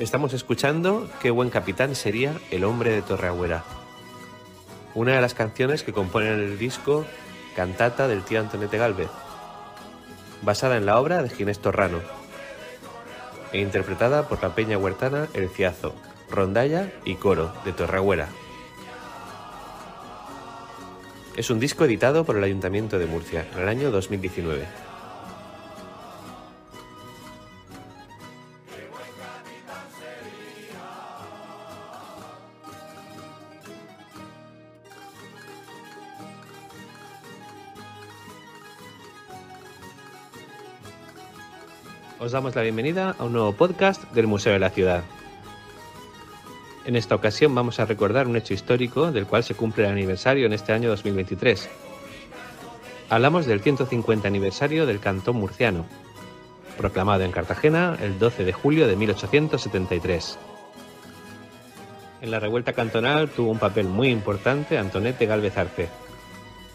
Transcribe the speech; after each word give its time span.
Estamos 0.00 0.32
escuchando 0.32 1.10
Qué 1.20 1.30
buen 1.30 1.50
capitán 1.50 1.94
sería 1.94 2.32
el 2.50 2.64
hombre 2.64 2.90
de 2.90 3.02
Torreagüera, 3.02 3.64
una 4.94 5.14
de 5.14 5.20
las 5.20 5.34
canciones 5.34 5.82
que 5.82 5.92
componen 5.92 6.40
el 6.40 6.58
disco 6.58 7.04
Cantata 7.54 8.08
del 8.08 8.22
tío 8.22 8.40
Antonete 8.40 8.78
Galvez, 8.78 9.10
basada 10.40 10.78
en 10.78 10.86
la 10.86 10.98
obra 10.98 11.22
de 11.22 11.28
Ginés 11.28 11.58
Torrano 11.58 11.98
e 13.52 13.60
interpretada 13.60 14.26
por 14.26 14.42
la 14.42 14.54
Peña 14.54 14.78
Huertana 14.78 15.28
El 15.34 15.50
Ciazo, 15.50 15.94
Rondalla 16.30 16.90
y 17.04 17.16
Coro 17.16 17.52
de 17.66 17.74
Torreagüera. 17.74 18.28
Es 21.36 21.50
un 21.50 21.60
disco 21.60 21.84
editado 21.84 22.24
por 22.24 22.38
el 22.38 22.44
Ayuntamiento 22.44 22.98
de 22.98 23.04
Murcia 23.04 23.46
en 23.52 23.60
el 23.60 23.68
año 23.68 23.90
2019. 23.90 24.89
Os 42.30 42.34
damos 42.34 42.54
la 42.54 42.62
bienvenida 42.62 43.16
a 43.18 43.24
un 43.24 43.32
nuevo 43.32 43.50
podcast 43.50 44.04
del 44.12 44.28
Museo 44.28 44.52
de 44.52 44.60
la 44.60 44.70
Ciudad. 44.70 45.02
En 46.84 46.94
esta 46.94 47.16
ocasión 47.16 47.52
vamos 47.56 47.80
a 47.80 47.86
recordar 47.86 48.28
un 48.28 48.36
hecho 48.36 48.54
histórico 48.54 49.10
del 49.10 49.26
cual 49.26 49.42
se 49.42 49.56
cumple 49.56 49.82
el 49.82 49.90
aniversario 49.90 50.46
en 50.46 50.52
este 50.52 50.72
año 50.72 50.90
2023. 50.90 51.68
Hablamos 53.08 53.46
del 53.46 53.60
150 53.60 54.28
aniversario 54.28 54.86
del 54.86 55.00
Cantón 55.00 55.38
Murciano, 55.38 55.86
proclamado 56.78 57.24
en 57.24 57.32
Cartagena 57.32 57.98
el 58.00 58.20
12 58.20 58.44
de 58.44 58.52
julio 58.52 58.86
de 58.86 58.94
1873. 58.94 60.38
En 62.22 62.30
la 62.30 62.38
revuelta 62.38 62.74
cantonal 62.74 63.28
tuvo 63.28 63.50
un 63.50 63.58
papel 63.58 63.88
muy 63.88 64.06
importante 64.06 64.78
Antonete 64.78 65.26
Galvez 65.26 65.58
Arce. 65.58 65.88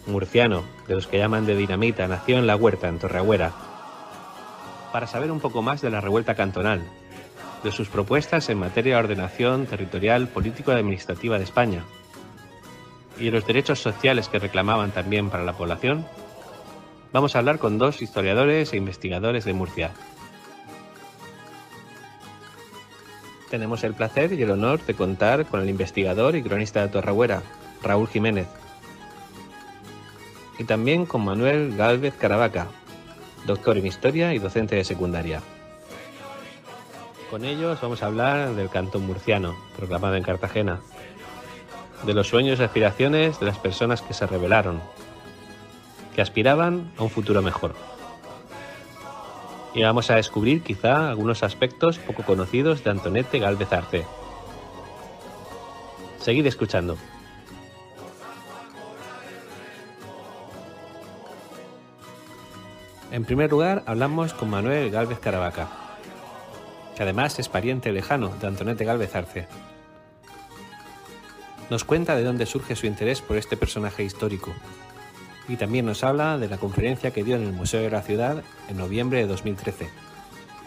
Murciano, 0.05 0.65
de 0.89 0.95
los 0.95 1.07
que 1.07 1.17
llaman 1.17 1.45
de 1.45 1.55
dinamita, 1.55 2.09
nació 2.09 2.39
en 2.39 2.45
La 2.45 2.57
Huerta, 2.57 2.89
en 2.89 2.99
Torreagüera, 2.99 3.53
para 4.95 5.07
saber 5.07 5.29
un 5.29 5.41
poco 5.41 5.61
más 5.61 5.81
de 5.81 5.89
la 5.89 5.99
revuelta 5.99 6.35
cantonal, 6.35 6.81
de 7.65 7.71
sus 7.73 7.89
propuestas 7.89 8.47
en 8.47 8.57
materia 8.57 8.93
de 8.93 9.01
ordenación 9.01 9.65
territorial, 9.65 10.29
político 10.29 10.71
y 10.71 10.75
administrativa 10.75 11.37
de 11.37 11.43
España, 11.43 11.83
y 13.19 13.25
de 13.25 13.31
los 13.31 13.45
derechos 13.45 13.81
sociales 13.81 14.29
que 14.29 14.39
reclamaban 14.39 14.91
también 14.91 15.29
para 15.29 15.43
la 15.43 15.51
población, 15.51 16.07
vamos 17.11 17.35
a 17.35 17.39
hablar 17.39 17.59
con 17.59 17.77
dos 17.77 18.01
historiadores 18.01 18.71
e 18.71 18.77
investigadores 18.77 19.43
de 19.43 19.51
Murcia. 19.51 19.91
Tenemos 23.49 23.83
el 23.83 23.95
placer 23.95 24.31
y 24.31 24.43
el 24.43 24.51
honor 24.51 24.79
de 24.85 24.93
contar 24.93 25.45
con 25.45 25.59
el 25.59 25.69
investigador 25.69 26.37
y 26.37 26.41
cronista 26.41 26.83
de 26.83 26.87
Torrehuera, 26.87 27.41
Raúl 27.83 28.07
Jiménez, 28.07 28.47
y 30.57 30.63
también 30.63 31.05
con 31.05 31.25
Manuel 31.25 31.75
Gálvez 31.75 32.13
Caravaca, 32.15 32.69
doctor 33.45 33.77
en 33.77 33.85
Historia 33.85 34.33
y 34.33 34.39
docente 34.39 34.75
de 34.75 34.83
secundaria. 34.83 35.41
Con 37.29 37.45
ellos 37.45 37.79
vamos 37.81 38.01
a 38.01 38.07
hablar 38.07 38.53
del 38.55 38.69
Cantón 38.69 39.05
Murciano, 39.05 39.55
proclamado 39.75 40.15
en 40.15 40.23
Cartagena, 40.23 40.79
de 42.05 42.13
los 42.13 42.27
sueños 42.27 42.59
y 42.59 42.63
aspiraciones 42.63 43.39
de 43.39 43.45
las 43.45 43.57
personas 43.57 44.01
que 44.01 44.13
se 44.13 44.27
rebelaron, 44.27 44.81
que 46.15 46.21
aspiraban 46.21 46.91
a 46.97 47.03
un 47.03 47.09
futuro 47.09 47.41
mejor. 47.41 47.75
Y 49.73 49.83
vamos 49.83 50.09
a 50.09 50.15
descubrir 50.15 50.61
quizá 50.63 51.09
algunos 51.09 51.43
aspectos 51.43 51.97
poco 51.99 52.23
conocidos 52.23 52.83
de 52.83 52.91
Antonete 52.91 53.39
Galvez 53.39 53.73
Arce. 53.73 54.05
Seguid 56.19 56.45
escuchando. 56.45 56.95
En 63.15 63.23
primer 63.23 63.49
lugar, 63.49 63.81
hablamos 63.85 64.33
con 64.33 64.49
Manuel 64.49 64.91
Gálvez 64.91 65.19
Caravaca, 65.19 65.69
que 66.97 67.03
además 67.03 67.39
es 67.39 67.47
pariente 67.47 67.93
lejano 67.93 68.27
de 68.41 68.45
Antonete 68.45 68.83
Gálvez 68.83 69.15
Arce. 69.15 69.47
Nos 71.69 71.85
cuenta 71.85 72.17
de 72.17 72.25
dónde 72.25 72.45
surge 72.45 72.75
su 72.75 72.87
interés 72.87 73.21
por 73.21 73.37
este 73.37 73.55
personaje 73.55 74.03
histórico 74.03 74.51
y 75.47 75.55
también 75.55 75.85
nos 75.85 76.03
habla 76.03 76.37
de 76.37 76.49
la 76.49 76.57
conferencia 76.57 77.11
que 77.11 77.23
dio 77.23 77.37
en 77.37 77.43
el 77.43 77.53
Museo 77.53 77.81
de 77.83 77.89
la 77.89 78.01
Ciudad 78.01 78.43
en 78.67 78.75
noviembre 78.75 79.19
de 79.19 79.27
2013. 79.27 79.87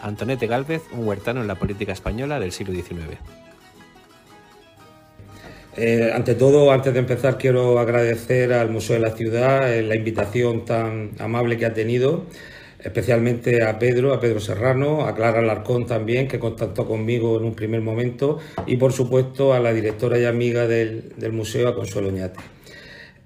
Antonete 0.01 0.47
Gálvez, 0.47 0.81
un 0.91 1.07
huertano 1.07 1.41
en 1.41 1.47
la 1.47 1.59
política 1.59 1.91
española 1.91 2.39
del 2.39 2.51
siglo 2.51 2.73
XIX. 2.73 3.19
Eh, 5.77 6.11
ante 6.13 6.35
todo, 6.35 6.71
antes 6.71 6.93
de 6.93 6.99
empezar, 6.99 7.37
quiero 7.37 7.79
agradecer 7.79 8.53
al 8.53 8.69
Museo 8.69 8.95
de 8.95 9.01
la 9.01 9.15
Ciudad 9.15 9.73
eh, 9.73 9.83
la 9.83 9.95
invitación 9.95 10.65
tan 10.65 11.11
amable 11.19 11.57
que 11.57 11.65
ha 11.65 11.73
tenido, 11.73 12.25
especialmente 12.79 13.63
a 13.63 13.77
Pedro, 13.77 14.13
a 14.13 14.19
Pedro 14.19 14.39
Serrano, 14.39 15.05
a 15.05 15.15
Clara 15.15 15.39
Alarcón 15.39 15.85
también, 15.85 16.27
que 16.27 16.39
contactó 16.39 16.87
conmigo 16.87 17.37
en 17.37 17.45
un 17.45 17.55
primer 17.55 17.81
momento, 17.81 18.39
y 18.65 18.77
por 18.77 18.93
supuesto 18.93 19.53
a 19.53 19.59
la 19.59 19.71
directora 19.71 20.17
y 20.17 20.25
amiga 20.25 20.67
del, 20.67 21.13
museo, 21.31 21.67
a 21.69 21.75
Consuelo 21.75 22.11
Ñate. 22.11 22.39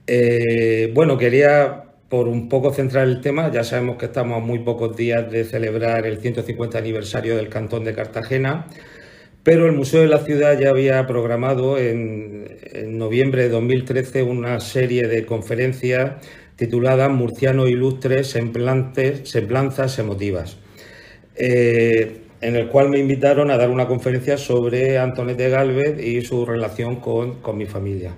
Eh, 0.05 0.91
bueno, 0.93 1.17
quería 1.17 1.85
por 2.09 2.27
un 2.27 2.49
poco 2.49 2.71
centrar 2.71 3.07
el 3.07 3.21
tema, 3.21 3.51
ya 3.51 3.63
sabemos 3.63 3.97
que 3.97 4.05
estamos 4.05 4.37
a 4.37 4.39
muy 4.39 4.59
pocos 4.59 4.95
días 4.95 5.31
de 5.31 5.45
celebrar 5.45 6.05
el 6.05 6.19
150 6.19 6.77
aniversario 6.77 7.37
del 7.37 7.49
Cantón 7.49 7.83
de 7.85 7.95
Cartagena. 7.95 8.67
Pero 9.43 9.65
el 9.65 9.73
Museo 9.73 10.01
de 10.01 10.07
la 10.07 10.19
Ciudad 10.19 10.57
ya 10.57 10.69
había 10.69 11.05
programado 11.05 11.77
en, 11.77 12.97
noviembre 12.97 13.43
de 13.43 13.49
2013 13.49 14.23
una 14.23 14.59
serie 14.61 15.07
de 15.07 15.25
conferencias 15.25 16.13
tituladas 16.55 17.11
Murciano 17.11 17.67
Ilustres, 17.67 18.29
Semblanzas 18.29 19.99
Emotivas, 19.99 20.57
eh, 21.35 22.21
en 22.39 22.55
el 22.55 22.69
cual 22.69 22.89
me 22.89 22.99
invitaron 22.99 23.51
a 23.51 23.57
dar 23.57 23.69
una 23.69 23.87
conferencia 23.87 24.37
sobre 24.37 24.97
Antonete 24.97 25.49
Galvez 25.49 26.01
y 26.01 26.21
su 26.21 26.45
relación 26.45 26.97
con, 26.97 27.57
mi 27.57 27.65
familia. 27.65 28.13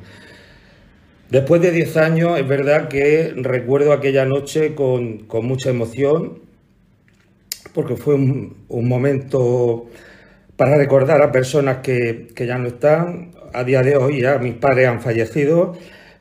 Después 1.32 1.60
de 1.60 1.72
10 1.72 1.98
años, 1.98 2.40
es 2.40 2.48
verdad 2.48 2.88
que 2.88 3.34
recuerdo 3.36 3.94
aquella 3.94 4.26
noche 4.26 4.76
con, 4.76 5.26
mucha 5.42 5.72
emoción, 5.72 6.40
porque 7.74 7.96
fue 7.96 8.14
un 8.14 8.88
momento 8.88 9.90
para 10.58 10.78
recordar 10.78 11.22
a 11.22 11.32
personas 11.32 11.78
que, 11.78 12.28
ya 12.36 12.58
no 12.58 12.68
están. 12.68 13.32
A 13.54 13.64
día 13.64 13.82
de 13.82 13.96
hoy 13.96 14.22
ya 14.22 14.38
mis 14.38 14.56
padres 14.56 14.88
han 14.88 15.02
fallecido, 15.02 15.78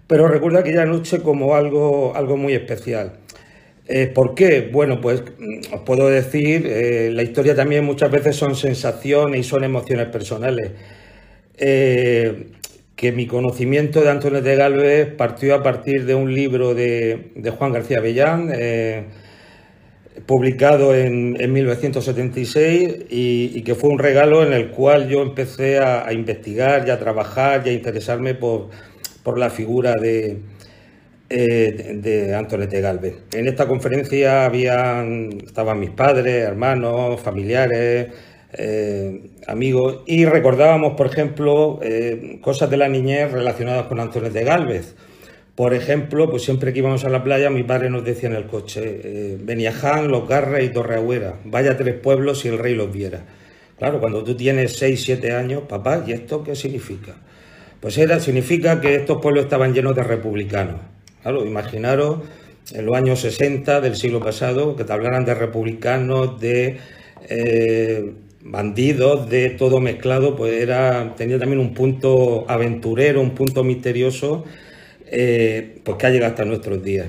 pero 0.06 0.28
recuerdo 0.28 0.60
aquella 0.60 0.84
noche 0.84 1.20
como 1.20 1.56
algo, 1.56 2.14
algo 2.14 2.36
muy 2.36 2.54
especial. 2.54 3.14
Eh, 3.86 4.06
¿Por 4.06 4.34
qué? 4.34 4.70
Bueno, 4.72 5.00
pues 5.00 5.22
os 5.72 5.80
puedo 5.80 6.08
decir, 6.08 6.66
eh, 6.66 7.10
la 7.12 7.22
historia 7.22 7.54
también 7.54 7.84
muchas 7.84 8.10
veces 8.10 8.36
son 8.36 8.54
sensaciones 8.54 9.40
y 9.40 9.42
son 9.42 9.64
emociones 9.64 10.06
personales. 10.08 10.70
Eh, 11.56 12.48
que 12.96 13.10
mi 13.12 13.26
conocimiento 13.26 14.00
de 14.00 14.10
Antonio 14.10 14.40
de 14.40 14.56
Galvez 14.56 15.12
partió 15.14 15.56
a 15.56 15.62
partir 15.62 16.06
de 16.06 16.14
un 16.14 16.32
libro 16.32 16.74
de, 16.74 17.32
de 17.34 17.50
Juan 17.50 17.72
García 17.72 18.00
Bellán, 18.00 18.52
publicado 20.26 20.94
en, 20.94 21.52
1976 21.52 23.06
y, 23.10 23.62
que 23.62 23.74
fue 23.74 23.90
un 23.90 23.98
regalo 23.98 24.44
en 24.44 24.52
el 24.52 24.70
cual 24.70 25.08
yo 25.08 25.22
empecé 25.22 25.78
a, 25.78 26.12
investigar 26.12 26.86
y 26.86 26.90
a 26.90 26.98
trabajar 26.98 27.62
y 27.66 27.70
a 27.70 27.72
interesarme 27.72 28.34
por, 28.34 28.68
la 29.36 29.50
figura 29.50 29.94
de, 29.94 30.38
eh, 31.30 31.98
de 32.00 32.80
Galvez. 32.80 33.16
En 33.32 33.48
esta 33.48 33.66
conferencia 33.66 34.44
habían, 34.44 35.30
estaban 35.44 35.80
mis 35.80 35.90
padres, 35.90 36.44
hermanos, 36.44 37.20
familiares, 37.20 38.08
eh, 38.56 39.30
amigos 39.48 40.02
y 40.06 40.26
recordábamos, 40.26 40.94
por 40.94 41.06
ejemplo, 41.06 41.80
eh, 41.82 42.38
cosas 42.40 42.70
de 42.70 42.76
la 42.76 42.88
niñez 42.88 43.32
relacionadas 43.32 43.86
con 43.86 43.98
Antonete 43.98 44.44
Galvez. 44.44 44.94
Por 45.54 45.72
ejemplo, 45.72 46.28
pues 46.28 46.42
siempre 46.42 46.72
que 46.72 46.80
íbamos 46.80 47.04
a 47.04 47.08
la 47.08 47.22
playa, 47.22 47.48
mi 47.48 47.62
padre 47.62 47.88
nos 47.88 48.04
decía 48.04 48.28
en 48.28 48.34
el 48.34 48.46
coche, 48.46 49.00
eh, 49.04 49.38
Beniaján, 49.40 50.08
Los 50.08 50.28
Garras 50.28 50.64
y 50.64 50.70
Torreagüera, 50.70 51.38
vaya 51.44 51.76
tres 51.76 51.94
pueblos 51.94 52.40
si 52.40 52.48
el 52.48 52.58
rey 52.58 52.74
los 52.74 52.92
viera. 52.92 53.24
Claro, 53.78 54.00
cuando 54.00 54.24
tú 54.24 54.36
tienes 54.36 54.76
6, 54.76 55.02
7 55.04 55.32
años, 55.32 55.62
papá, 55.68 56.02
¿y 56.06 56.12
esto 56.12 56.42
qué 56.42 56.56
significa? 56.56 57.14
Pues 57.80 57.98
era, 57.98 58.18
significa 58.18 58.80
que 58.80 58.96
estos 58.96 59.20
pueblos 59.20 59.44
estaban 59.44 59.74
llenos 59.74 59.94
de 59.94 60.02
republicanos. 60.02 60.80
Claro, 61.22 61.46
imaginaros 61.46 62.18
en 62.72 62.86
los 62.86 62.96
años 62.96 63.20
60 63.20 63.80
del 63.80 63.94
siglo 63.94 64.20
pasado, 64.20 64.74
que 64.74 64.84
te 64.84 64.92
hablaran 64.92 65.24
de 65.24 65.34
republicanos, 65.34 66.40
de 66.40 66.78
eh, 67.28 68.12
bandidos, 68.42 69.28
de 69.28 69.50
todo 69.50 69.80
mezclado, 69.80 70.34
pues 70.34 70.60
era, 70.60 71.14
tenía 71.16 71.38
también 71.38 71.60
un 71.60 71.74
punto 71.74 72.44
aventurero, 72.48 73.20
un 73.20 73.34
punto 73.34 73.62
misterioso 73.62 74.44
eh, 75.16 75.78
pues 75.84 75.96
que 75.96 76.06
ha 76.06 76.10
llegado 76.10 76.32
hasta 76.32 76.44
nuestros 76.44 76.82
días. 76.82 77.06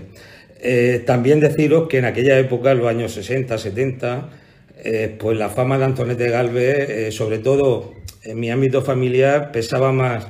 Eh, 0.67 1.03
también 1.05 1.39
deciros 1.39 1.87
que 1.87 1.97
en 1.97 2.05
aquella 2.05 2.39
época, 2.39 2.71
en 2.71 2.79
los 2.79 2.87
años 2.87 3.11
60, 3.13 3.57
70, 3.57 4.29
eh, 4.83 5.15
pues 5.19 5.37
la 5.37 5.49
fama 5.49 5.77
de 5.77 5.85
Antonete 5.85 6.29
Galvez, 6.29 6.89
eh, 6.89 7.11
sobre 7.11 7.39
todo 7.39 7.93
en 8.23 8.39
mi 8.39 8.49
ámbito 8.49 8.81
familiar, 8.81 9.51
pesaba 9.51 9.91
más 9.91 10.27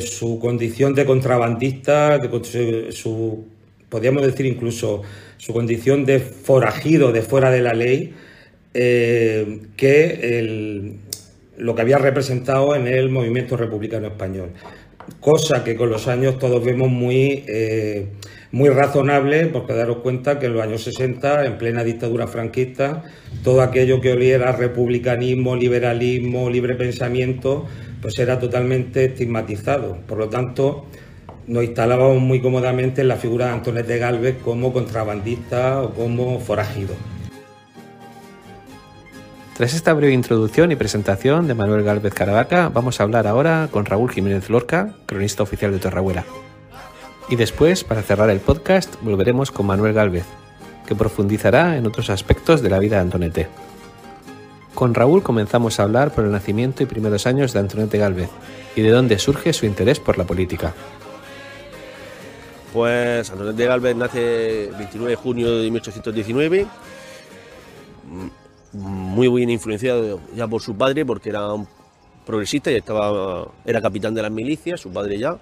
su 0.00 0.38
condición 0.38 0.94
de 0.94 1.06
contrabandista, 1.06 2.18
de, 2.18 2.92
su, 2.92 3.46
podríamos 3.88 4.22
decir 4.22 4.44
incluso 4.44 5.02
su 5.38 5.52
condición 5.52 6.04
de 6.04 6.18
forajido 6.18 7.10
de 7.10 7.22
fuera 7.22 7.50
de 7.50 7.62
la 7.62 7.72
ley, 7.72 8.12
que 8.72 10.98
lo 11.56 11.74
que 11.74 11.82
había 11.82 11.98
representado 11.98 12.74
en 12.74 12.86
el 12.86 13.08
movimiento 13.08 13.56
republicano 13.56 14.08
español. 14.08 14.50
Cosa 15.20 15.64
que 15.64 15.76
con 15.76 15.90
los 15.90 16.08
años 16.08 16.38
todos 16.38 16.64
vemos 16.64 16.88
muy 16.88 17.44
muy 18.52 18.68
razonable, 18.68 19.46
porque 19.46 19.72
daros 19.72 19.98
cuenta 19.98 20.38
que 20.38 20.46
en 20.46 20.52
los 20.52 20.62
años 20.62 20.82
60, 20.82 21.46
en 21.46 21.56
plena 21.56 21.82
dictadura 21.82 22.26
franquista, 22.26 23.02
todo 23.42 23.62
aquello 23.62 24.00
que 24.00 24.12
oliera 24.12 24.52
republicanismo, 24.52 25.56
liberalismo, 25.56 26.50
libre 26.50 26.74
pensamiento, 26.74 27.66
pues 28.02 28.18
era 28.18 28.38
totalmente 28.38 29.06
estigmatizado. 29.06 29.96
Por 30.06 30.18
lo 30.18 30.28
tanto, 30.28 30.84
nos 31.46 31.64
instalábamos 31.64 32.20
muy 32.20 32.40
cómodamente 32.40 33.00
en 33.00 33.08
la 33.08 33.16
figura 33.16 33.46
de 33.46 33.52
Antonet 33.52 33.86
de 33.86 33.98
Galvez 33.98 34.36
como 34.44 34.72
contrabandista 34.72 35.82
o 35.82 35.94
como 35.94 36.38
forajido. 36.38 36.94
Tras 39.56 39.74
esta 39.74 39.92
breve 39.92 40.14
introducción 40.14 40.72
y 40.72 40.76
presentación 40.76 41.46
de 41.46 41.54
Manuel 41.54 41.84
Galvez 41.84 42.14
Caravaca, 42.14 42.70
vamos 42.70 42.98
a 42.98 43.02
hablar 43.02 43.26
ahora 43.26 43.68
con 43.70 43.84
Raúl 43.84 44.10
Jiménez 44.10 44.48
Lorca, 44.48 44.94
cronista 45.04 45.42
oficial 45.42 45.72
de 45.72 45.78
Torrahuela. 45.78 46.24
Y 47.28 47.36
después, 47.36 47.84
para 47.84 48.02
cerrar 48.02 48.30
el 48.30 48.40
podcast, 48.40 48.94
volveremos 49.02 49.50
con 49.50 49.66
Manuel 49.66 49.92
Galvez, 49.92 50.24
que 50.86 50.94
profundizará 50.94 51.76
en 51.76 51.86
otros 51.86 52.08
aspectos 52.08 52.62
de 52.62 52.70
la 52.70 52.78
vida 52.78 52.96
de 52.96 53.02
Antonete. 53.02 53.48
Con 54.74 54.94
Raúl 54.94 55.22
comenzamos 55.22 55.78
a 55.78 55.82
hablar 55.82 56.12
por 56.12 56.24
el 56.24 56.32
nacimiento 56.32 56.82
y 56.82 56.86
primeros 56.86 57.26
años 57.26 57.52
de 57.52 57.60
Antonete 57.60 57.98
Galvez 57.98 58.30
y 58.74 58.80
de 58.80 58.90
dónde 58.90 59.18
surge 59.18 59.52
su 59.52 59.66
interés 59.66 60.00
por 60.00 60.16
la 60.16 60.24
política. 60.24 60.72
Pues 62.72 63.30
Antonete 63.30 63.66
Galvez 63.66 63.96
nace 63.96 64.68
el 64.68 64.74
29 64.76 65.10
de 65.10 65.16
junio 65.16 65.58
de 65.58 65.70
1819, 65.70 66.66
muy 68.72 69.28
bien 69.28 69.50
influenciado 69.50 70.20
ya 70.34 70.46
por 70.48 70.62
su 70.62 70.76
padre 70.76 71.04
porque 71.04 71.30
era 71.30 71.52
un 71.52 71.66
progresista 72.24 72.70
y 72.70 72.76
estaba, 72.76 73.48
era 73.64 73.80
capitán 73.80 74.14
de 74.14 74.22
las 74.22 74.30
milicias, 74.30 74.80
su 74.80 74.92
padre 74.92 75.18
ya, 75.18 75.38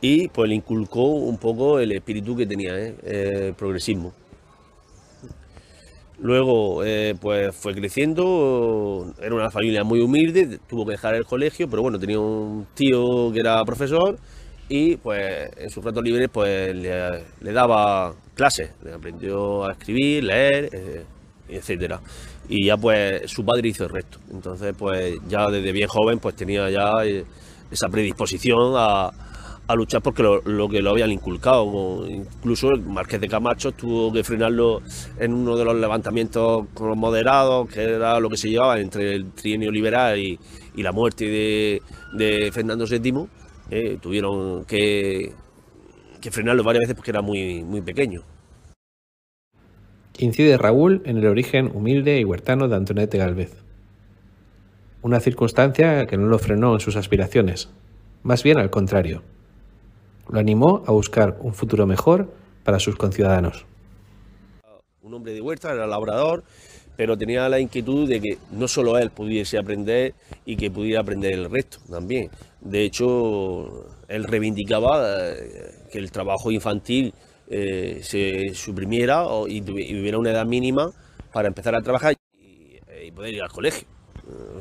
y 0.00 0.28
pues 0.28 0.48
le 0.48 0.54
inculcó 0.56 1.04
un 1.04 1.38
poco 1.38 1.78
el 1.78 1.92
espíritu 1.92 2.36
que 2.36 2.46
tenía, 2.46 2.78
¿eh? 2.78 2.94
el 3.04 3.54
progresismo. 3.54 4.12
Luego, 6.18 6.84
eh, 6.84 7.16
pues 7.20 7.54
fue 7.56 7.74
creciendo, 7.74 9.12
era 9.20 9.34
una 9.34 9.50
familia 9.50 9.82
muy 9.82 10.00
humilde, 10.00 10.58
tuvo 10.68 10.86
que 10.86 10.92
dejar 10.92 11.14
el 11.16 11.24
colegio, 11.24 11.68
pero 11.68 11.82
bueno, 11.82 11.98
tenía 11.98 12.20
un 12.20 12.66
tío 12.74 13.32
que 13.32 13.40
era 13.40 13.64
profesor 13.64 14.16
y 14.68 14.96
pues 14.96 15.50
en 15.58 15.70
sus 15.70 15.84
ratos 15.84 16.02
libres 16.04 16.28
pues 16.32 16.74
le, 16.74 17.52
daba 17.52 18.14
clases, 18.34 18.70
le 18.84 18.92
aprendió 18.92 19.66
a 19.66 19.72
escribir, 19.72 20.24
leer, 20.24 20.70
eh, 20.72 21.04
etcétera. 21.56 22.00
Y 22.48 22.66
ya 22.66 22.76
pues 22.76 23.30
su 23.30 23.44
padre 23.44 23.68
hizo 23.68 23.84
el 23.84 23.90
resto. 23.90 24.18
Entonces 24.32 24.74
pues 24.78 25.16
ya 25.28 25.46
desde 25.48 25.72
bien 25.72 25.88
joven 25.88 26.18
pues 26.18 26.36
tenía 26.36 26.68
ya 26.70 26.92
esa 27.70 27.88
predisposición 27.88 28.74
a, 28.76 29.12
luchar 29.74 30.02
porque 30.02 30.22
lo, 30.22 30.68
que 30.68 30.82
lo 30.82 30.90
habían 30.90 31.10
inculcado. 31.10 32.06
Incluso 32.08 32.70
el 32.70 32.82
Marqués 32.82 33.20
de 33.20 33.28
Camacho 33.28 33.72
tuvo 33.72 34.12
que 34.12 34.22
frenarlo 34.22 34.82
en 35.18 35.32
uno 35.32 35.56
de 35.56 35.64
los 35.64 35.74
levantamientos 35.76 36.66
moderados, 36.78 37.68
que 37.68 37.82
era 37.82 38.20
lo 38.20 38.28
que 38.28 38.36
se 38.36 38.50
llevaba 38.50 38.78
entre 38.78 39.14
el 39.14 39.32
trienio 39.32 39.70
liberal 39.70 40.18
y, 40.18 40.38
la 40.76 40.92
muerte 40.92 41.80
de, 42.16 42.50
Fernando 42.52 42.86
VII. 42.86 43.26
Eh, 43.70 43.98
tuvieron 44.00 44.64
que, 44.66 45.32
frenarlo 46.30 46.62
varias 46.62 46.82
veces 46.82 46.94
porque 46.94 47.10
era 47.10 47.22
muy 47.22 47.80
pequeño. 47.84 48.33
Incide 50.18 50.58
Raúl 50.58 51.02
en 51.04 51.18
el 51.18 51.26
origen 51.26 51.70
humilde 51.74 52.20
y 52.20 52.24
huertano 52.24 52.68
de 52.68 52.76
Antonete 52.76 53.18
Galvez. 53.18 53.52
Una 55.02 55.20
circunstancia 55.20 56.06
que 56.06 56.16
no 56.16 56.26
lo 56.26 56.38
frenó 56.38 56.72
en 56.74 56.80
sus 56.80 56.96
aspiraciones, 56.96 57.68
más 58.22 58.42
bien 58.42 58.58
al 58.58 58.70
contrario 58.70 59.22
lo 60.28 60.38
animó 60.38 60.82
a 60.86 60.92
buscar 60.92 61.36
un 61.40 61.54
futuro 61.54 61.86
mejor 61.86 62.32
para 62.64 62.78
sus 62.78 62.96
conciudadanos. 62.96 63.66
Un 65.02 65.14
hombre 65.14 65.34
de 65.34 65.40
huerta, 65.40 65.72
era 65.72 65.86
labrador, 65.86 66.44
pero 66.96 67.16
tenía 67.16 67.48
la 67.48 67.60
inquietud 67.60 68.08
de 68.08 68.20
que 68.20 68.38
no 68.52 68.68
solo 68.68 68.96
él 68.98 69.10
pudiese 69.10 69.58
aprender 69.58 70.14
y 70.46 70.56
que 70.56 70.70
pudiera 70.70 71.00
aprender 71.00 71.34
el 71.34 71.50
resto 71.50 71.78
también. 71.90 72.30
De 72.60 72.84
hecho, 72.84 73.86
él 74.08 74.24
reivindicaba 74.24 75.30
eh, 75.30 75.88
que 75.92 75.98
el 75.98 76.10
trabajo 76.10 76.50
infantil 76.50 77.12
eh, 77.48 78.00
se 78.02 78.54
suprimiera 78.54 79.24
y, 79.48 79.60
hubiera 79.62 80.18
una 80.18 80.30
edad 80.30 80.46
mínima 80.46 80.90
para 81.32 81.48
empezar 81.48 81.74
a 81.74 81.82
trabajar 81.82 82.14
y 82.38 83.10
poder 83.10 83.34
ir 83.34 83.42
al 83.42 83.50
colegio. 83.50 83.86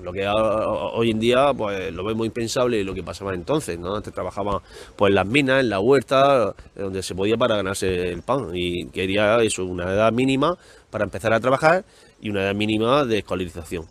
Lo 0.01 0.11
que 0.11 0.27
hoy 0.27 1.11
en 1.11 1.19
día 1.19 1.53
pues 1.53 1.93
lo 1.93 2.03
vemos 2.03 2.25
impensable 2.25 2.83
lo 2.83 2.93
que 2.93 3.03
pasaba 3.03 3.33
entonces, 3.33 3.79
¿no? 3.79 3.95
Antes 3.95 4.13
trabajaba 4.13 4.61
pues 4.97 5.11
en 5.11 5.15
las 5.15 5.25
minas, 5.25 5.61
en 5.61 5.69
la 5.69 5.79
huerta, 5.79 6.53
donde 6.75 7.01
se 7.01 7.15
podía 7.15 7.37
para 7.37 7.55
ganarse 7.55 8.11
el 8.11 8.21
pan 8.21 8.49
y 8.53 8.87
quería 8.87 9.41
eso, 9.41 9.63
una 9.63 9.85
edad 9.85 10.11
mínima 10.11 10.57
para 10.89 11.05
empezar 11.05 11.31
a 11.33 11.39
trabajar 11.39 11.85
y 12.19 12.29
una 12.29 12.43
edad 12.43 12.55
mínima 12.55 13.05
de 13.05 13.19
escolarización. 13.19 13.85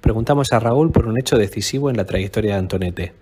Preguntamos 0.00 0.52
a 0.52 0.60
Raúl 0.60 0.92
por 0.92 1.06
un 1.06 1.18
hecho 1.18 1.36
decisivo 1.36 1.90
en 1.90 1.96
la 1.96 2.04
trayectoria 2.04 2.52
de 2.52 2.58
Antonete. 2.58 3.21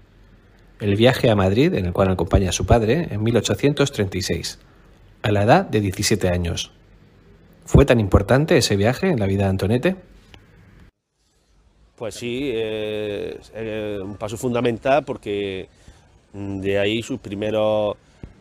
El 0.80 0.96
viaje 0.96 1.28
a 1.30 1.36
Madrid, 1.36 1.74
en 1.74 1.84
el 1.84 1.92
cual 1.92 2.10
acompaña 2.10 2.48
a 2.48 2.52
su 2.52 2.64
padre, 2.64 3.08
en 3.10 3.22
1836, 3.22 4.58
a 5.22 5.30
la 5.30 5.42
edad 5.42 5.66
de 5.66 5.82
17 5.82 6.28
años. 6.28 6.72
¿Fue 7.66 7.84
tan 7.84 8.00
importante 8.00 8.56
ese 8.56 8.76
viaje 8.76 9.10
en 9.10 9.20
la 9.20 9.26
vida 9.26 9.44
de 9.44 9.50
Antonete? 9.50 9.96
Pues 11.96 12.14
sí, 12.14 12.50
es 12.54 13.52
un 14.02 14.16
paso 14.16 14.38
fundamental 14.38 15.04
porque 15.04 15.68
de 16.32 16.78
ahí 16.78 17.02
sus 17.02 17.20
primeros 17.20 17.96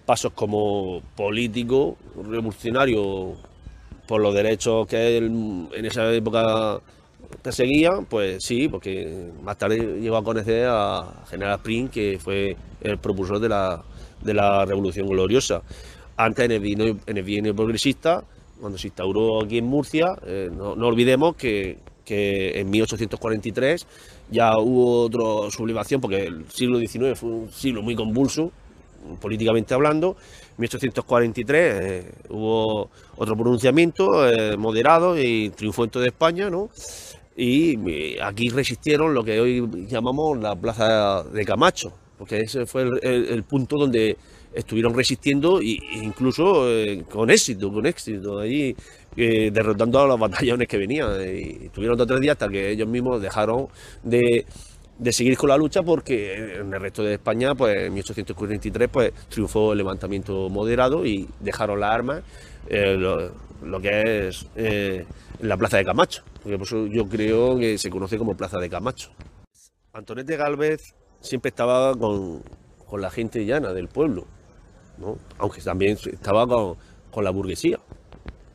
pasos 0.06 0.32
como 0.34 1.02
político, 1.18 1.98
revolucionario 2.16 3.36
por 4.08 4.22
los 4.22 4.34
derechos 4.34 4.88
que 4.88 5.18
él 5.18 5.26
en 5.76 5.86
esa 5.86 6.12
época 6.14 6.80
perseguía, 7.42 7.92
pues 8.10 8.44
sí, 8.44 8.68
porque 8.68 9.32
más 9.44 9.58
tarde 9.58 10.00
llegó 10.00 10.18
a 10.18 10.24
conocer 10.24 10.68
a 10.70 11.26
General 11.30 11.60
Prim, 11.62 11.90
que 11.90 12.20
fue 12.20 12.56
el 12.82 12.98
propulsor 12.98 13.40
de 13.40 13.50
la, 13.50 13.84
de 14.22 14.34
la 14.34 14.66
Revolución 14.66 15.08
Gloriosa. 15.08 15.62
Antes 16.18 16.46
en 16.46 16.82
el, 16.82 16.98
en 17.06 17.46
el 17.46 17.56
progresista, 17.56 18.24
cuando 18.60 18.78
se 18.78 18.88
instauró 18.88 19.44
aquí 19.44 19.58
en 19.58 19.66
Murcia, 19.66 20.16
eh, 20.26 20.50
no, 20.52 20.72
olvidemos 20.74 21.36
que 21.36 21.78
que 22.10 22.60
en 22.60 22.72
1843 22.72 23.86
ya 24.32 24.58
hubo 24.58 25.04
otra 25.04 25.52
sublevación, 25.52 26.02
porque 26.02 26.24
el 26.24 26.50
siglo 26.50 26.80
XIX 26.80 27.14
fue 27.14 27.30
un 27.30 27.52
siglo 27.52 27.84
muy 27.84 27.96
convulso, 27.96 28.52
políticamente 29.22 29.76
hablando. 29.76 30.18
En 30.58 30.62
1843 30.62 31.76
eh, 31.82 32.12
hubo 32.30 32.90
otro 33.16 33.36
pronunciamiento 33.36 34.28
eh, 34.28 34.58
moderado 34.58 35.20
y 35.22 35.52
triunfó 35.52 35.84
en 35.84 35.92
toda 35.92 36.08
España, 36.08 36.50
¿no? 36.50 36.72
Y 37.42 37.80
eh, 37.90 38.20
aquí 38.22 38.50
resistieron 38.50 39.14
lo 39.14 39.24
que 39.24 39.40
hoy 39.40 39.88
llamamos 39.88 40.38
la 40.40 40.58
Plaza 40.58 41.24
de 41.24 41.46
Camacho, 41.46 41.94
porque 42.18 42.42
ese 42.42 42.66
fue 42.66 42.84
el, 43.02 43.44
punto 43.44 43.78
donde 43.78 44.18
estuvieron 44.54 44.94
resistiendo 44.94 45.62
e 45.62 45.80
incluso 46.04 46.68
con 47.10 47.30
éxito, 47.30 47.72
con 47.72 47.86
éxito. 47.86 48.40
Ahí 48.40 48.76
derrotando 49.16 50.00
a 50.02 50.08
los 50.08 50.20
batallones 50.20 50.68
que 50.68 50.78
venían. 50.78 51.10
Y 51.22 51.70
tuvieron 51.70 51.98
dos 51.98 52.06
o 52.06 52.08
tres 52.08 52.20
días 52.20 52.34
hasta 52.34 52.50
que 52.50 52.72
ellos 52.72 52.90
mismos 52.90 53.22
dejaron 53.22 53.68
de, 54.04 54.46
seguir 55.12 55.38
con 55.38 55.48
la 55.48 55.56
lucha 55.56 55.82
porque 55.82 56.58
en 56.60 56.74
el 56.74 56.82
resto 56.82 57.04
de 57.04 57.14
España, 57.14 57.56
pues 57.56 57.86
en 57.86 57.94
1843, 57.94 58.90
pues 58.92 59.14
triunfó 59.30 59.72
el 59.72 59.78
levantamiento 59.78 60.50
moderado 60.50 61.06
y 61.06 61.26
dejaron 61.40 61.80
las 61.80 61.94
armas, 61.94 62.22
eh, 62.68 63.30
lo, 63.64 63.80
que 63.82 64.28
es 64.28 64.48
eh, 64.56 65.06
la 65.42 65.58
Plaza 65.58 65.78
de 65.78 65.86
Camacho, 65.86 66.24
porque 66.42 66.58
por 66.58 66.68
eso 66.68 66.88
yo 66.88 67.08
creo 67.08 67.58
que 67.58 67.78
se 67.78 67.90
conoce 67.90 68.18
como 68.18 68.36
Plaza 68.36 68.60
de 68.60 68.70
Camacho. 68.70 69.12
Antonete 69.94 70.38
Galvez 70.38 70.96
siempre 71.20 71.50
estaba 71.50 71.96
con, 71.96 72.44
la 72.98 73.10
gente 73.10 73.46
llana 73.46 73.74
del 73.74 73.88
pueblo, 73.88 74.26
aunque 75.38 75.62
también 75.62 75.98
estaba 76.12 76.48
con 76.48 77.24
la 77.24 77.30
burguesía 77.30 77.80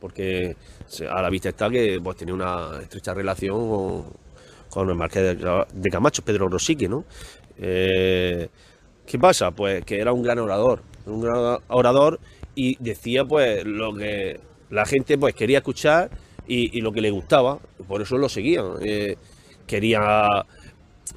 porque 0.05 0.55
a 1.09 1.19
la 1.19 1.31
vista 1.31 1.49
está 1.49 1.67
que 1.67 1.99
pues, 2.03 2.15
tenía 2.15 2.35
una 2.35 2.79
estrecha 2.79 3.15
relación 3.15 4.05
con, 4.69 4.87
el 4.87 4.93
marqués 4.93 5.39
de, 5.39 5.89
Camacho, 5.89 6.23
Pedro 6.23 6.47
Rosique, 6.47 6.87
¿no? 6.87 7.05
Eh, 7.57 8.47
¿Qué 9.03 9.17
pasa? 9.17 9.49
Pues 9.49 9.83
que 9.83 9.99
era 9.99 10.13
un 10.13 10.21
gran 10.21 10.37
orador, 10.37 10.83
un 11.07 11.21
gran 11.21 11.57
orador 11.69 12.19
y 12.53 12.77
decía 12.79 13.25
pues 13.25 13.65
lo 13.65 13.95
que 13.95 14.39
la 14.69 14.85
gente 14.85 15.17
pues 15.17 15.35
quería 15.35 15.59
escuchar 15.59 16.09
y, 16.47 16.81
lo 16.81 16.91
que 16.91 17.01
le 17.01 17.09
gustaba, 17.09 17.59
por 17.87 18.01
eso 18.01 18.17
lo 18.17 18.29
seguían. 18.29 18.73
Eh, 18.81 19.17
quería 19.65 20.45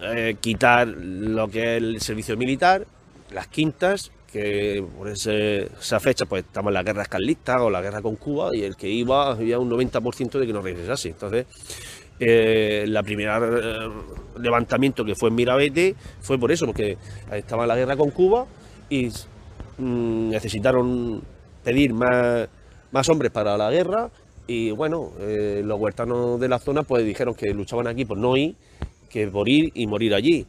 eh, 0.00 0.36
quitar 0.40 0.88
lo 0.88 1.48
que 1.48 1.76
es 1.76 1.82
el 1.82 2.00
servicio 2.00 2.36
militar, 2.36 2.86
las 3.30 3.46
quintas, 3.48 4.10
que 4.32 4.84
por 4.96 5.08
esa 5.08 6.00
fecha 6.00 6.26
pues 6.26 6.44
estamos 6.44 6.70
en 6.70 6.74
la 6.74 6.82
guerra 6.82 7.04
carlista 7.06 7.62
o 7.62 7.70
la 7.70 7.80
guerra 7.80 8.02
con 8.02 8.16
Cuba 8.16 8.54
y 8.54 8.62
el 8.62 8.76
que 8.76 8.88
iba 8.88 9.30
había 9.30 9.58
un 9.58 9.70
90% 9.70 10.38
de 10.38 10.46
que 10.46 10.52
no 10.52 10.60
regresase. 10.60 11.08
Entonces, 11.10 11.46
eh, 12.20 12.84
la 12.88 13.02
primera 13.02 13.40
levantamiento 14.38 15.04
que 15.04 15.14
fue 15.14 15.30
en 15.30 15.34
Mirabete 15.34 15.94
fue 16.20 16.38
por 16.38 16.52
eso, 16.52 16.66
porque 16.66 16.98
estaba 17.32 17.66
la 17.66 17.76
guerra 17.76 17.96
con 17.96 18.10
Cuba 18.10 18.46
y 18.90 19.08
mm, 19.78 20.30
necesitaron 20.30 21.22
pedir 21.64 21.94
más, 21.94 22.48
más 22.92 23.08
hombres 23.08 23.30
para 23.30 23.56
la 23.56 23.70
guerra. 23.70 24.10
Y 24.46 24.70
bueno, 24.70 25.12
eh, 25.20 25.62
los 25.64 25.78
huertanos 25.78 26.40
de 26.40 26.48
la 26.48 26.58
zona 26.58 26.82
pues 26.82 27.04
dijeron 27.04 27.34
que 27.34 27.52
luchaban 27.52 27.86
aquí 27.86 28.04
por 28.04 28.16
no 28.16 28.36
ir, 28.36 28.56
que 29.10 29.28
por 29.28 29.48
ir 29.48 29.70
y 29.74 29.86
morir 29.86 30.14
allí. 30.14 30.46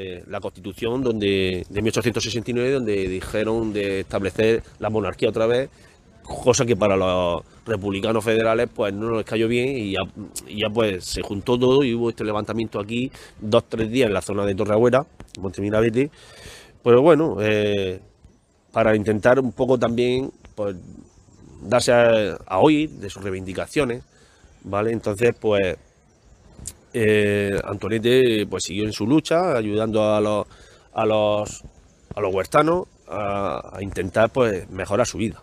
Eh, 0.00 0.22
la 0.28 0.40
constitución 0.40 1.02
donde, 1.02 1.66
de 1.68 1.82
1869 1.82 2.70
donde 2.70 3.08
dijeron 3.08 3.72
de 3.72 4.00
establecer 4.00 4.62
la 4.78 4.90
monarquía 4.90 5.28
otra 5.28 5.46
vez, 5.46 5.70
cosa 6.22 6.64
que 6.64 6.76
para 6.76 6.96
los 6.96 7.42
republicanos 7.66 8.22
federales 8.22 8.68
pues 8.72 8.92
no 8.92 9.16
les 9.16 9.24
cayó 9.24 9.48
bien. 9.48 9.76
Y 9.76 9.94
ya, 10.56 10.70
pues 10.70 11.04
se 11.04 11.22
juntó 11.22 11.58
todo 11.58 11.82
y 11.82 11.94
hubo 11.94 12.10
este 12.10 12.24
levantamiento 12.24 12.78
aquí 12.78 13.10
dos 13.40 13.64
tres 13.68 13.90
días 13.90 14.08
en 14.08 14.14
la 14.14 14.22
zona 14.22 14.44
de 14.44 14.54
Torreagüera, 14.54 15.06
Montemirabete, 15.40 16.10
pero 16.84 17.02
bueno, 17.02 17.38
eh, 17.40 18.00
para 18.70 18.94
intentar 18.94 19.40
un 19.40 19.52
poco 19.52 19.78
también 19.78 20.30
pues 20.54 20.76
darse 21.62 21.92
a, 21.92 22.58
oír 22.58 22.90
de 22.90 23.10
sus 23.10 23.22
reivindicaciones, 23.22 24.02
¿vale? 24.64 24.92
Entonces, 24.92 25.34
pues, 25.38 25.76
eh, 26.92 27.58
Antonete 27.64 28.46
pues, 28.46 28.64
siguió 28.64 28.84
en 28.84 28.92
su 28.92 29.06
lucha, 29.06 29.56
ayudando 29.56 30.14
a 30.14 30.20
los, 30.20 30.46
a 30.92 31.06
los, 31.06 31.64
a 32.14 32.20
los 32.20 32.34
huertanos 32.34 32.86
a, 33.08 33.78
intentar 33.80 34.30
pues, 34.30 34.68
mejorar 34.70 35.06
su 35.06 35.18
vida. 35.18 35.42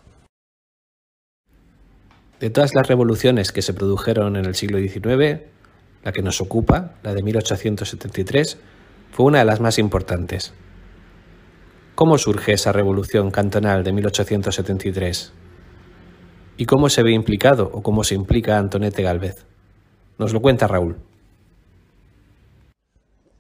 De 2.40 2.50
todas 2.50 2.76
las 2.76 2.88
revoluciones 2.88 3.52
que 3.52 3.62
se 3.62 3.74
produjeron 3.74 4.36
en 4.36 4.46
el 4.46 4.56
siglo 4.56 4.78
XIX, 4.78 5.42
la 6.04 6.12
que 6.12 6.22
nos 6.22 6.42
ocupa, 6.42 6.96
la 7.02 7.14
de 7.14 7.24
1873, 7.24 8.58
fue 9.12 9.26
una 9.26 9.40
de 9.40 9.46
las 9.46 9.62
más 9.62 9.80
importantes. 9.80 10.54
¿Cómo 11.96 12.18
surge 12.18 12.54
esa 12.54 12.74
revolución 12.74 13.32
cantonal 13.32 13.86
de 13.86 13.94
1873? 13.94 15.32
¿Y 16.58 16.66
cómo 16.66 16.90
se 16.90 17.04
ve 17.04 17.12
implicado 17.12 17.70
o 17.74 17.82
cómo 17.82 18.04
se 18.04 18.16
implica 18.16 18.58
Antonete 18.58 19.04
Galvez? 19.04 19.46
Nos 20.18 20.32
lo 20.32 20.42
cuenta 20.42 20.68
Raúl. 20.68 20.96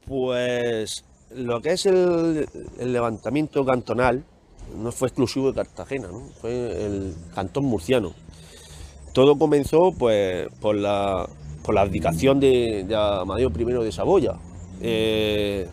Pues 0.05 1.05
lo 1.34 1.62
que 1.62 1.72
es 1.72 1.86
el, 1.86 2.45
levantamiento 2.79 3.65
cantonal 3.65 4.24
no 4.77 4.91
fue 4.91 5.07
exclusivo 5.07 5.51
de 5.51 5.55
Cartagena, 5.55 6.10
fue 6.41 6.86
el 6.86 7.13
cantón 7.34 7.65
murciano. 7.65 8.13
Todo 9.13 9.38
comenzó 9.38 9.93
pues, 9.98 10.48
por, 10.60 10.75
la, 10.75 11.25
por 11.63 11.74
la 11.74 11.81
abdicación 11.81 12.39
de, 12.41 12.84
de 12.86 12.95
Amadeo 12.95 13.50
I 13.50 13.63
de 13.86 13.91
Saboya, 13.93 14.34
eh, 14.81 15.67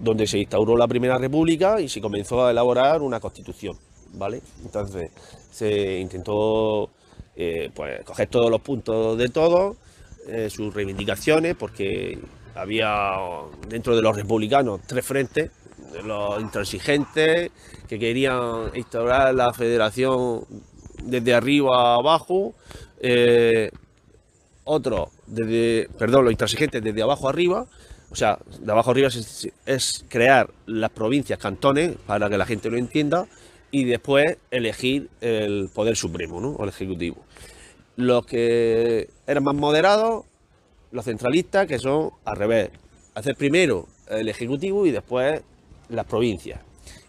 donde 0.00 0.26
se 0.26 0.38
instauró 0.38 0.76
la 0.76 0.88
Primera 0.88 1.18
República 1.18 1.78
y 1.78 1.90
se 1.90 2.00
comenzó 2.00 2.46
a 2.46 2.50
elaborar 2.52 3.02
una 3.02 3.20
constitución. 3.20 3.76
¿Vale? 4.16 4.42
Entonces 4.64 5.10
se 5.50 5.98
intentó 5.98 6.90
eh, 7.36 7.70
pues, 7.74 8.02
coger 8.04 8.28
todos 8.28 8.50
los 8.50 8.60
puntos 8.60 9.16
de 9.18 9.28
todos, 9.28 9.76
eh, 10.26 10.50
sus 10.50 10.74
reivindicaciones, 10.74 11.54
porque 11.54 12.18
había 12.54 13.12
dentro 13.68 13.94
de 13.94 14.02
los 14.02 14.16
republicanos 14.16 14.80
tres 14.86 15.04
frentes, 15.04 15.50
los 16.04 16.40
intransigentes 16.40 17.50
que 17.88 17.98
querían 17.98 18.70
instaurar 18.74 19.34
la 19.34 19.52
federación 19.52 20.44
desde 21.04 21.34
arriba 21.34 21.92
a 21.92 21.94
abajo, 21.96 22.54
eh, 23.00 23.70
otros 24.64 25.10
desde, 25.26 25.88
perdón, 25.96 26.24
los 26.24 26.32
intransigentes 26.32 26.82
desde 26.82 27.02
abajo 27.02 27.28
arriba, 27.28 27.66
o 28.10 28.16
sea, 28.16 28.38
de 28.60 28.72
abajo 28.72 28.90
arriba 28.92 29.10
es 29.66 30.04
crear 30.08 30.48
las 30.66 30.90
provincias, 30.90 31.38
cantones, 31.38 31.96
para 32.06 32.30
que 32.30 32.38
la 32.38 32.46
gente 32.46 32.70
lo 32.70 32.78
entienda, 32.78 33.26
y 33.70 33.84
después 33.84 34.38
elegir 34.50 35.08
el 35.20 35.68
poder 35.72 35.96
supremo, 35.96 36.40
¿no? 36.40 36.50
o 36.50 36.62
el 36.64 36.68
ejecutivo. 36.70 37.24
Los 37.96 38.26
que 38.26 39.08
eran 39.26 39.44
más 39.44 39.54
moderados, 39.54 40.24
los 40.92 41.04
centralistas, 41.04 41.66
que 41.66 41.78
son 41.78 42.10
al 42.24 42.36
revés, 42.36 42.70
hacer 43.14 43.36
primero 43.36 43.86
el 44.08 44.28
ejecutivo 44.28 44.86
y 44.86 44.90
después 44.90 45.42
las 45.88 46.06
provincias. 46.06 46.60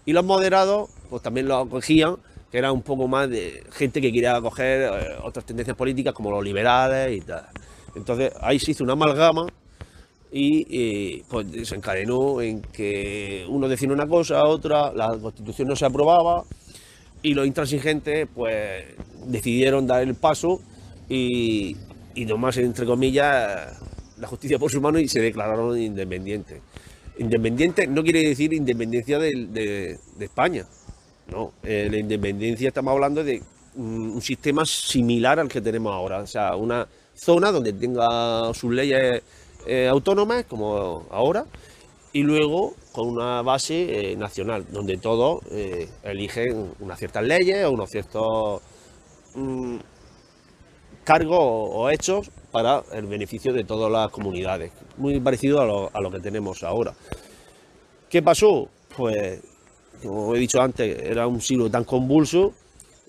Y 0.06 0.14
los 0.14 0.24
moderados, 0.24 0.90
pues 1.10 1.22
también 1.22 1.48
lo 1.48 1.58
acogían, 1.58 2.18
que 2.52 2.58
era 2.58 2.72
un 2.72 2.82
poco 2.82 3.08
más 3.08 3.30
de 3.30 3.64
gente 3.72 4.00
que 4.00 4.12
quería 4.12 4.36
acoger 4.36 4.84
eh, 4.84 5.18
otras 5.22 5.46
tendencias 5.46 5.76
políticas 5.76 6.14
como 6.14 6.32
los 6.32 6.44
liberales 6.44 7.18
y 7.18 7.22
tal. 7.22 7.46
Entonces 7.96 8.32
ahí 8.42 8.58
se 8.60 8.72
hizo 8.72 8.84
una 8.84 8.94
amalgama 8.94 9.48
y 10.32 11.22
pues 11.24 11.52
desencadenó 11.52 12.42
en 12.42 12.62
que 12.62 13.46
uno 13.48 13.68
decía 13.68 13.90
una 13.92 14.08
cosa, 14.08 14.44
otra, 14.46 14.92
la 14.94 15.18
constitución 15.18 15.70
no 15.70 15.76
se 15.76 15.86
aprobaba 15.86 16.44
y 17.22 17.34
los 17.34 17.48
intransigentes 17.48 18.28
pues 18.34 18.86
decidieron 19.26 19.88
dar 19.88 20.04
el 20.04 20.16
paso 20.16 20.62
y, 21.10 21.76
y 22.16 22.26
nomás 22.26 22.58
entre 22.58 22.86
comillas 22.86 23.78
la 24.20 24.28
justicia 24.28 24.60
por 24.60 24.72
su 24.72 24.82
mano 24.82 25.00
y 25.00 25.08
se 25.08 25.22
declararon 25.22 25.80
independientes. 25.80 26.62
Independiente 27.20 27.88
no 27.88 28.04
quiere 28.04 28.24
decir 28.24 28.54
independencia 28.54 29.18
de, 29.18 30.00
España, 30.20 30.66
no, 31.32 31.54
eh, 31.64 31.88
la 31.90 31.98
independencia 31.98 32.68
estamos 32.68 32.92
hablando 32.92 33.24
de 33.24 33.42
un 33.76 34.22
sistema 34.22 34.66
similar 34.66 35.40
al 35.40 35.48
que 35.48 35.62
tenemos 35.62 35.94
ahora, 35.94 36.20
o 36.20 36.28
sea, 36.28 36.56
una 36.56 36.88
zona 37.16 37.52
donde 37.52 37.74
tenga 37.74 38.54
sus 38.54 38.72
leyes 38.72 39.22
eh, 39.68 39.88
autónomas, 39.88 40.46
como 40.46 41.06
ahora, 41.12 41.46
y 42.14 42.24
luego 42.24 42.74
con 42.94 43.10
una 43.10 43.42
base 43.42 44.12
eh, 44.12 44.16
nacional, 44.16 44.66
donde 44.72 44.98
todos 44.98 45.42
eh, 45.52 45.90
eligen 46.04 46.72
unas 46.80 46.98
ciertas 46.98 47.24
leyes 47.24 47.66
o 47.66 47.72
unos 47.72 47.90
ciertos 47.90 48.62
mm, 49.36 49.76
cargos 51.04 51.40
o, 51.42 51.90
hechos 51.90 52.32
para 52.52 52.82
el 52.94 53.08
beneficio 53.08 53.52
de 53.52 53.66
todas 53.66 53.92
las 53.92 54.10
comunidades. 54.10 54.72
Muy 54.96 55.20
parecido 55.20 55.62
a 55.62 55.66
lo, 55.66 55.92
a 55.94 56.00
lo 56.00 56.10
que 56.10 56.22
tenemos 56.22 56.64
ahora. 56.64 56.94
¿Qué 58.10 58.22
pasó? 58.22 58.70
Pues, 58.96 59.42
como 60.02 60.34
he 60.34 60.40
dicho 60.40 60.62
antes, 60.62 60.98
era 61.04 61.28
un 61.28 61.42
siglo 61.42 61.70
tan 61.70 61.84
convulso, 61.84 62.54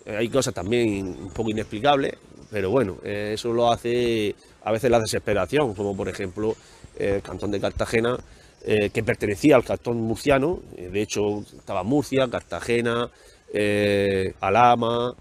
hay 0.06 0.28
cosas 0.28 0.54
también 0.54 1.06
un 1.06 1.30
poco 1.30 1.50
inexplicables, 1.50 2.14
pero 2.50 2.70
bueno, 2.70 2.96
eso 3.04 3.52
lo 3.52 3.70
hace 3.70 4.34
a 4.68 4.72
veces 4.72 4.90
la 4.90 5.00
desesperación, 5.00 5.74
como 5.74 5.96
por 5.96 6.08
ejemplo 6.08 6.54
el 6.98 7.22
cantón 7.22 7.50
de 7.50 7.58
Cartagena, 7.58 8.18
eh, 8.66 8.90
que 8.90 9.02
pertenecía 9.02 9.56
al 9.56 9.64
cantón 9.64 9.98
murciano, 9.98 10.60
eh, 10.76 10.90
de 10.92 11.00
hecho 11.00 11.42
estaba 11.56 11.82
Murcia, 11.84 12.28
Cartagena, 12.28 13.08
eh, 13.52 14.34
Alama, 14.40 15.14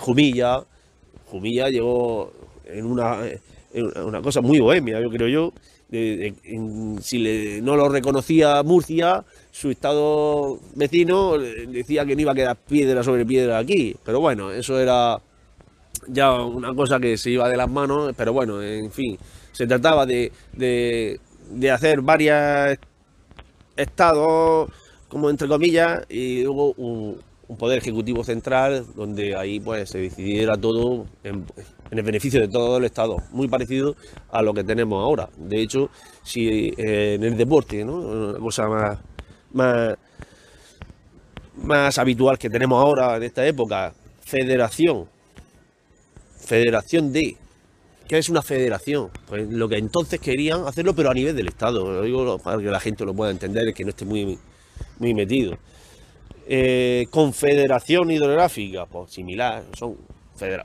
Jumilla. 0.00 0.64
Jumilla 1.26 1.70
llegó 1.70 2.32
en 2.66 2.84
una, 2.84 3.18
una, 4.04 4.20
cosa 4.20 4.42
muy 4.42 4.60
bohemia, 4.60 5.00
yo 5.00 5.08
creo 5.08 5.28
yo. 5.28 5.52
si 7.00 7.60
no 7.62 7.76
lo 7.76 7.88
reconocía 7.88 8.62
Murcia, 8.62 9.24
su 9.50 9.70
estado 9.70 10.58
vecino 10.74 11.38
decía 11.38 12.04
que 12.04 12.14
no 12.14 12.22
iba 12.22 12.32
a 12.32 12.34
quedar 12.34 12.56
piedra 12.56 13.02
sobre 13.02 13.24
piedra 13.24 13.58
aquí. 13.58 13.96
Pero 14.04 14.20
bueno, 14.20 14.50
eso 14.50 14.78
era 14.78 15.20
ya 16.08 16.32
una 16.42 16.74
cosa 16.74 16.98
que 17.00 17.16
se 17.16 17.30
iba 17.30 17.48
de 17.48 17.56
las 17.56 17.70
manos, 17.70 18.12
pero 18.16 18.32
bueno, 18.32 18.62
en 18.62 18.90
fin, 18.90 19.18
se 19.52 19.66
trataba 19.66 20.06
de, 20.06 20.32
de, 20.52 21.70
hacer 21.70 22.00
varios 22.00 22.78
estados, 23.76 24.70
como 25.08 25.30
entre 25.30 25.48
comillas, 25.48 26.04
y 26.08 26.46
hubo 26.46 26.72
un, 26.72 27.20
poder 27.58 27.78
ejecutivo 27.78 28.24
central 28.24 28.86
donde 28.96 29.36
ahí 29.36 29.60
pues 29.60 29.90
se 29.90 29.98
decidiera 29.98 30.56
todo 30.56 31.04
en, 31.22 31.44
el 31.90 32.02
beneficio 32.02 32.40
de 32.40 32.48
todo 32.48 32.78
el 32.78 32.84
Estado, 32.84 33.16
muy 33.30 33.46
parecido 33.46 33.94
a 34.30 34.40
lo 34.40 34.54
que 34.54 34.64
tenemos 34.64 35.02
ahora. 35.02 35.28
De 35.36 35.60
hecho, 35.60 35.90
si 36.22 36.72
eh, 36.78 37.14
en 37.14 37.24
el 37.24 37.36
deporte, 37.36 37.84
¿no? 37.84 37.96
una 37.96 38.38
cosa 38.38 38.68
más, 38.68 38.98
más, 39.52 39.98
más 41.56 41.98
habitual 41.98 42.38
que 42.38 42.48
tenemos 42.48 42.82
ahora 42.82 43.18
en 43.18 43.24
esta 43.24 43.46
época, 43.46 43.92
federación 44.22 45.06
Federación 46.44 47.12
de. 47.12 47.36
¿Qué 48.08 48.18
es 48.18 48.28
una 48.28 48.42
federación? 48.42 49.10
Pues 49.26 49.48
lo 49.48 49.68
que 49.68 49.78
entonces 49.78 50.20
querían 50.20 50.66
hacerlo, 50.66 50.94
pero 50.94 51.10
a 51.10 51.14
nivel 51.14 51.34
del 51.34 51.48
Estado. 51.48 51.90
Lo 51.90 52.02
digo 52.02 52.38
para 52.38 52.58
que 52.58 52.64
la 52.64 52.80
gente 52.80 53.04
lo 53.04 53.14
pueda 53.14 53.30
entender, 53.30 53.72
que 53.72 53.84
no 53.84 53.90
esté 53.90 54.04
muy, 54.04 54.38
muy 54.98 55.14
metido. 55.14 55.56
Eh, 56.46 57.06
confederación 57.10 58.10
hidrográfica, 58.10 58.86
pues 58.86 59.12
similar. 59.12 59.64
Son 59.78 59.96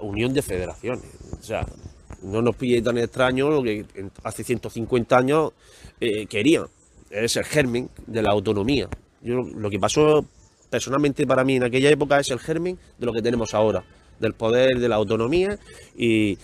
unión 0.02 0.34
de 0.34 0.42
federaciones. 0.42 1.06
O 1.40 1.44
sea, 1.44 1.66
no 2.24 2.42
nos 2.42 2.56
pille 2.56 2.82
tan 2.82 2.98
extraño 2.98 3.50
lo 3.50 3.64
que 3.64 3.86
hace 4.24 4.44
150 4.44 5.18
años 5.18 5.52
eh, 6.00 6.26
querían. 6.26 6.66
Es 7.10 7.36
el 7.38 7.46
germen 7.46 7.90
de 8.06 8.22
la 8.22 8.32
autonomía. 8.32 8.90
Yo, 9.22 9.36
lo 9.36 9.70
que 9.70 9.80
pasó 9.80 10.26
personalmente 10.70 11.26
para 11.26 11.44
mí 11.44 11.56
en 11.56 11.64
aquella 11.64 11.90
época 11.90 12.20
es 12.20 12.30
el 12.32 12.40
germen 12.40 12.78
de 12.98 13.06
lo 13.06 13.14
que 13.14 13.22
tenemos 13.22 13.54
ahora, 13.54 13.84
del 14.20 14.34
poder 14.34 14.80
de 14.80 14.90
la 14.90 14.96
autonomía 14.96 15.58
y, 15.96 16.38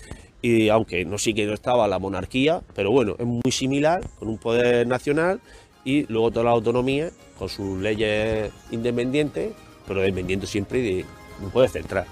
aunque 0.70 1.06
no 1.06 1.18
sí 1.18 1.34
que 1.34 1.46
no 1.46 1.54
estaba 1.54 1.88
la 1.88 2.00
monarquía, 2.00 2.62
pero 2.76 2.92
bueno, 2.92 3.16
es 3.18 3.26
muy 3.26 3.52
similar 3.52 4.02
con 4.20 4.28
un 4.28 4.38
poder 4.38 4.88
nacional 4.88 5.40
y 5.86 6.06
luego 6.08 6.32
toda 6.32 6.46
la 6.46 6.52
autonomía 6.52 7.12
con 7.38 7.50
sus 7.50 7.80
leyes 7.80 8.52
independientes, 8.72 9.54
pero 9.88 10.02
dependiendo 10.02 10.46
siempre 10.46 10.82
de 10.82 11.06
un 11.42 11.52
poder 11.52 11.70
central. 11.70 12.06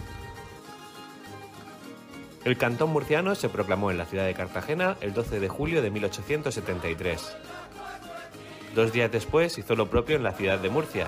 El 2.44 2.58
cantón 2.58 2.90
murciano 2.90 3.36
se 3.36 3.50
proclamó 3.50 3.92
en 3.92 4.00
la 4.00 4.06
ciudad 4.06 4.26
de 4.26 4.34
Cartagena 4.34 4.98
el 5.02 5.14
12 5.14 5.40
de 5.40 5.48
julio 5.48 5.84
de 5.84 5.92
1873. 5.92 7.38
Dos 8.74 8.92
días 8.94 9.12
después 9.12 9.58
hizo 9.58 9.76
lo 9.76 9.90
propio 9.90 10.16
en 10.16 10.24
la 10.24 10.32
ciudad 10.32 10.58
de 10.58 10.70
Murcia. 10.70 11.08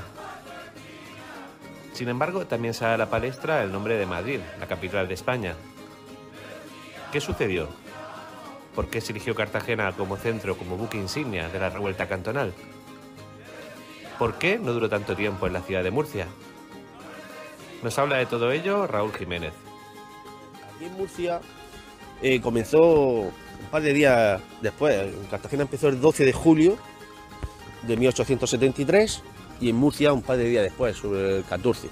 Sin 1.94 2.10
embargo, 2.10 2.46
también 2.46 2.74
sale 2.74 2.96
a 2.96 2.98
la 2.98 3.10
palestra 3.10 3.64
el 3.64 3.72
nombre 3.72 3.98
de 3.98 4.06
Madrid, 4.06 4.40
la 4.60 4.68
capital 4.68 5.08
de 5.08 5.14
España. 5.14 5.56
¿Qué 7.12 7.22
sucedió? 7.22 7.70
¿Por 8.76 8.90
qué 8.90 9.00
se 9.00 9.12
eligió 9.12 9.36
Cartagena 9.36 9.92
como 9.92 10.18
centro, 10.18 10.58
como 10.58 10.76
buque 10.76 10.98
insignia 10.98 11.50
de 11.50 11.60
la 11.60 11.70
revuelta 11.70 12.08
cantonal? 12.08 12.54
¿Por 14.18 14.36
qué 14.36 14.58
no 14.58 14.74
duró 14.74 14.90
tanto 14.90 15.16
tiempo 15.16 15.48
en 15.48 15.54
la 15.54 15.62
ciudad 15.62 15.84
de 15.84 15.92
Murcia? 15.92 16.28
Nos 17.84 17.98
habla 18.00 18.18
de 18.18 18.26
todo 18.26 18.52
ello 18.52 18.88
Raúl 18.88 19.14
Jiménez 19.14 19.54
en 20.86 20.94
Murcia 20.94 21.42
eh, 22.22 22.40
comenzó 22.42 22.82
un 22.82 23.32
par 23.72 23.82
de 23.82 23.94
días 23.94 24.42
después. 24.62 24.96
En 24.96 25.26
Cartagena 25.26 25.64
empezó 25.64 25.90
el 25.90 26.00
12 26.00 26.26
de 26.26 26.34
julio 26.34 26.78
de 27.84 27.98
1873 27.98 29.24
y 29.64 29.70
en 29.70 29.78
Murcia 29.78 30.12
un 30.12 30.22
par 30.22 30.38
de 30.38 30.50
días 30.50 30.64
después, 30.64 30.98
sobre 30.98 31.38
el 31.38 31.44
14. 31.46 31.88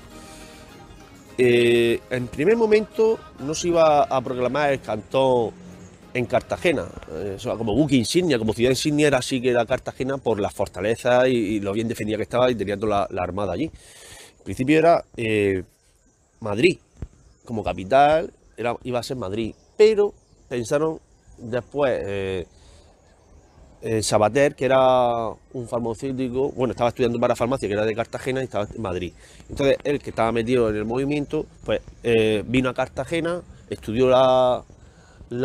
Eh, 1.38 2.02
en 2.10 2.28
primer 2.28 2.58
momento 2.58 3.18
no 3.40 3.56
se 3.56 3.70
iba 3.70 4.04
a 4.04 4.22
proclamar 4.22 4.74
el 4.74 4.82
cantón 4.82 5.52
en 6.14 6.26
Cartagena, 6.26 6.86
eh, 7.14 7.38
como 7.58 7.74
buque 7.74 7.96
insignia, 7.96 8.38
como 8.38 8.54
ciudad 8.54 8.72
insignia 8.72 9.08
era 9.08 9.20
así 9.20 9.42
que 9.42 9.52
era 9.52 9.66
Cartagena 9.66 10.18
por 10.18 10.42
la 10.42 10.50
fortaleza 10.50 11.30
y, 11.30 11.62
lo 11.62 11.72
bien 11.72 11.88
defendida 11.88 12.18
que 12.18 12.24
estaba 12.24 12.52
y 12.52 12.56
teniendo 12.56 12.86
la, 12.86 13.08
armada 13.18 13.54
allí. 13.54 13.72
En 14.40 14.44
principio 14.44 14.78
era 14.78 15.06
Madrid 16.42 16.78
como 17.46 17.64
capital 17.64 18.34
iba 18.84 19.00
a 19.00 19.04
ser 19.04 19.18
Madrid, 19.18 19.56
pero 19.78 20.14
pensaron 20.50 21.00
después 21.38 22.46
eh, 23.82 23.98
eh, 23.98 24.04
Sabater, 24.04 24.56
que 24.56 24.66
era 24.66 25.30
un 25.54 25.68
farmacéutico, 25.68 26.52
bueno, 26.52 26.72
estaba 26.72 26.90
estudiando 26.90 27.20
para 27.20 27.36
farmacia, 27.36 27.68
que 27.68 27.74
era 27.74 27.86
de 27.86 27.96
Cartagena 27.96 28.42
y 28.42 28.46
estaba 28.46 28.68
en 28.74 28.82
Madrid. 28.82 29.14
Entonces, 29.50 29.78
él 29.84 30.00
que 30.00 30.12
estaba 30.12 30.32
metido 30.32 30.70
en 30.70 30.76
el 30.76 30.86
movimiento, 30.86 31.46
pues 31.66 31.82
eh, 32.04 32.44
vino 32.48 32.70
a 32.70 32.74
Cartagena, 32.74 33.42
estudió 33.70 34.10
la, 34.10 34.64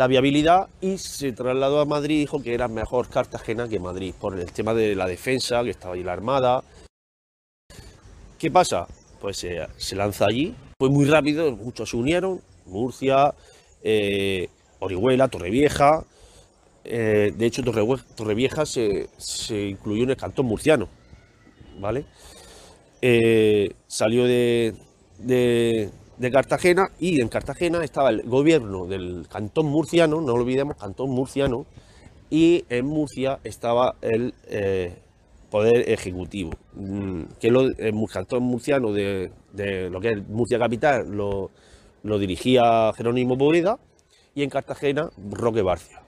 viabilidad 0.07 0.67
y 0.81 0.97
se 0.97 1.31
trasladó 1.31 1.79
a 1.79 1.85
Madrid 1.85 2.19
dijo 2.19 2.43
que 2.43 2.53
era 2.53 2.67
mejor 2.67 3.09
Cartagena 3.09 3.67
que 3.67 3.79
Madrid, 3.79 4.13
por 4.19 4.37
el 4.37 4.51
tema 4.51 4.73
de 4.73 4.95
la 4.95 5.07
defensa, 5.07 5.63
que 5.63 5.69
estaba 5.69 5.95
ahí 5.95 6.03
la 6.03 6.13
Armada. 6.13 6.63
¿Qué 8.37 8.51
pasa? 8.51 8.87
Pues 9.19 9.37
se 9.37 9.95
lanza 9.95 10.25
allí, 10.25 10.53
fue 10.79 10.89
muy 10.89 11.05
rápido, 11.05 11.55
muchos 11.55 11.89
se 11.89 11.97
unieron, 11.97 12.39
Murcia, 12.67 13.33
eh, 13.81 14.49
Orihuela, 14.79 15.27
Torrevieja. 15.27 16.03
Eh, 16.87 17.33
de 17.35 17.45
hecho, 17.45 17.63
Torrevieja 17.63 18.65
se, 18.65 19.07
incluyó 19.49 20.03
en 20.03 20.11
el 20.11 20.17
cantón 20.17 20.45
murciano. 20.45 20.87
¿Vale? 21.79 22.05
Eh, 23.01 23.71
salió 23.85 24.25
de, 24.25 24.73
Cartagena 26.31 26.89
y 26.99 27.21
en 27.21 27.27
Cartagena 27.27 27.83
estaba 27.83 28.09
el 28.09 28.23
gobierno 28.23 28.87
del 28.87 29.27
cantón 29.29 29.67
murciano, 29.67 30.21
no 30.21 30.33
olvidemos, 30.33 30.77
cantón 30.77 31.11
murciano, 31.11 31.67
y 32.29 32.65
en 32.69 32.85
Murcia 32.85 33.39
estaba 33.43 33.95
el 34.01 34.33
poder 35.49 35.89
ejecutivo, 35.89 36.51
mm, 36.73 37.23
que 37.39 37.51
lo, 37.51 37.61
el 37.61 37.93
cantón 38.11 38.43
murciano 38.43 38.91
de, 38.91 39.31
lo 39.89 39.99
que 40.01 40.11
es 40.11 40.27
Murcia 40.27 40.59
Capital, 40.59 41.09
lo, 41.09 41.49
dirigía 42.19 42.93
Jerónimo 42.95 43.35
Boeda 43.35 43.79
y 44.33 44.43
en 44.43 44.49
Cartagena 44.49 45.09
Roque 45.31 45.61
Barcia. 45.61 46.01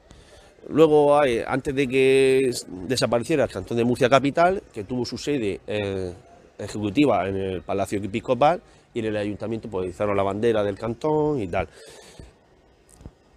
Luego, 0.68 1.18
antes 1.18 1.74
de 1.74 1.88
que 1.88 2.52
desapareciera 2.88 3.46
el 3.46 3.50
Cantón 3.50 3.78
de 3.78 3.84
Murcia 3.84 4.10
Capital, 4.10 4.62
que 4.74 4.84
tuvo 4.84 5.06
su 5.06 5.18
sede 5.18 5.62
eh, 5.66 6.14
ejecutiva 6.58 7.28
en 7.28 7.38
el 7.38 7.62
Palacio 7.62 8.00
Episcopal 8.00 8.62
y 8.94 9.00
en 9.00 9.06
el 9.06 9.18
Ayuntamiento 9.18 9.70
pues 9.70 9.90
hicieron 9.90 10.18
la 10.18 10.24
bandera 10.24 10.64
del 10.64 10.78
cantón 10.78 11.42
y 11.42 11.48
tal. 11.48 11.68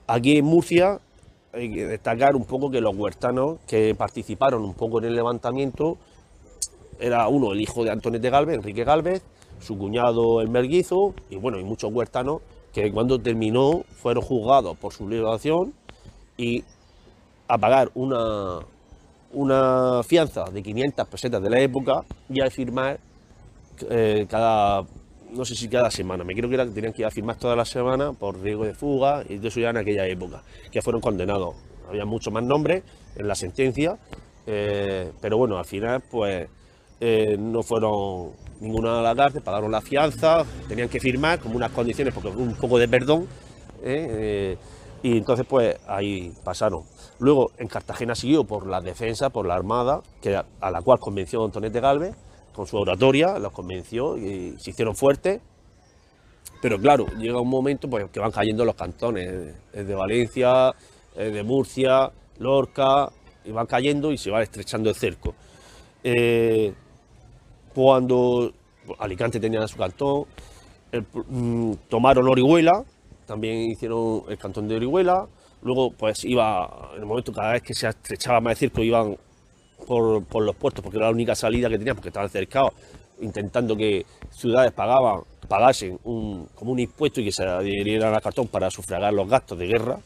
Aquí 0.06 0.38
en 0.38 0.44
Murcia 0.44 0.98
hay 1.52 1.72
que 1.72 1.87
destacar 1.87 2.35
un 2.35 2.44
poco 2.44 2.70
que 2.70 2.80
los 2.80 2.96
huertanos 2.96 3.58
que 3.66 3.94
participaron 3.94 4.62
un 4.62 4.74
poco 4.74 4.98
en 4.98 5.04
el 5.04 5.14
levantamiento 5.14 5.98
era 6.98 7.28
uno, 7.28 7.52
el 7.52 7.61
hijo 7.61 7.85
de 7.85 7.90
Antonio 7.90 8.20
de 8.20 8.30
Galvez, 8.30 8.56
Enrique 8.56 8.85
Galvez, 8.85 9.22
su 9.61 9.76
cuñado 9.76 10.40
el 10.40 10.48
Merguizo 10.48 11.14
y 11.30 11.37
bueno, 11.37 11.58
y 11.58 11.64
muchos 11.64 11.92
huertanos 11.92 12.40
que 12.72 12.90
cuando 12.90 13.18
terminó 13.18 13.85
fueron 13.90 14.24
juzgados 14.24 14.76
por 14.78 14.92
su 14.92 15.08
liberación 15.08 15.74
y 16.37 16.64
a 17.52 17.58
pagar 17.58 17.90
una, 17.94 18.60
una 19.32 20.02
fianza 20.04 20.44
de 20.44 20.62
500 20.62 21.06
pesetas 21.06 21.42
de 21.42 21.50
la 21.50 21.60
época 21.60 22.02
y 22.30 22.40
a 22.40 22.48
firmar 22.48 22.98
eh, 23.90 24.26
cada, 24.26 24.86
no 25.32 25.44
sé 25.44 25.54
si 25.54 25.68
cada 25.68 25.90
semana, 25.90 26.24
me 26.24 26.34
creo 26.34 26.48
que 26.48 26.56
tenían 26.72 26.94
que 26.94 27.02
ir 27.02 27.06
a 27.06 27.10
firmar 27.10 27.36
toda 27.36 27.54
la 27.54 27.66
semana 27.66 28.14
por 28.14 28.40
riesgo 28.40 28.64
de 28.64 28.72
fuga 28.72 29.22
y 29.28 29.46
eso 29.46 29.60
ya 29.60 29.68
en 29.68 29.76
aquella 29.76 30.06
época, 30.06 30.42
que 30.70 30.80
fueron 30.80 31.02
condenados. 31.02 31.54
Había 31.90 32.06
muchos 32.06 32.32
más 32.32 32.42
nombres 32.42 32.84
en 33.16 33.28
la 33.28 33.34
sentencia, 33.34 33.98
eh, 34.46 35.12
pero 35.20 35.36
bueno, 35.36 35.58
al 35.58 35.66
final 35.66 36.02
pues 36.10 36.48
eh, 37.00 37.36
no 37.38 37.62
fueron 37.62 38.30
ninguna 38.60 39.00
a 39.00 39.02
la 39.02 39.14
cárcel, 39.14 39.42
pagaron 39.42 39.70
la 39.70 39.82
fianza, 39.82 40.46
tenían 40.68 40.88
que 40.88 41.00
firmar 41.00 41.38
como 41.38 41.56
unas 41.56 41.72
condiciones, 41.72 42.14
porque 42.14 42.30
un 42.30 42.54
poco 42.54 42.78
de 42.78 42.88
perdón, 42.88 43.26
y 45.02 45.18
entonces 45.18 45.44
pues 45.46 45.76
ahí 45.86 46.32
pasaron. 46.42 46.84
Luego 47.22 47.52
en 47.56 47.68
Cartagena 47.68 48.16
siguió 48.16 48.42
por 48.42 48.66
la 48.66 48.80
defensa, 48.80 49.30
por 49.30 49.46
la 49.46 49.54
Armada, 49.54 50.02
que 50.20 50.35
a, 50.35 50.70
la 50.72 50.82
cual 50.82 50.98
convenció 50.98 51.44
Antonete 51.44 51.78
Galvez, 51.78 52.16
con 52.52 52.66
su 52.66 52.76
oratoria, 52.76 53.38
los 53.38 53.52
convenció 53.52 54.18
y 54.18 54.56
se 54.58 54.70
hicieron 54.70 54.96
fuertes. 54.96 55.40
Pero 56.61 56.80
claro, 56.80 57.06
llega 57.18 57.40
un 57.40 57.48
momento 57.48 57.88
pues, 57.88 58.11
que 58.11 58.18
van 58.18 58.32
cayendo 58.32 58.64
los 58.64 58.74
cantones, 58.74 59.54
de 59.72 59.94
Valencia, 59.94 60.72
de 61.14 61.42
Murcia, 61.44 62.11
Lorca, 62.40 63.08
y 63.44 63.52
van 63.52 63.66
cayendo 63.66 64.11
y 64.11 64.18
se 64.18 64.32
va 64.32 64.42
estrechando 64.42 64.90
el 64.90 64.96
cerco. 64.96 65.32
Cuando 67.72 68.52
Alicante 68.98 69.38
tenía 69.38 69.68
su 69.68 69.76
cantón, 69.76 70.24
mm, 71.28 71.74
tomaron 71.88 72.26
Orihuela, 72.26 72.82
también 73.28 73.70
hicieron 73.70 74.24
el 74.28 74.38
cantón 74.38 74.66
de 74.66 74.74
Orihuela, 74.74 75.28
luego 75.62 75.92
pues 75.92 76.25
iba, 76.25 76.90
en 76.94 77.01
el 77.01 77.07
momento 77.07 77.33
cada 77.33 77.53
vez 77.53 77.62
que 77.62 77.75
se 77.75 77.88
estrechaba 77.88 78.40
más 78.40 78.53
el 78.53 78.59
circo 78.59 78.83
iban 78.83 79.16
por, 79.87 80.42
los 80.42 80.57
puertos, 80.57 80.83
porque 80.83 80.98
era 80.98 81.07
la 81.07 81.12
única 81.12 81.35
salida 81.35 81.68
que 81.68 81.79
tenían, 81.79 81.96
porque 81.96 82.09
estaban 82.09 82.31
cercados, 82.31 82.72
intentando 83.20 83.77
que 83.77 84.05
ciudades 84.31 84.72
pagaban, 84.72 85.20
pagasen 85.48 85.98
un, 86.05 86.48
como 86.55 86.72
un 86.72 86.79
impuesto 86.79 87.20
y 87.20 87.25
que 87.25 87.33
se 87.33 87.44
adhirieran 87.44 88.14
al 88.14 88.22
cartón 88.22 88.48
para 88.48 88.70
sufragar 88.70 89.12
los 89.12 89.29
gastos 89.29 89.59
de 89.59 89.66
guerra. 89.66 89.98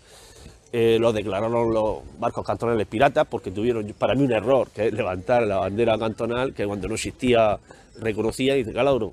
Eh, 0.73 0.99
lo 0.99 1.13
declararon 1.13 1.73
los 1.73 2.01
barcos 2.19 2.45
cantonales 2.45 2.87
piratas 2.87 3.27
porque 3.27 3.51
tuvieron 3.51 3.87
para 3.99 4.15
mí 4.15 4.25
un 4.25 4.33
error, 4.33 4.69
que 4.75 4.89
es 4.89 4.93
levantar 4.93 5.43
la 5.45 5.59
bandera 5.59 5.97
cantonal, 5.97 6.53
que 6.53 6.67
cuando 6.67 6.89
no 6.89 6.95
existía 6.95 7.59
reconocía 8.01 8.57
y 8.57 8.59
dice, 8.59 8.73
Calabro, 8.73 9.13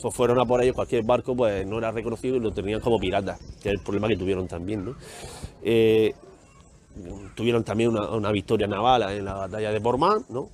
pues 0.00 0.14
fueron 0.14 0.38
a 0.40 0.44
por 0.44 0.62
ellos, 0.62 0.74
cualquier 0.74 1.04
barco 1.04 1.36
pues 1.36 1.66
no 1.66 1.78
era 1.78 1.90
reconocido 1.90 2.36
y 2.36 2.40
lo 2.40 2.52
tenían 2.52 2.80
como 2.80 2.98
piratas, 2.98 3.38
que 3.62 3.68
es 3.68 3.74
el 3.74 3.80
problema 3.80 4.08
que 4.08 4.16
tuvieron 4.16 4.48
también. 4.48 4.94
Eh, 5.62 6.14
tuvieron 7.34 7.64
también 7.64 7.90
una, 7.96 8.32
victoria 8.32 8.66
naval 8.66 9.02
en 9.10 9.24
la 9.24 9.34
batalla 9.34 9.70
de 9.72 9.80
Portman, 9.80 10.24
¿no? 10.28 10.48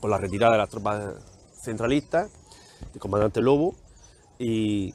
por 0.00 0.10
la 0.10 0.18
retirada 0.18 0.52
de 0.52 0.58
las 0.58 0.68
tropas 0.68 1.14
centralistas, 1.62 2.30
el 2.94 3.00
comandante 3.00 3.40
Lobo, 3.40 3.74
y 4.38 4.94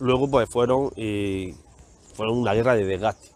luego 0.00 0.30
pues 0.30 0.48
fueron, 0.50 0.90
y 0.96 1.54
fueron 2.14 2.38
una 2.38 2.52
guerra 2.52 2.74
de 2.74 2.84
desgaste 2.84 3.34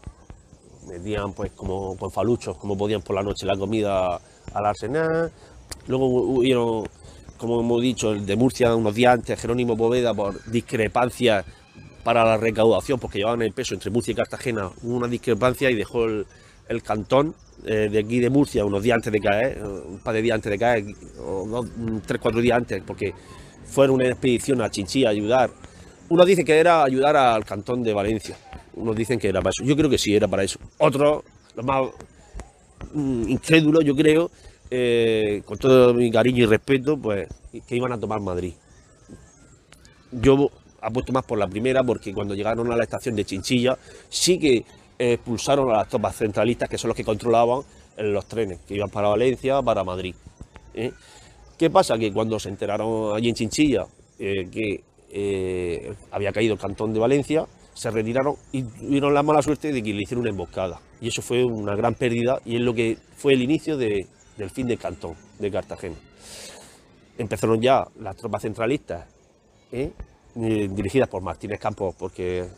metían 0.88 1.33
pues 1.35 1.52
como 1.52 1.96
con 1.96 2.11
faluchos, 2.11 2.57
como 2.57 2.76
podían 2.76 3.02
por 3.02 3.14
la 3.14 3.22
noche 3.22 3.46
la 3.46 3.57
comida 3.57 4.20
al 4.52 4.66
arsenal. 4.66 5.31
Luego 5.87 6.07
hubieron, 6.07 6.88
como 7.38 7.61
hemos 7.61 7.81
dicho, 7.81 8.12
el 8.12 8.27
de 8.27 8.37
Murcia 8.37 8.74
unos 8.74 8.94
días 8.94 9.14
antes, 9.14 9.40
Jerónimo 9.40 9.77
Poveda, 9.77 10.12
por 10.12 10.44
discrepancias 10.51 11.44
para 12.05 12.24
la 12.24 12.37
recaudación, 12.37 12.98
porque 12.98 13.18
llevaban 13.18 13.42
el 13.42 13.53
peso 13.53 13.74
entre 13.74 13.90
Murcia 13.90 14.12
y 14.12 14.14
Cartagena, 14.14 14.70
una 14.83 15.07
discrepancia 15.07 15.70
y 15.70 15.74
dejó 15.74 16.05
el, 16.07 16.83
cantón 16.83 17.35
eh, 17.64 17.88
de 17.90 17.98
aquí 17.98 18.18
de 18.20 18.29
Murcia 18.29 18.64
unos 18.64 18.83
días 18.83 18.96
antes 18.96 19.12
de 19.12 19.20
caer, 19.20 19.62
un 19.62 19.98
par 20.01 20.14
de 20.14 20.22
días 20.22 20.35
antes 20.35 20.51
de 20.51 20.59
caer, 20.59 20.85
o 21.24 21.46
dos, 21.46 21.66
tres, 22.07 22.20
cuatro 22.20 22.40
días 22.40 22.59
antes, 22.59 22.83
porque 22.87 23.14
fueron 23.64 23.96
una 23.96 24.09
expedición 24.09 24.61
a 24.61 24.70
Chinchilla 24.70 25.09
a 25.09 25.11
ayudar. 25.12 25.51
Unos 26.09 26.27
dicen 26.27 26.44
que 26.44 26.59
era 26.59 26.83
ayudar 26.83 27.16
al 27.16 27.44
cantón 27.44 27.83
de 27.83 27.92
Valencia, 27.92 28.37
unos 28.74 28.96
dicen 28.96 29.18
que 29.18 29.29
era 29.29 29.40
para 29.40 29.51
eso. 29.51 29.64
Yo 29.64 29.77
creo 29.77 29.90
que 29.90 29.98
sí, 29.98 30.14
era 30.14 30.27
para 30.27 30.42
eso. 30.42 30.59
Otros, 30.79 31.22
los 31.55 31.64
más 31.64 31.88
mm, 32.94 33.29
incrédulos, 33.29 33.85
yo 33.85 33.94
creo, 33.94 34.31
eh, 34.70 35.42
con 35.44 35.59
todo 35.59 35.94
mi 35.94 36.11
cariño 36.11 36.44
y 36.44 36.46
respeto, 36.46 36.96
pues 36.96 37.28
que 37.66 37.76
iban 37.76 37.92
a 37.92 37.98
tomar 37.98 38.20
Madrid. 38.20 38.54
Yo 40.12 40.50
apuesto 40.81 41.12
más 41.12 41.24
por 41.24 41.38
la 41.38 41.48
primera 41.48 41.83
porque 41.83 42.12
cuando 42.12 42.35
llegaron 42.35 42.70
a 42.72 42.76
la 42.76 42.85
estación 42.85 43.16
de 43.16 43.24
Chinchilla 43.24 43.76
sí 44.09 44.38
que 44.38 44.64
expulsaron 44.98 45.70
a 45.70 45.78
las 45.78 45.88
tropas 45.88 46.16
centralistas 46.16 46.68
que 46.68 46.78
son 46.78 46.88
los 46.88 46.96
que 46.96 47.04
controlaban 47.04 47.62
los 47.96 48.26
trenes 48.26 48.61
que 48.66 48.74
iban 48.74 48.90
para 48.90 49.09
Valencia, 49.09 49.61
para 49.62 49.85
Madrid. 49.85 50.14
¿eh? 50.74 50.92
¿Qué 51.57 51.70
pasa? 51.70 51.98
Que 51.98 52.12
cuando 52.12 52.38
se 52.38 52.48
enteraron 52.48 53.16
allí 53.16 53.28
en 53.28 53.35
Chinchilla 53.35 53.87
eh, 54.18 54.48
que 54.50 54.85
había 56.11 56.33
caído 56.33 56.54
el 56.54 56.61
cantón 56.61 56.92
de 56.92 57.00
Valencia, 57.00 57.46
se 57.78 57.90
retiraron 57.90 58.35
y 58.50 58.62
tuvieron 58.64 59.14
la 59.14 59.22
mala 59.22 59.40
suerte 59.40 59.72
de 59.72 59.83
que 59.83 59.94
le 59.94 60.02
hicieron 60.02 60.22
una 60.22 60.31
emboscada. 60.31 60.81
Y 61.00 61.09
eso 61.09 61.22
fue 61.22 61.44
una 61.44 61.76
gran 61.76 61.94
pérdida 61.94 62.40
y 62.44 62.57
es 62.57 62.61
lo 62.61 62.74
que 62.74 62.98
fue 63.16 63.35
el 63.35 63.42
inicio 63.42 63.76
del 64.38 64.48
fin 64.48 64.66
del 64.66 64.79
cantón 64.79 65.14
de 65.38 65.51
Cartagena. 65.51 65.96
Empezaron 67.18 67.61
ya 67.61 67.87
las 68.01 68.16
tropas 68.16 68.42
centralistas, 68.42 69.07
dirigidas 70.35 71.09
por 71.09 71.20
Martínez 71.20 71.61
Campos, 71.61 71.94
porque 71.98 72.48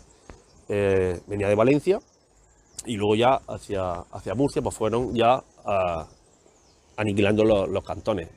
venía 0.69 1.49
de 1.49 1.55
Valencia, 1.57 1.99
y 2.87 2.97
luego 2.97 3.15
ya 3.15 3.41
hacia, 3.49 3.93
hacia 4.13 4.35
Murcia 4.35 4.63
pues 4.63 4.75
fueron 4.75 5.15
ya 5.15 5.43
ah, 5.65 6.07
aniquilando 6.97 7.45
los, 7.45 7.85
cantones, 7.85 8.29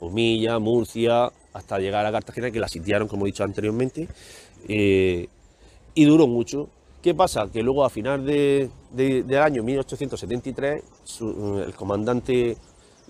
Humilla, 0.00 0.58
Murcia, 0.58 1.30
hasta 1.52 1.78
llegar 1.78 2.06
a 2.06 2.12
Cartagena 2.12 2.50
que 2.50 2.60
la 2.60 2.68
sitiaron 2.68 3.08
como 3.08 3.26
he 3.26 3.28
dicho 3.28 3.44
anteriormente 3.44 4.08
eh, 4.68 5.28
y 5.94 6.04
duró 6.04 6.26
mucho. 6.26 6.68
¿Qué 7.02 7.14
pasa? 7.14 7.48
Que 7.50 7.62
luego 7.62 7.84
a 7.84 7.90
final 7.90 8.26
de, 8.26 8.68
del 8.92 9.38
año 9.38 9.62
1873 9.62 10.82
el 11.66 11.74
comandante 11.74 12.58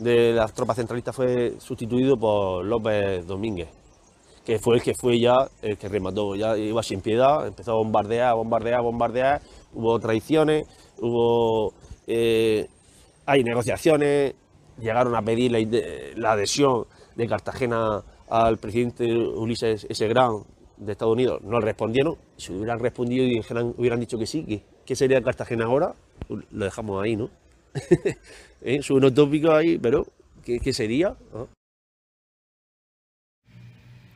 de 0.00 0.32
las 0.32 0.52
tropas 0.54 0.76
centralistas 0.76 1.14
fue 1.14 1.54
sustituido 1.58 2.16
por 2.16 2.64
López 2.64 3.26
Domínguez, 3.26 3.68
que 4.44 4.58
fue 4.58 4.76
el 4.76 4.82
que 4.82 4.94
fue 4.94 5.20
ya 5.20 5.46
el 5.60 5.76
que 5.76 5.88
remató, 5.88 6.34
ya 6.34 6.56
iba 6.56 6.82
sin 6.82 7.02
piedad, 7.02 7.46
empezó 7.46 7.72
a 7.72 7.74
bombardear, 7.74 8.34
bombardear, 8.34 8.80
bombardear, 8.80 9.42
hubo 9.74 10.00
traiciones, 10.00 10.66
hubo 10.98 11.74
eh, 12.06 12.66
hay 13.26 13.44
negociaciones, 13.44 14.34
llegaron 14.80 15.14
a 15.14 15.22
pedir 15.22 15.52
la, 16.16 16.32
adhesión 16.32 16.86
de 17.14 17.28
Cartagena 17.28 18.02
al 18.30 18.56
presidente 18.56 19.04
Ulises 19.04 19.86
S. 19.88 20.08
Grant 20.08 20.46
de 20.78 20.92
Estados 20.92 21.12
Unidos, 21.12 21.42
no 21.42 21.60
respondieron, 21.60 22.16
si 22.38 22.54
hubieran 22.54 22.78
respondido 22.78 23.26
y 23.26 23.38
hubieran 23.76 24.00
dicho 24.00 24.16
que 24.18 24.26
sí, 24.26 24.64
¿qué, 24.86 24.96
sería 24.96 25.20
Cartagena 25.20 25.66
ahora? 25.66 25.94
Lo 26.28 26.64
dejamos 26.64 27.02
ahí, 27.04 27.16
¿no? 27.16 27.28
¿Eh? 28.62 28.76
Es 28.76 28.90
un 28.90 29.04
utópico 29.04 29.52
ahí, 29.52 29.78
pero 29.78 30.06
¿qué, 30.44 30.72
sería? 30.72 31.16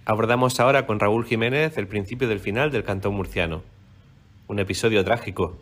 Abordamos 0.05 0.61
ahora 0.61 0.87
con 0.87 1.01
Raúl 1.01 1.25
Jiménez 1.25 1.79
el 1.79 1.89
principio 1.89 2.29
del 2.29 2.41
final 2.41 2.71
del 2.71 2.85
cantón 2.85 3.15
murciano. 3.15 3.63
Un 4.49 4.59
episodio 4.59 5.03
trágico. 5.05 5.57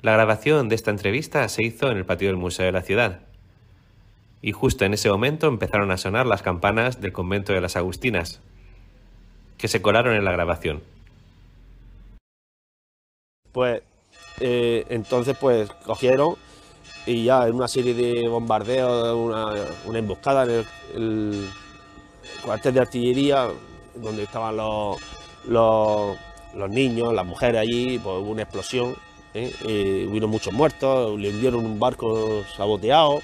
La 0.00 0.12
grabación 0.12 0.68
de 0.68 0.74
esta 0.74 0.90
entrevista 0.90 1.48
se 1.48 1.62
hizo 1.62 1.90
en 1.90 1.98
el 1.98 2.06
patio 2.06 2.28
del 2.28 2.36
Museo 2.36 2.66
de 2.66 2.72
la 2.72 2.82
Ciudad. 2.82 3.20
Y 4.40 4.52
justo 4.52 4.84
en 4.84 4.94
ese 4.94 5.10
momento 5.10 5.48
empezaron 5.48 5.90
a 5.90 5.96
sonar 5.96 6.26
las 6.26 6.42
campanas 6.42 7.00
del 7.00 7.12
convento 7.12 7.54
de 7.54 7.62
las 7.62 7.76
Agustinas, 7.76 8.42
que 9.56 9.68
se 9.68 9.80
colaron 9.80 10.14
en 10.14 10.24
la 10.24 10.32
grabación. 10.32 10.82
Pues 13.52 13.82
eh, 14.40 14.84
entonces 14.88 15.36
pues 15.40 15.70
cogieron 15.84 16.36
y 17.06 17.24
ya 17.24 17.46
en 17.46 17.54
una 17.54 17.68
serie 17.68 17.94
de 17.94 18.28
bombardeos, 18.28 19.14
una, 19.14 19.98
emboscada 19.98 20.44
en 20.44 20.64
el 20.94 21.50
cuartel 22.42 22.74
de 22.74 22.80
artillería, 22.80 23.48
donde 23.94 24.22
estaban 24.22 24.56
los, 24.56 24.96
los, 25.46 26.70
niños, 26.70 27.12
las 27.12 27.26
mujeres 27.26 27.60
allí, 27.60 27.98
pues 27.98 28.16
hubo 28.22 28.30
una 28.30 28.42
explosión, 28.42 28.96
¿eh? 29.34 29.52
Eh, 29.66 30.06
hubieron 30.08 30.30
muchos 30.30 30.52
muertos, 30.52 31.18
le 31.18 31.28
hundieron 31.30 31.64
un 31.64 31.78
barco 31.78 32.42
saboteado 32.56 33.20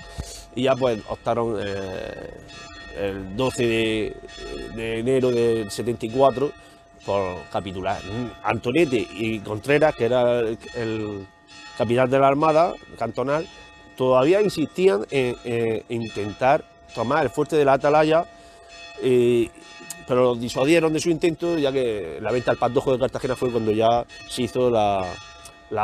y 0.55 0.64
ya 0.64 0.77
pues 0.77 1.01
optaron 1.09 1.57
eh, 1.61 2.31
el 2.99 3.37
12 3.37 3.66
de, 4.75 4.99
enero 4.99 5.31
del 5.31 5.70
74 5.70 6.53
por 7.04 7.42
capitular. 7.50 8.00
Antonete 8.42 9.06
y 9.12 9.40
Contreras, 9.40 9.94
que 9.94 10.04
era 10.04 10.40
el, 10.40 11.26
capitán 11.76 12.10
de 12.10 12.18
la 12.18 12.28
Armada 12.28 12.74
cantonal, 12.98 13.46
todavía 13.96 14.42
insistían 14.42 15.06
en, 15.10 15.84
intentar 15.88 16.64
tomar 16.94 17.24
el 17.24 17.30
fuerte 17.30 17.56
de 17.56 17.64
la 17.64 17.74
Atalaya 17.74 18.26
pero 20.10 20.24
lo 20.24 20.34
disuadieron 20.34 20.92
de 20.92 20.98
su 20.98 21.08
intento, 21.08 21.56
ya 21.56 21.70
que 21.70 22.18
la 22.20 22.32
venta 22.32 22.50
al 22.50 22.56
Pantojo 22.56 22.94
de 22.94 22.98
Cartagena 22.98 23.36
fue 23.36 23.52
cuando 23.52 23.70
ya 23.70 24.04
se 24.28 24.42
hizo 24.42 24.68
la, 24.68 25.06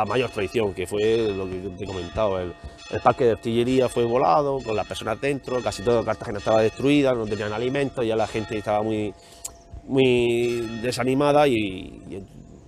mayor 0.05 0.29
traición, 0.31 0.73
que 0.73 0.85
fue 0.85 1.31
lo 1.33 1.49
que 1.49 1.55
te 1.77 1.85
he 1.85 1.87
comentado. 1.87 2.37
El, 2.37 2.53
parque 3.01 3.23
de 3.23 3.31
artillería 3.31 3.87
fue 3.87 4.03
volado, 4.03 4.59
con 4.59 4.75
las 4.75 4.85
personas 4.85 5.21
dentro, 5.21 5.63
casi 5.63 5.81
toda 5.81 6.03
Cartagena 6.03 6.39
estaba 6.39 6.61
destruida, 6.61 7.13
no 7.13 7.25
tenían 7.25 7.53
alimentos, 7.53 8.05
ya 8.05 8.17
la 8.17 8.27
gente 8.27 8.57
estaba 8.57 8.83
muy, 8.83 9.13
muy 9.85 10.61
desanimada 10.81 11.47
y, 11.47 12.23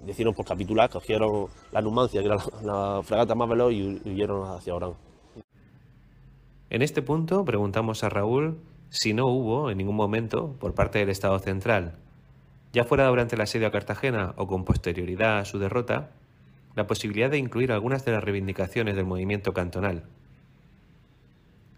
decidieron 0.05 0.33
por 0.33 0.45
capitular, 0.45 0.89
cogieron 0.89 1.47
la 1.71 1.81
Numancia, 1.81 2.21
que 2.21 2.27
era 2.27 2.37
la, 2.63 3.01
fragata 3.03 3.35
más 3.35 3.47
veloz, 3.47 3.71
y 3.73 4.01
huyeron 4.05 4.49
hacia 4.49 4.73
Orán. 4.73 4.93
En 6.69 6.81
este 6.81 7.01
punto 7.01 7.45
preguntamos 7.45 8.03
a 8.03 8.09
Raúl 8.09 8.59
si 8.89 9.13
no 9.13 9.27
hubo 9.27 9.69
en 9.69 9.77
ningún 9.77 9.95
momento 9.95 10.55
por 10.59 10.73
parte 10.73 10.99
del 10.99 11.09
Estado 11.09 11.37
central, 11.39 11.95
ya 12.73 12.83
fuera 12.83 13.07
durante 13.07 13.35
el 13.35 13.41
asedio 13.41 13.67
a 13.67 13.71
Cartagena 13.71 14.33
o 14.37 14.47
con 14.47 14.65
posterioridad 14.65 15.39
a 15.39 15.45
su 15.45 15.59
derrota, 15.59 16.11
la 16.75 16.87
posibilidad 16.87 17.29
de 17.29 17.37
incluir 17.37 17.71
algunas 17.71 18.05
de 18.05 18.11
las 18.11 18.23
reivindicaciones 18.23 18.95
del 18.95 19.05
movimiento 19.05 19.53
cantonal, 19.53 20.03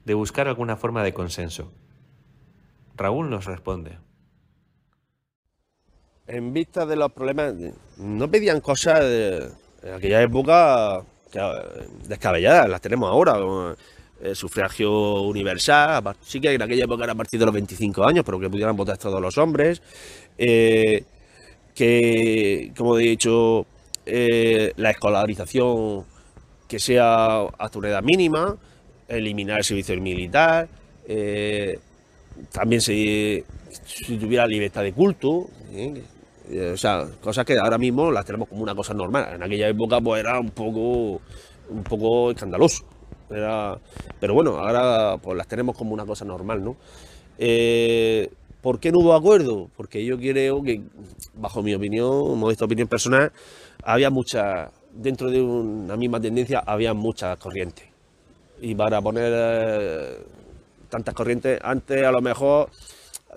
de 0.06 0.14
buscar 0.14 0.48
alguna 0.48 0.76
forma 0.76 1.04
de 1.04 1.14
consenso. 1.14 1.72
Raúl 2.96 3.30
nos 3.30 3.46
responde. 3.46 3.98
En 6.34 6.54
vista 6.54 6.86
de 6.86 6.96
los 6.96 7.12
problemas, 7.12 7.54
no 7.98 8.32
pedían 8.32 8.62
cosas 8.62 9.02
en 9.04 9.94
aquella 9.94 10.22
época 10.22 11.04
descabelladas, 12.08 12.70
las 12.70 12.80
tenemos 12.80 13.10
ahora 13.10 13.76
eh, 14.24 14.34
sufragio 14.34 15.24
universal, 15.24 16.02
sí 16.22 16.40
que 16.40 16.54
en 16.54 16.62
aquella 16.62 16.86
época 16.86 17.04
era 17.04 17.12
a 17.12 17.16
partir 17.16 17.38
de 17.38 17.46
los 17.46 17.54
25 17.54 18.06
años, 18.06 18.24
pero 18.24 18.40
que 18.40 18.50
pudieran 18.50 18.78
votar 18.78 18.98
todos 18.98 19.22
los 19.22 19.38
hombres, 19.38 19.82
eh, 20.38 21.04
que, 21.76 22.72
como 22.78 22.98
he 22.98 23.02
dicho, 23.02 23.66
eh, 24.06 24.72
la 24.78 24.92
escolarización 24.92 26.06
que 26.66 26.80
sea 26.80 27.42
hasta 27.58 27.78
una 27.78 27.90
edad 27.90 28.04
mínima, 28.04 28.56
eliminar 29.10 29.58
el 29.58 29.64
servicio 29.66 30.00
militar, 30.00 30.70
también 32.54 32.80
si 32.80 33.44
tuviera 34.18 34.48
libertad 34.48 34.84
de 34.84 34.94
culto, 34.94 35.50
o 36.74 36.78
sea, 36.78 37.08
cosas 37.22 37.46
que 37.46 37.58
ahora 37.58 37.78
mismo 37.78 38.12
las 38.12 38.26
tenemos 38.26 38.48
como 38.48 38.64
una 38.64 38.76
cosa 38.76 38.94
normal. 38.94 39.36
En 39.36 39.44
aquella 39.44 39.68
época 39.70 40.02
pues 40.02 40.22
era 40.22 40.40
un 40.40 40.50
poco, 40.50 41.22
un 41.70 41.84
poco 41.84 42.32
escandaloso 42.32 42.86
pero 44.20 44.34
bueno, 44.34 44.58
ahora 44.58 45.18
pues 45.18 45.38
las 45.38 45.48
tenemos 45.48 45.78
como 45.78 45.94
una 45.94 46.06
cosa 46.06 46.26
normal, 46.26 46.64
¿no? 46.64 46.76
Eh, 47.38 48.30
¿Por 48.62 48.80
qué 48.80 48.92
no 48.92 49.00
hubo 49.00 49.14
acuerdo? 49.14 49.70
Porque 49.76 50.06
yo 50.06 50.18
creo 50.18 50.62
que, 50.62 50.82
bajo 51.34 51.64
mi 51.64 51.74
opinión, 51.74 52.38
modesta 52.38 52.66
opinión 52.66 52.88
personal, 52.88 53.32
había 53.84 54.10
muchas, 54.10 54.70
dentro 54.94 55.32
de 55.32 55.42
una 55.42 55.96
misma 55.96 56.20
tendencia, 56.20 56.60
había 56.60 56.94
muchas 56.94 57.38
corrientes. 57.38 57.86
Y 58.62 58.76
para 58.76 59.02
poner 59.02 59.34
eh, 59.34 60.18
tantas 60.90 61.16
corrientes, 61.16 61.60
antes 61.64 62.06
a 62.06 62.12
lo 62.12 62.22
mejor 62.22 62.70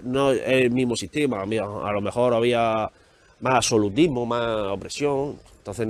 no 0.02 0.32
es 0.32 0.42
el 0.44 0.70
mismo 0.70 0.96
sistema, 0.96 1.42
a 1.42 1.92
lo 1.92 2.00
mejor 2.02 2.34
había 2.34 2.90
más 3.40 3.54
absolutismo, 3.56 4.26
más 4.26 4.70
opresión, 4.70 5.38
entonces 5.58 5.88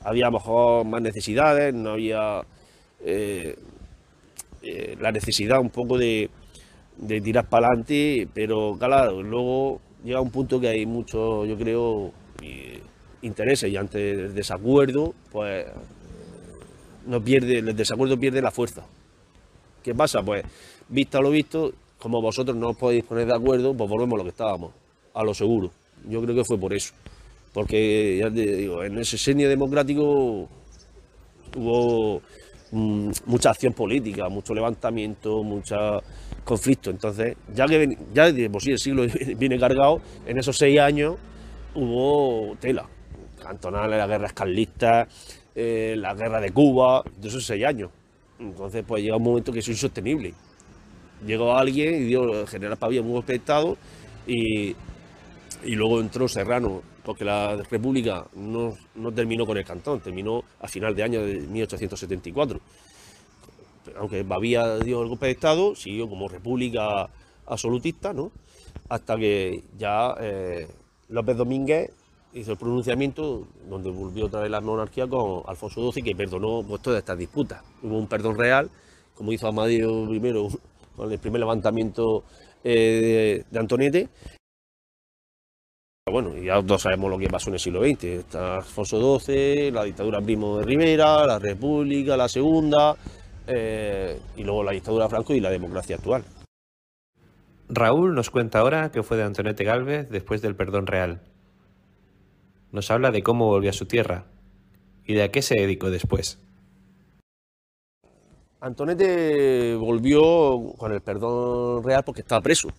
había 0.00 0.26
a 0.26 0.30
lo 0.30 0.38
mejor 0.38 0.84
más 0.84 1.02
necesidades, 1.02 1.74
no 1.74 1.90
había 1.90 2.42
eh, 3.04 3.56
eh, 4.62 4.96
la 5.00 5.12
necesidad 5.12 5.60
un 5.60 5.70
poco 5.70 5.98
de, 5.98 6.30
tirar 7.06 7.48
para 7.48 7.68
adelante, 7.68 8.28
pero 8.32 8.76
claro, 8.78 9.22
luego 9.22 9.80
llega 10.04 10.20
un 10.20 10.30
punto 10.30 10.60
que 10.60 10.68
hay 10.68 10.86
mucho, 10.86 11.44
yo 11.44 11.56
creo, 11.56 12.12
intereses 13.22 13.70
y 13.70 13.76
ante 13.76 14.10
el 14.10 14.34
desacuerdo, 14.34 15.14
pues 15.32 15.66
no 17.06 17.22
pierde, 17.22 17.58
el 17.58 17.76
desacuerdo 17.76 18.18
pierde 18.18 18.40
la 18.42 18.50
fuerza. 18.50 18.84
¿Qué 19.82 19.94
pasa? 19.94 20.22
Pues, 20.22 20.44
visto 20.88 21.20
lo 21.20 21.30
visto, 21.30 21.72
como 21.98 22.20
vosotros 22.20 22.56
no 22.56 22.70
os 22.70 22.76
podéis 22.76 23.04
poner 23.04 23.26
de 23.26 23.34
acuerdo, 23.34 23.74
pues 23.74 23.88
volvemos 23.88 24.14
a 24.14 24.18
lo 24.18 24.24
que 24.24 24.30
estábamos, 24.30 24.72
a 25.12 25.24
lo 25.24 25.34
seguro. 25.34 25.70
Yo 26.08 26.22
creo 26.22 26.34
que 26.34 26.44
fue 26.44 26.58
por 26.58 26.74
eso. 26.74 26.94
Porque, 27.52 28.18
ya 28.20 28.30
digo, 28.30 28.82
en 28.82 28.98
ese 28.98 29.16
senio 29.16 29.48
democrático 29.48 30.48
hubo 31.56 32.20
mm, 32.72 33.10
mucha 33.26 33.50
acción 33.50 33.72
política, 33.72 34.28
mucho 34.28 34.54
levantamiento, 34.54 35.42
mucho 35.42 36.02
conflicto. 36.44 36.90
Entonces, 36.90 37.36
ya 37.54 37.66
que 37.66 37.96
ya 38.12 38.32
de 38.32 38.50
por 38.50 38.60
sí 38.60 38.72
el 38.72 38.78
siglo 38.78 39.06
viene 39.38 39.58
cargado, 39.58 40.00
en 40.26 40.38
esos 40.38 40.56
seis 40.56 40.80
años 40.80 41.16
hubo 41.74 42.56
tela. 42.60 42.86
Cantonales, 43.40 43.98
las 43.98 44.08
guerras 44.08 44.32
carlistas, 44.32 45.08
eh, 45.54 45.94
la 45.96 46.14
guerra 46.14 46.40
de 46.40 46.50
Cuba, 46.50 47.04
de 47.20 47.28
esos 47.28 47.44
seis 47.46 47.64
años. 47.64 47.90
Entonces, 48.38 48.84
pues 48.86 49.02
llega 49.02 49.16
un 49.16 49.22
momento 49.22 49.52
que 49.52 49.60
es 49.60 49.68
insostenible. 49.68 50.34
Llegó 51.24 51.56
alguien 51.56 51.94
y 51.94 52.04
dio 52.06 52.46
general 52.46 52.76
Pavía 52.76 53.02
muy 53.02 53.16
respetado 53.16 53.76
y, 54.26 54.74
y 55.64 55.74
luego 55.74 56.00
entró 56.00 56.28
Serrano, 56.28 56.82
porque 57.04 57.24
la 57.24 57.56
República 57.70 58.26
no, 58.34 58.76
no, 58.94 59.12
terminó 59.12 59.46
con 59.46 59.56
el 59.56 59.64
cantón, 59.64 60.00
terminó 60.00 60.42
a 60.60 60.68
final 60.68 60.94
de 60.94 61.02
año 61.02 61.24
de 61.24 61.40
1874. 61.40 62.60
Aunque 63.98 64.24
Pavía 64.24 64.78
dio 64.78 65.02
el 65.02 65.08
golpe 65.08 65.26
de 65.26 65.32
Estado, 65.32 65.74
siguió 65.74 66.08
como 66.08 66.28
república 66.28 67.08
absolutista, 67.46 68.12
¿no? 68.12 68.32
Hasta 68.88 69.16
que 69.16 69.62
ya 69.76 70.14
eh, 70.20 70.68
López 71.08 71.36
Domínguez 71.36 71.90
hizo 72.34 72.52
el 72.52 72.58
pronunciamiento 72.58 73.46
donde 73.68 73.90
volvió 73.90 74.26
otra 74.26 74.40
vez 74.40 74.50
la 74.50 74.60
monarquía 74.60 75.06
con 75.06 75.42
Alfonso 75.46 75.92
XII, 75.92 76.02
que 76.02 76.16
perdonó 76.16 76.62
pues, 76.66 76.82
todas 76.82 76.98
estas 76.98 77.18
disputas. 77.18 77.62
Hubo 77.82 77.98
un 77.98 78.06
perdón 78.06 78.36
real, 78.36 78.70
como 79.14 79.32
hizo 79.32 79.46
Amadeo 79.46 80.12
I 80.12 80.20
con 80.96 81.12
el 81.12 81.18
primer 81.18 81.40
levantamiento 81.40 82.24
eh, 82.62 83.44
de, 83.50 83.58
Antonete. 83.58 84.08
Bueno, 86.10 86.36
ya 86.36 86.62
todos 86.62 86.82
sabemos 86.82 87.10
lo 87.10 87.18
que 87.18 87.28
pasó 87.28 87.48
en 87.50 87.54
el 87.54 87.60
siglo 87.60 87.82
XX. 87.82 88.04
Está 88.04 88.56
Alfonso 88.56 89.18
XII, 89.18 89.70
la 89.70 89.84
dictadura 89.84 90.20
Primo 90.20 90.58
de 90.58 90.64
Rivera, 90.64 91.26
la 91.26 91.38
República, 91.38 92.16
la 92.16 92.28
Segunda, 92.28 92.94
eh, 93.46 94.20
y 94.36 94.44
luego 94.44 94.62
la 94.62 94.72
dictadura 94.72 95.08
Franco 95.08 95.34
y 95.34 95.40
la 95.40 95.50
democracia 95.50 95.96
actual. 95.96 96.24
Raúl 97.68 98.14
nos 98.14 98.30
cuenta 98.30 98.60
ahora 98.60 98.92
qué 98.92 99.02
fue 99.02 99.16
de 99.16 99.22
Antonete 99.22 99.64
Galvez 99.64 100.10
después 100.10 100.42
del 100.42 100.54
perdón 100.54 100.86
real 100.86 101.20
nos 102.74 102.90
habla 102.90 103.12
de 103.12 103.22
cómo 103.22 103.46
volvió 103.46 103.70
a 103.70 103.72
su 103.72 103.86
tierra 103.86 104.24
y 105.06 105.14
de 105.14 105.22
a 105.22 105.30
qué 105.30 105.42
se 105.42 105.54
dedicó 105.54 105.90
después. 105.90 106.40
Antonete 108.60 109.76
volvió 109.76 110.74
con 110.76 110.92
el 110.92 111.00
perdón 111.00 111.84
real 111.84 112.02
porque 112.04 112.22
estaba 112.22 112.40
preso. 112.40 112.70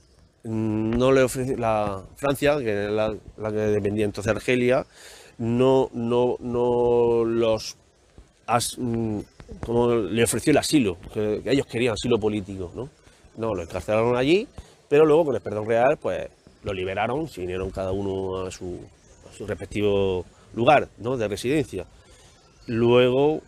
No 0.45 1.12
le 1.12 1.23
ofreció 1.23 1.58
la 1.58 2.03
Francia, 2.15 2.58
que 2.60 2.69
era 2.69 2.91
la, 2.91 3.51
que 3.51 3.58
dependía 3.58 4.05
entonces 4.05 4.31
de 4.31 4.38
Argelia, 4.38 4.86
no, 5.38 5.89
no, 5.93 6.38
no 6.39 7.25
los 7.25 7.75
mm, 8.77 9.19
como 9.65 9.95
le 9.95 10.23
ofreció 10.23 10.51
el 10.51 10.58
asilo, 10.58 10.97
que, 11.13 11.41
ellos 11.45 11.65
querían 11.65 11.93
asilo 11.93 12.19
político, 12.19 12.71
¿no? 12.75 12.89
No, 13.38 13.53
lo 13.53 13.63
encarcelaron 13.63 14.15
allí, 14.15 14.47
pero 14.88 15.05
luego 15.05 15.25
con 15.25 15.36
el 15.36 15.41
perdón 15.41 15.67
real, 15.67 15.97
pues 15.97 16.29
lo 16.63 16.73
liberaron, 16.73 17.27
se 17.27 17.41
vinieron 17.41 17.69
cada 17.71 17.91
uno 17.91 18.45
a 18.45 18.51
su, 18.51 18.79
su 19.36 19.45
respectivo 19.45 20.25
lugar 20.55 20.89
¿no? 20.97 21.17
de 21.17 21.27
residencia. 21.27 21.86
Luego, 22.67 23.41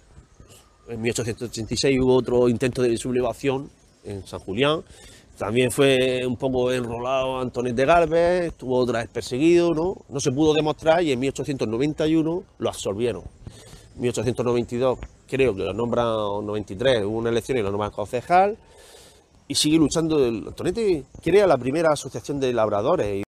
en 0.87 1.01
1886 1.01 1.99
hubo 2.01 2.15
otro 2.15 2.49
intento 2.49 2.81
de 2.81 2.95
sublevación 2.97 3.69
en 4.03 4.25
San 4.27 4.39
Julián. 4.39 4.83
También 5.37 5.69
fue 5.69 6.25
un 6.25 6.35
poco 6.35 6.71
enrolado 6.71 7.39
Antonet 7.39 7.75
de 7.75 7.85
Galvez, 7.85 8.45
estuvo 8.47 8.75
otra 8.79 8.99
vez 8.99 9.09
perseguido, 9.09 9.71
¿no? 9.71 9.97
No 10.09 10.19
se 10.19 10.31
pudo 10.31 10.53
demostrar 10.53 11.03
y 11.03 11.11
en 11.11 11.19
1891 11.19 12.43
lo 12.57 12.69
absorbieron. 12.69 13.21
En 13.95 14.01
1892 14.01 14.97
creo 15.27 15.55
que 15.55 15.63
lo 15.63 15.73
nombran, 15.73 16.07
93 16.07 17.05
hubo 17.05 17.19
una 17.19 17.29
elección 17.29 17.59
y 17.59 17.61
lo 17.61 17.69
nombran 17.69 17.91
concejal 17.91 18.57
y 19.47 19.53
sigue 19.53 19.77
luchando. 19.77 20.25
Antonete 20.25 21.03
crea 21.21 21.45
la 21.45 21.57
primera 21.57 21.91
asociación 21.91 22.39
de 22.39 22.51
labradores. 22.51 23.23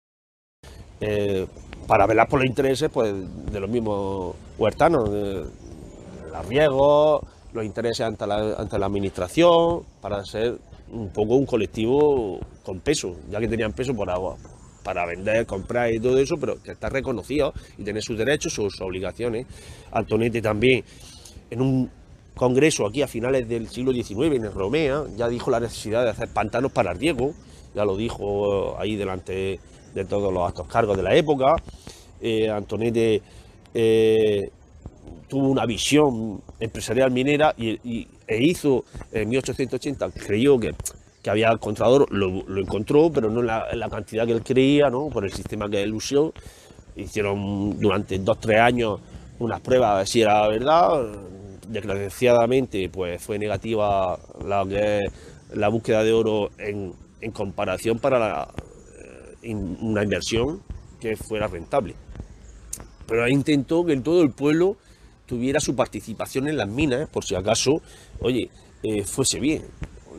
Eh, 1.02 1.46
para 1.88 2.08
velar 2.08 2.30
por 2.30 2.40
los 2.40 2.48
intereses 2.48 2.90
pues, 2.90 3.14
de 3.52 3.60
los 3.60 3.70
mismos 3.70 4.34
huertanos, 4.58 5.10
los 5.10 6.46
riegos, 6.48 7.22
los 7.52 7.66
intereses 7.66 8.06
ante 8.06 8.26
la, 8.26 8.54
ante 8.54 8.80
la 8.80 8.86
administración, 8.86 9.84
para 10.02 10.24
ser 10.24 10.58
un 10.92 11.10
poco 11.10 11.36
un 11.36 11.46
colectivo 11.46 12.40
con 12.64 12.80
peso, 12.80 13.16
ya 13.30 13.40
que 13.40 13.48
tenían 13.48 13.74
peso 13.74 13.94
por 13.96 14.10
agua, 14.10 14.38
para 14.84 15.06
vender, 15.06 15.46
comprar 15.46 15.94
y 15.94 16.00
todo 16.00 16.18
eso, 16.18 16.38
pero 16.38 16.62
que 16.64 16.72
está 16.72 16.90
reconocido 16.90 17.54
y 17.78 17.84
tener 17.84 18.02
sus 18.02 18.18
derechos, 18.18 18.54
sus 18.54 18.80
obligaciones. 18.82 19.46
Antonete 19.92 20.42
también, 20.42 20.84
en 21.50 21.62
un 21.62 21.90
congreso 22.36 22.86
aquí 22.86 23.02
a 23.02 23.08
finales 23.08 23.50
del 23.50 23.68
siglo 23.68 23.92
XIX 23.92 24.36
en 24.36 24.52
Romea, 24.54 25.04
ya 25.18 25.28
dijo 25.28 25.52
la 25.52 25.60
necesidad 25.60 26.04
de 26.04 26.12
hacer 26.12 26.30
pantanos 26.30 26.72
para 26.72 26.94
riego, 26.94 27.34
ya 27.76 27.84
lo 27.84 27.98
dijo 27.98 28.80
ahí 28.80 28.96
delante 28.96 29.60
de 29.94 30.06
todos 30.06 30.34
los 30.34 30.48
altos 30.48 30.68
cargos 30.68 30.96
de 30.96 31.04
la 31.04 31.16
época. 31.16 31.56
Eh, 32.22 32.50
eh, 33.74 34.50
tuvo 35.28 35.50
una 35.50 35.66
visión 35.66 36.42
empresarial 36.60 37.12
minera 37.12 37.54
y, 37.58 38.08
e 38.28 38.44
hizo 38.44 38.86
en 39.12 39.30
1880, 39.30 40.10
creyó 40.12 40.60
que, 40.60 40.74
que 41.22 41.30
había 41.30 41.52
encontrado, 41.52 42.06
lo, 42.10 42.44
lo, 42.48 42.62
encontró, 42.62 43.12
pero 43.12 43.30
no 43.30 43.42
en 43.42 43.80
la, 43.80 43.90
cantidad 43.90 44.26
que 44.26 44.34
él 44.34 44.44
creía, 44.44 44.90
¿no? 44.90 45.10
por 45.10 45.26
el 45.26 45.32
sistema 45.32 45.70
que 45.70 45.82
él 45.82 45.94
usó. 45.94 46.34
Hicieron 46.96 47.80
durante 47.80 48.18
dos 48.18 48.40
tres 48.40 48.60
años 48.60 49.00
unas 49.40 49.62
pruebas 49.62 50.00
de 50.00 50.06
si 50.08 50.22
era 50.22 50.48
verdad. 50.48 51.06
Desgraciadamente, 51.68 52.90
pues 52.90 53.22
fue 53.22 53.38
negativa 53.38 54.18
la, 54.46 54.66
la 55.54 55.68
búsqueda 55.68 56.04
de 56.04 56.14
oro 56.14 56.50
en, 56.58 56.94
en 57.22 57.32
comparación 57.32 58.00
para 58.00 58.20
la, 58.20 58.48
una 59.44 60.04
inversión 60.04 60.62
que 61.00 61.16
fuera 61.16 61.48
rentable. 61.48 61.96
Pero 63.08 63.28
intentó 63.28 63.86
que 63.86 63.96
todo 63.98 64.22
el 64.22 64.32
pueblo 64.32 64.78
tuviera 65.28 65.60
su 65.60 65.76
participación 65.76 66.48
en 66.48 66.58
las 66.58 66.68
minas, 66.68 67.08
por 67.10 67.24
si 67.24 67.36
acaso, 67.36 67.82
oye, 68.20 68.50
eh, 68.82 69.04
fuese 69.04 69.40
bien. 69.40 69.64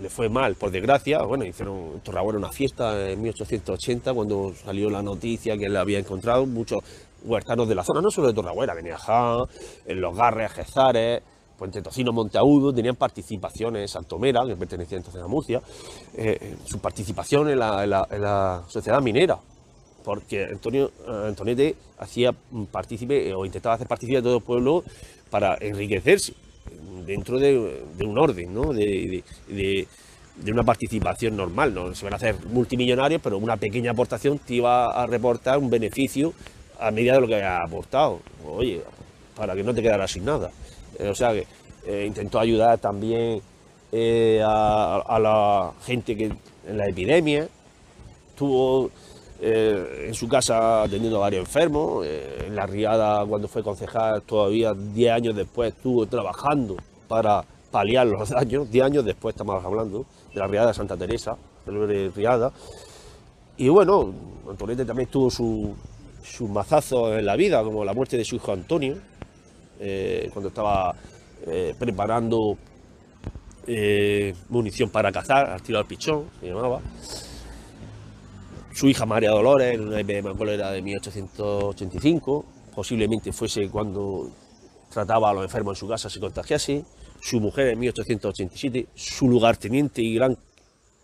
Le 0.00 0.08
fue 0.08 0.28
mal, 0.28 0.54
por 0.54 0.70
desgracia. 0.70 1.22
Bueno, 1.22 1.44
hicieron 1.44 2.00
Torragüera 2.04 2.38
una 2.38 2.52
fiesta 2.52 3.10
en 3.10 3.20
1880 3.20 4.14
cuando 4.14 4.54
salió 4.54 4.88
la 4.90 5.02
noticia 5.02 5.58
que 5.58 5.68
le 5.68 5.78
había 5.78 5.98
encontrado 5.98 6.46
muchos 6.46 6.78
huertanos 7.24 7.68
de 7.68 7.74
la 7.74 7.82
zona, 7.82 8.00
no 8.00 8.10
solo 8.10 8.28
de 8.28 8.34
Torragüera, 8.34 8.74
Benejá, 8.74 9.38
en 9.86 10.00
Los 10.00 10.16
Garres, 10.16 10.52
Gezares, 10.52 11.22
Puente 11.58 11.82
Tocino, 11.82 12.12
Monteagudo, 12.12 12.72
tenían 12.72 12.94
participaciones, 12.94 13.90
Santomera, 13.90 14.46
que 14.46 14.54
pertenecía 14.54 14.98
entonces 14.98 15.20
a 15.20 15.26
Murcia, 15.26 15.60
eh, 16.16 16.56
su 16.64 16.78
participación 16.78 17.50
en 17.50 17.58
la, 17.58 18.64
sociedad 18.68 19.02
minera, 19.02 19.38
porque 20.08 20.44
Antonio 20.44 20.90
eh, 21.06 21.24
Antonete 21.26 21.76
hacía 21.98 22.34
partícipe 22.72 23.34
o 23.34 23.44
intentaba 23.44 23.74
hacer 23.74 23.86
partícipe 23.86 24.16
a 24.16 24.22
todo 24.22 24.38
el 24.38 24.42
pueblo 24.42 24.82
para 25.28 25.58
enriquecerse 25.60 26.32
dentro 27.04 27.38
de, 27.38 27.84
un 28.00 28.16
orden, 28.16 28.54
¿no? 28.54 28.72
de, 28.72 29.22
una 30.50 30.62
participación 30.62 31.36
normal. 31.36 31.74
¿no? 31.74 31.94
Se 31.94 32.04
van 32.06 32.14
a 32.14 32.16
hacer 32.16 32.36
multimillonarios, 32.46 33.20
pero 33.22 33.36
una 33.36 33.58
pequeña 33.58 33.90
aportación 33.90 34.38
te 34.38 34.54
iba 34.54 34.86
a 34.86 35.06
reportar 35.06 35.58
un 35.58 35.68
beneficio 35.68 36.32
a 36.80 36.90
medida 36.90 37.12
de 37.12 37.20
lo 37.20 37.26
que 37.26 37.34
había 37.34 37.62
aportado. 37.62 38.20
Oye, 38.46 38.80
para 39.36 39.54
que 39.54 39.62
no 39.62 39.74
te 39.74 39.82
quedaras 39.82 40.10
sin 40.10 40.24
nada. 40.24 40.50
Eh, 40.98 41.08
o 41.10 41.14
sea 41.14 41.34
que 41.34 41.46
eh, 41.86 42.06
intentó 42.06 42.40
ayudar 42.40 42.78
también 42.78 43.42
eh, 43.92 44.42
a, 44.42 45.18
la 45.20 45.72
gente 45.84 46.16
que 46.16 46.32
en 46.66 46.78
la 46.78 46.86
epidemia. 46.86 47.46
Estuvo 49.40 50.04
en 50.04 50.14
su 50.14 50.28
casa 50.28 50.82
atendiendo 50.82 51.18
a 51.18 51.20
varios 51.20 51.46
enfermos. 51.46 52.06
en 52.06 52.56
la 52.56 52.66
Riada, 52.66 53.24
cuando 53.26 53.48
fue 53.48 53.62
concejal, 53.62 54.22
todavía 54.22 54.74
10 54.74 55.12
años 55.12 55.36
después 55.36 55.74
estuvo 55.74 56.06
trabajando 56.06 56.76
para 57.06 57.44
paliar 57.70 58.06
los 58.06 58.28
daños. 58.30 58.70
10 58.70 58.84
años 58.84 59.04
después 59.04 59.34
estamos 59.34 59.64
hablando 59.64 60.06
de 60.32 60.40
la 60.40 60.46
Riada 60.46 60.68
de 60.68 60.74
Santa 60.74 60.96
Teresa, 60.96 61.36
de 61.66 62.10
Riada. 62.14 62.52
Y 63.56 63.68
bueno, 63.68 64.12
Antonete 64.48 64.84
también 64.84 65.08
tuvo 65.08 65.30
sus 65.30 65.70
su 66.22 66.48
mazazos 66.48 67.18
en 67.18 67.26
la 67.26 67.36
vida, 67.36 67.62
como 67.62 67.84
la 67.84 67.94
muerte 67.94 68.16
de 68.16 68.24
su 68.24 68.36
hijo 68.36 68.52
Antonio, 68.52 68.96
eh, 69.80 70.28
cuando 70.32 70.48
estaba 70.48 70.94
eh, 71.46 71.74
preparando 71.78 72.56
eh, 73.66 74.34
munición 74.48 74.90
para 74.90 75.10
cazar, 75.12 75.50
al 75.50 75.62
tiro 75.62 75.78
al 75.78 75.86
pichón, 75.86 76.24
se 76.40 76.48
llamaba. 76.48 76.80
Su 78.78 78.88
hija 78.88 79.04
María 79.06 79.30
Dolores, 79.30 79.76
una 79.76 80.04
me 80.04 80.54
era 80.54 80.70
de 80.70 80.80
1885, 80.80 82.44
posiblemente 82.76 83.32
fuese 83.32 83.68
cuando 83.68 84.30
trataba 84.88 85.30
a 85.30 85.34
los 85.34 85.42
enfermos 85.42 85.76
en 85.76 85.80
su 85.80 85.88
casa, 85.88 86.08
se 86.08 86.20
contagiase, 86.20 86.84
su 87.20 87.40
mujer 87.40 87.70
en 87.70 87.80
1887, 87.80 88.86
su 88.94 89.28
lugarteniente 89.28 90.00
y 90.00 90.14
gran 90.14 90.38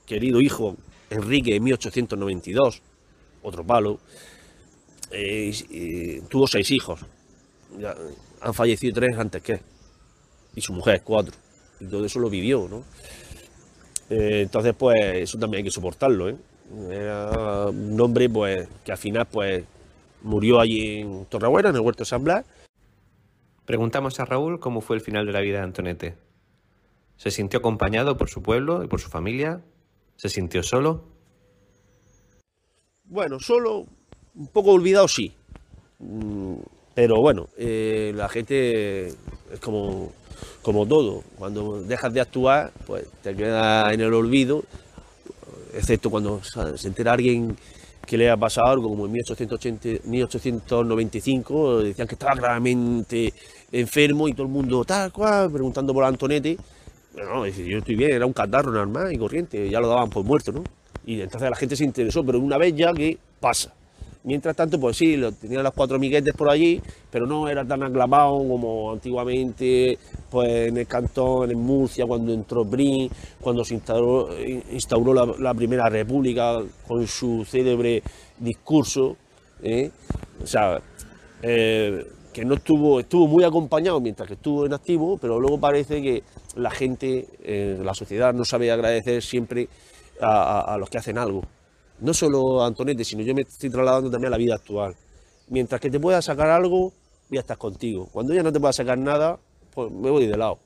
querido 0.07 0.41
hijo 0.41 0.77
Enrique 1.11 1.57
en 1.57 1.65
1892, 1.65 2.81
otro 3.43 3.67
palo, 3.67 3.99
eh, 5.11 6.23
tuvo 6.29 6.47
seis 6.47 6.71
hijos, 6.71 7.01
han 8.41 8.55
fallecido 8.55 8.95
tres 8.95 9.19
antes 9.19 9.43
que 9.43 9.61
y 10.55 10.61
su 10.61 10.73
mujer 10.73 11.03
cuatro, 11.03 11.35
y 11.81 11.87
todo 11.87 12.05
eso 12.05 12.21
lo 12.21 12.31
vivió, 12.31 12.69
¿no? 12.71 12.85
Eh, 14.11 14.43
entonces, 14.43 14.75
pues, 14.79 15.17
eso 15.17 15.39
también 15.41 15.59
hay 15.59 15.65
que 15.65 15.73
soportarlo, 15.73 16.29
¿eh? 16.29 16.37
Era 16.91 17.67
un 17.69 18.01
hombre, 18.01 18.29
pues, 18.29 18.69
que 18.85 18.93
al 18.93 18.99
final, 18.99 19.27
pues, 19.27 19.65
murió 20.23 20.61
allí 20.61 21.01
en 21.01 21.27
Torrehuera, 21.27 21.71
en 21.71 21.77
el 21.77 21.83
Huerto 21.83 22.01
de 22.01 22.09
San 22.09 22.25
Blas. 22.25 22.45
Preguntamos 23.67 24.19
a 24.21 24.25
Raúl 24.25 24.61
cómo 24.61 24.81
fue 24.81 24.97
el 24.97 25.03
final 25.03 25.27
de 25.27 25.33
la 25.33 25.41
vida 25.41 25.59
de 25.59 25.65
Antonete. 25.65 26.15
¿Se 27.17 27.31
sintió 27.31 27.59
acompañado 27.61 28.17
por 28.17 28.29
su 28.29 28.43
pueblo 28.43 28.83
y 28.83 28.89
por 28.89 29.01
su 29.01 29.09
familia? 29.09 29.61
¿Se 30.17 30.29
sintió 30.29 30.63
solo? 30.63 31.05
Bueno, 33.05 33.39
solo, 33.39 33.87
un 34.35 34.49
poco 34.49 34.73
olvidado 34.73 35.09
sí. 35.09 35.35
Pero 36.95 37.21
bueno, 37.21 37.49
eh, 37.57 38.13
la 38.15 38.29
gente 38.29 39.09
es 39.09 39.61
como, 39.61 40.13
como 40.63 40.87
todo. 40.87 41.23
Cuando 41.39 41.83
dejas 41.83 42.13
de 42.13 42.21
actuar, 42.21 42.73
pues 42.87 43.07
te 43.23 43.35
queda 43.35 43.93
en 43.93 44.01
el 44.01 44.13
olvido, 44.13 44.65
excepto 45.77 46.11
cuando 46.11 46.41
se 46.43 46.87
entera 46.87 47.13
alguien 47.13 47.57
que 48.07 48.19
le 48.19 48.31
ha 48.31 48.37
pasado 48.37 48.67
algo, 48.69 48.89
como 48.89 49.07
en 49.07 49.13
1880, 49.13 50.07
1895, 50.07 51.83
decían 51.83 52.07
que 52.07 52.15
estaba 52.15 52.35
gravemente 52.35 53.33
enfermo 53.73 54.29
y 54.29 54.35
todo 54.35 54.47
el 54.47 54.53
mundo 54.53 54.85
tal 54.85 55.11
cual, 55.13 55.51
preguntando 55.51 55.95
por 55.95 56.05
Antonete. 56.05 56.59
No, 57.17 57.47
yo 57.47 57.79
estoy 57.79 57.95
bien, 57.95 58.11
era 58.11 58.27
un 58.27 58.33
catarro 58.33 58.73
normal 58.73 59.13
y 59.13 59.19
corriente, 59.19 59.71
ya 59.71 59.81
lo 59.81 59.89
daban 59.89 60.11
por 60.11 60.25
muerto, 60.25 60.53
¿no? 60.53 60.65
Y 61.07 61.21
entonces 61.21 61.49
la 61.49 61.57
gente 61.57 61.77
se 61.77 61.85
interesó, 61.85 62.25
pero 62.25 62.39
una 62.41 62.59
vez 62.59 62.75
ya 62.75 62.93
que 62.93 63.19
pasa. 63.41 63.73
Mientras 64.25 64.57
tanto, 64.57 64.81
pues 64.81 64.97
sí, 64.97 65.21
tenía 65.39 65.63
los 65.63 65.75
cuatro 65.75 65.99
miguetes 65.99 66.33
por 66.33 66.49
allí, 66.49 66.81
pero 67.11 67.27
no 67.27 67.47
era 67.47 67.63
tan 67.63 67.83
aclamado 67.83 68.39
como 68.39 68.91
antiguamente 68.91 69.99
pues, 70.31 70.69
en 70.69 70.79
el 70.79 70.87
cantón, 70.87 71.51
en 71.51 71.59
Murcia, 71.59 72.07
cuando 72.07 72.33
entró 72.33 72.65
Brin, 72.65 73.11
cuando 73.39 73.63
se 73.67 73.75
instauró, 73.75 74.31
la, 75.39 75.53
primera 75.53 75.91
república 75.91 76.59
con 76.89 77.07
su 77.07 77.45
célebre 77.45 78.03
discurso. 78.39 79.15
¿eh? 79.63 79.91
O 80.43 80.47
sea, 80.47 80.81
eh, 81.43 82.07
que 82.33 82.47
no 82.47 82.55
estuvo, 82.55 83.01
estuvo 83.01 83.29
muy 83.29 83.45
acompañado 83.45 84.01
mientras 84.01 84.27
que 84.27 84.35
estuvo 84.35 84.65
en 84.65 84.73
activo, 84.73 85.19
pero 85.19 85.39
luego 85.39 85.61
parece 85.61 86.01
que 86.01 86.23
la 86.57 86.71
gente, 86.71 87.29
eh, 87.43 87.79
la 87.85 87.93
sociedad 87.93 88.33
no 88.33 88.47
sabe 88.47 88.73
agradecer 88.73 89.23
siempre 89.23 89.69
a 90.23 90.77
los 90.79 90.89
que 90.89 90.97
hacen 90.97 91.19
algo 91.19 91.43
no 92.01 92.15
solo 92.15 92.65
Antonete, 92.65 93.05
sino 93.05 93.23
yo 93.23 93.35
me 93.35 93.43
estoy 93.43 93.71
trasladando 93.71 94.11
también 94.11 94.29
a 94.29 94.37
la 94.37 94.39
vida 94.39 94.55
actual. 94.55 94.95
Mientras 95.49 95.81
que 95.81 95.91
te 95.91 96.01
pueda 96.01 96.23
sacar 96.23 96.49
algo, 96.51 96.93
voy 97.29 97.39
a 97.39 97.41
estar 97.41 97.59
contigo. 97.59 98.09
Cuando 98.13 98.35
ya 98.35 98.43
no 98.43 98.53
te 98.53 98.61
pueda 98.61 98.73
sacar 98.73 98.99
nada, 98.99 99.39
pues 99.75 99.91
me 99.91 100.11
voy 100.11 100.27
de 100.27 100.37
lado. 100.37 100.59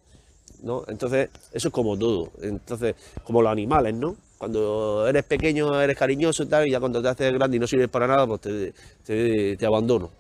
¿no? 0.62 0.84
Entonces, 0.88 1.30
eso 1.52 1.68
es 1.68 1.74
como 1.74 1.96
todo. 1.96 2.30
Entonces, 2.42 2.94
como 3.24 3.42
los 3.42 3.50
animales, 3.50 3.94
¿no? 3.94 4.16
Cuando 4.38 5.06
eres 5.08 5.24
pequeño, 5.24 5.80
eres 5.80 5.96
cariñoso 5.96 6.44
y 6.44 6.46
tal, 6.46 6.68
y 6.68 6.70
ya 6.70 6.80
cuando 6.80 7.02
te 7.02 7.08
haces 7.08 7.32
grande 7.32 7.56
y 7.56 7.60
no 7.60 7.66
sirves 7.66 7.88
para 7.88 8.06
nada, 8.06 8.26
pues 8.26 8.40
te, 8.40 9.56
te, 9.56 9.66
abandono. 9.66 10.10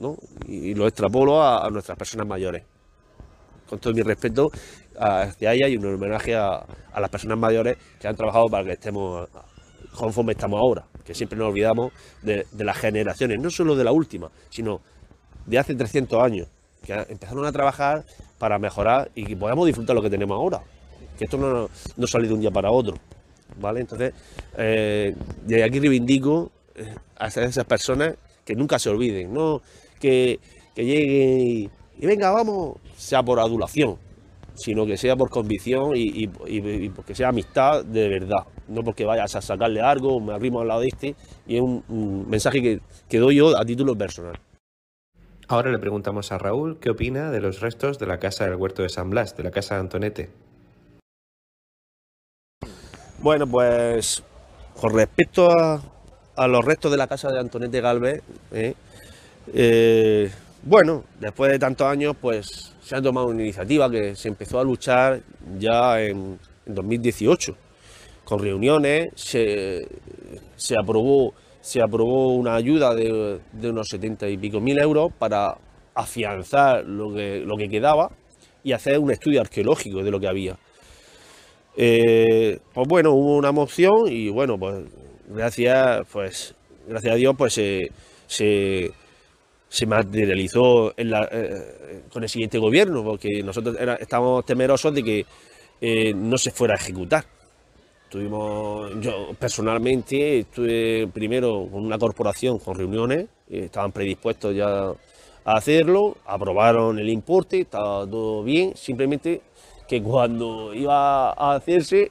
¿no? 0.00 0.16
Y, 0.46 0.74
lo 0.74 0.88
extrapolo 0.88 1.42
a, 1.42 1.68
nuestras 1.70 1.96
personas 1.96 2.26
mayores. 2.26 2.64
Con 3.68 3.78
todo 3.78 3.94
mi 3.94 4.02
respeto 4.02 4.50
hacia 4.98 5.54
ella 5.54 5.68
y 5.68 5.76
un 5.76 5.86
homenaje 5.86 6.34
a, 6.34 6.64
a 6.92 7.00
las 7.00 7.10
personas 7.10 7.38
mayores 7.38 7.78
que 8.00 8.08
han 8.08 8.16
trabajado 8.16 8.48
para 8.48 8.64
que 8.64 8.72
estemos 8.72 9.28
conforme 9.94 10.32
estamos 10.32 10.60
ahora, 10.60 10.86
que 11.04 11.14
siempre 11.14 11.38
nos 11.38 11.48
olvidamos 11.48 11.92
de, 12.22 12.46
las 12.58 12.76
generaciones, 12.76 13.40
no 13.40 13.50
solo 13.50 13.76
de 13.76 13.84
la 13.84 13.92
última, 13.92 14.30
sino 14.48 14.80
de 15.46 15.58
hace 15.58 15.74
300 15.74 16.22
años, 16.22 16.48
que 16.84 16.94
empezaron 17.08 17.44
a 17.44 17.52
trabajar 17.52 18.04
para 18.38 18.58
mejorar 18.58 19.10
y 19.14 19.24
que 19.24 19.36
podamos 19.36 19.66
disfrutar 19.66 19.94
lo 19.94 20.02
que 20.02 20.10
tenemos 20.10 20.36
ahora, 20.36 20.62
que 21.18 21.24
esto 21.24 21.36
no, 21.36 21.68
no 21.96 22.06
sale 22.06 22.28
de 22.28 22.34
un 22.34 22.40
día 22.40 22.50
para 22.50 22.70
otro, 22.70 22.96
¿vale? 23.60 23.80
Entonces, 23.80 24.14
eh, 24.56 25.14
de 25.44 25.64
aquí 25.64 25.80
reivindico 25.80 26.50
eh, 26.74 26.94
a 27.18 27.26
esas 27.28 27.64
personas 27.64 28.14
que 28.44 28.54
nunca 28.54 28.78
se 28.78 28.88
olviden, 28.88 29.32
no 29.32 29.60
que, 29.98 30.38
lleguen 30.76 31.70
y, 31.98 32.06
venga, 32.06 32.30
vamos, 32.30 32.78
sea 32.96 33.22
por 33.22 33.38
adulación, 33.38 33.98
sino 34.54 34.86
que 34.86 34.96
sea 34.96 35.16
por 35.16 35.28
convicción 35.28 35.94
y, 35.94 36.30
y 36.46 36.88
porque 36.88 37.14
sea 37.14 37.28
amistad 37.28 37.84
de 37.84 38.08
verdad 38.08 38.46
no 38.70 38.82
porque 38.82 39.04
vayas 39.04 39.34
a 39.36 39.42
sacarle 39.42 39.80
algo, 39.80 40.20
me 40.20 40.32
arrimo 40.32 40.60
al 40.60 40.68
lado 40.68 40.80
de 40.80 40.88
este, 40.88 41.14
y 41.46 41.56
es 41.56 41.62
un, 41.62 42.26
mensaje 42.28 42.62
que, 42.62 42.80
que, 43.08 43.18
doy 43.18 43.36
yo 43.36 43.58
a 43.58 43.64
título 43.64 43.96
personal. 43.96 44.38
Ahora 45.48 45.72
le 45.72 45.78
preguntamos 45.78 46.30
a 46.30 46.38
Raúl 46.38 46.78
qué 46.78 46.90
opina 46.90 47.30
de 47.30 47.40
los 47.40 47.60
restos 47.60 47.98
de 47.98 48.06
la 48.06 48.18
casa 48.18 48.44
del 48.44 48.54
huerto 48.54 48.82
de 48.82 48.88
San 48.88 49.10
Blas, 49.10 49.36
de 49.36 49.42
la 49.42 49.50
casa 49.50 49.74
de 49.74 49.80
Antonete. 49.80 50.30
Bueno, 53.18 53.46
pues 53.46 54.22
con 54.80 54.94
respecto 54.94 55.50
a, 55.50 55.82
a 56.36 56.46
los 56.46 56.64
restos 56.64 56.90
de 56.90 56.96
la 56.96 57.08
casa 57.08 57.32
de 57.32 57.40
Antonete 57.40 57.80
Galvez, 57.80 58.22
eh, 58.52 58.74
eh, 59.52 60.30
bueno, 60.62 61.04
después 61.18 61.50
de 61.50 61.58
tantos 61.58 61.86
años, 61.86 62.16
pues 62.20 62.72
se 62.82 62.94
ha 62.94 63.02
tomado 63.02 63.26
una 63.26 63.42
iniciativa 63.42 63.90
que 63.90 64.14
se 64.14 64.28
empezó 64.28 64.60
a 64.60 64.64
luchar 64.64 65.20
ya 65.58 66.00
en, 66.00 66.38
en 66.64 66.74
2018 66.74 67.56
con 68.30 68.38
reuniones, 68.38 69.10
se, 69.16 69.84
aprobó, 70.80 71.34
se 71.60 71.82
aprobó 71.82 72.28
una 72.36 72.54
ayuda 72.54 72.94
de, 72.94 73.40
unos 73.68 73.88
70 73.88 74.28
y 74.28 74.38
pico 74.38 74.60
mil 74.60 74.78
euros 74.78 75.10
para 75.18 75.58
afianzar 75.96 76.84
lo 76.86 77.12
que, 77.12 77.40
lo 77.44 77.56
que 77.56 77.68
quedaba 77.68 78.12
y 78.62 78.70
hacer 78.70 79.00
un 79.00 79.10
estudio 79.10 79.40
arqueológico 79.40 80.04
de 80.04 80.12
lo 80.12 80.20
que 80.20 80.28
había. 80.28 80.56
Eh, 81.76 82.60
pues 82.72 82.86
bueno, 82.86 83.10
hubo 83.14 83.36
una 83.36 83.50
moción 83.50 84.06
y 84.06 84.28
bueno, 84.28 84.56
pues 84.56 84.84
gracias, 85.28 86.06
pues, 86.12 86.54
gracias 86.86 87.12
a 87.12 87.16
Dios, 87.16 87.34
pues 87.36 87.54
se, 88.28 88.92
materializó 89.88 90.94
eh, 90.96 92.04
con 92.12 92.22
el 92.22 92.28
siguiente 92.28 92.58
gobierno, 92.58 93.02
porque 93.02 93.42
nosotros 93.42 93.76
estábamos 93.98 94.46
temerosos 94.46 94.94
de 94.94 95.02
que 95.02 95.26
eh, 95.80 96.14
no 96.14 96.38
se 96.38 96.52
fuera 96.52 96.74
a 96.74 96.76
ejecutar. 96.76 97.24
Tuvimos, 98.10 98.90
yo 99.00 99.28
personalmente 99.38 100.40
estuve 100.40 101.06
primero 101.06 101.68
con 101.70 101.84
una 101.86 101.96
corporación 101.96 102.58
con 102.58 102.74
reuniones, 102.74 103.28
estaban 103.48 103.92
predispuestos 103.92 104.52
ya 104.52 104.88
a 105.44 105.56
hacerlo, 105.56 106.16
aprobaron 106.26 106.98
el 106.98 107.08
importe, 107.08 107.60
estaba 107.60 108.04
todo 108.04 108.42
bien, 108.42 108.76
simplemente 108.76 109.42
que 109.86 110.02
cuando 110.02 110.74
iba 110.74 111.30
a 111.30 111.54
hacerse, 111.54 112.10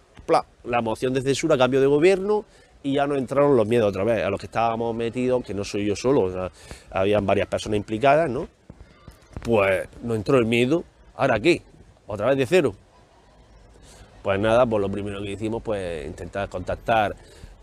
la 0.63 0.81
moción 0.81 1.13
de 1.13 1.21
censura, 1.21 1.57
cambio 1.57 1.81
de 1.81 1.87
gobierno 1.87 2.45
y 2.81 2.93
ya 2.93 3.05
no 3.05 3.15
entraron 3.15 3.57
los 3.57 3.67
miedos 3.67 3.89
otra 3.89 4.05
vez, 4.05 4.23
a 4.23 4.29
los 4.29 4.39
que 4.39 4.45
estábamos 4.45 4.95
metidos, 4.95 5.43
que 5.43 5.53
no 5.53 5.65
soy 5.65 5.85
yo 5.85 5.97
solo, 5.97 6.49
habían 6.91 7.25
varias 7.25 7.47
personas 7.47 7.75
implicadas, 7.75 8.29
¿no? 8.29 8.47
Pues 9.43 9.85
no 10.01 10.15
entró 10.15 10.37
el 10.37 10.45
miedo, 10.45 10.85
¿ahora 11.15 11.41
qué? 11.41 11.61
¿Otra 12.07 12.27
vez 12.27 12.37
de 12.37 12.45
cero? 12.45 12.73
Pues 14.21 14.39
nada, 14.39 14.65
pues 14.65 14.81
lo 14.81 14.89
primero 14.89 15.21
que 15.21 15.31
hicimos 15.31 15.61
pues 15.63 16.05
intentar 16.05 16.49
contactar 16.49 17.15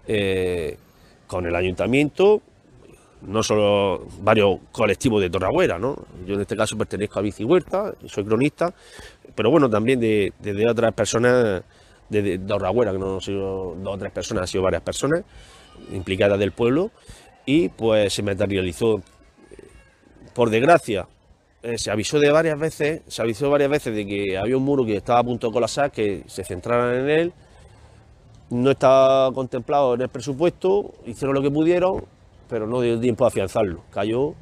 eh, 0.07 0.79
con 1.27 1.47
el 1.47 1.55
ayuntamiento, 1.55 2.41
no 3.23 3.43
solo 3.43 4.07
varios 4.21 4.59
colectivos 4.73 5.21
de 5.21 5.31
Torragüera, 5.31 5.79
¿no? 5.79 5.97
Yo 6.27 6.35
en 6.35 6.41
este 6.41 6.57
caso 6.57 6.79
pertenezco 6.79 7.19
a 7.19 7.23
Bici 7.23 7.45
Huerta, 7.45 7.95
soy 8.07 8.25
cronista, 8.25 8.73
pero 9.35 9.51
bueno, 9.51 9.69
también 9.69 10.01
de, 10.01 10.33
otras 10.69 10.95
personas 10.95 11.63
de, 12.09 12.39
Torragüera, 12.39 12.93
que 12.93 12.99
no 12.99 13.17
han 13.17 13.21
sido 13.21 13.75
dos 13.77 13.95
o 13.95 13.99
tres 13.99 14.13
personas, 14.13 14.43
han 14.43 14.49
sido 14.49 14.63
varias 14.63 14.83
personas 14.83 15.23
implicadas 15.93 16.39
del 16.39 16.53
pueblo, 16.53 16.91
y 17.45 17.69
pues 17.69 18.13
se 18.13 18.23
materializó, 18.23 19.03
por 20.35 20.51
desgracia, 20.51 21.07
eh, 21.67 21.79
se 21.79 21.91
avisó 21.91 22.21
de 22.21 22.31
varias 22.31 22.57
veces, 22.57 23.03
se 23.09 23.23
avisó 23.23 23.51
varias 23.51 23.69
veces 23.69 23.93
de 23.93 24.07
que 24.07 24.39
había 24.39 24.57
un 24.57 24.63
muro 24.63 24.85
que 24.85 24.97
estaba 24.97 25.19
a 25.19 25.25
punto 25.25 25.49
de 25.49 25.53
colapsar, 25.53 25.91
que 25.91 26.23
se 26.29 26.45
centraran 26.45 26.95
en 27.01 27.11
él. 27.11 27.33
No 28.51 28.71
estaba 28.71 29.33
contemplado 29.33 29.95
en 29.95 30.03
el 30.03 30.09
presupuesto, 30.09 30.95
hicieron 31.07 31.35
lo 31.35 31.43
que 31.43 31.51
pudieron, 31.51 32.05
pero 32.49 32.69
no 32.69 32.81
dio 32.81 33.01
tiempo 33.01 33.25
a 33.25 33.29
afianzarlo. 33.29 33.83
Cayó 33.91 34.35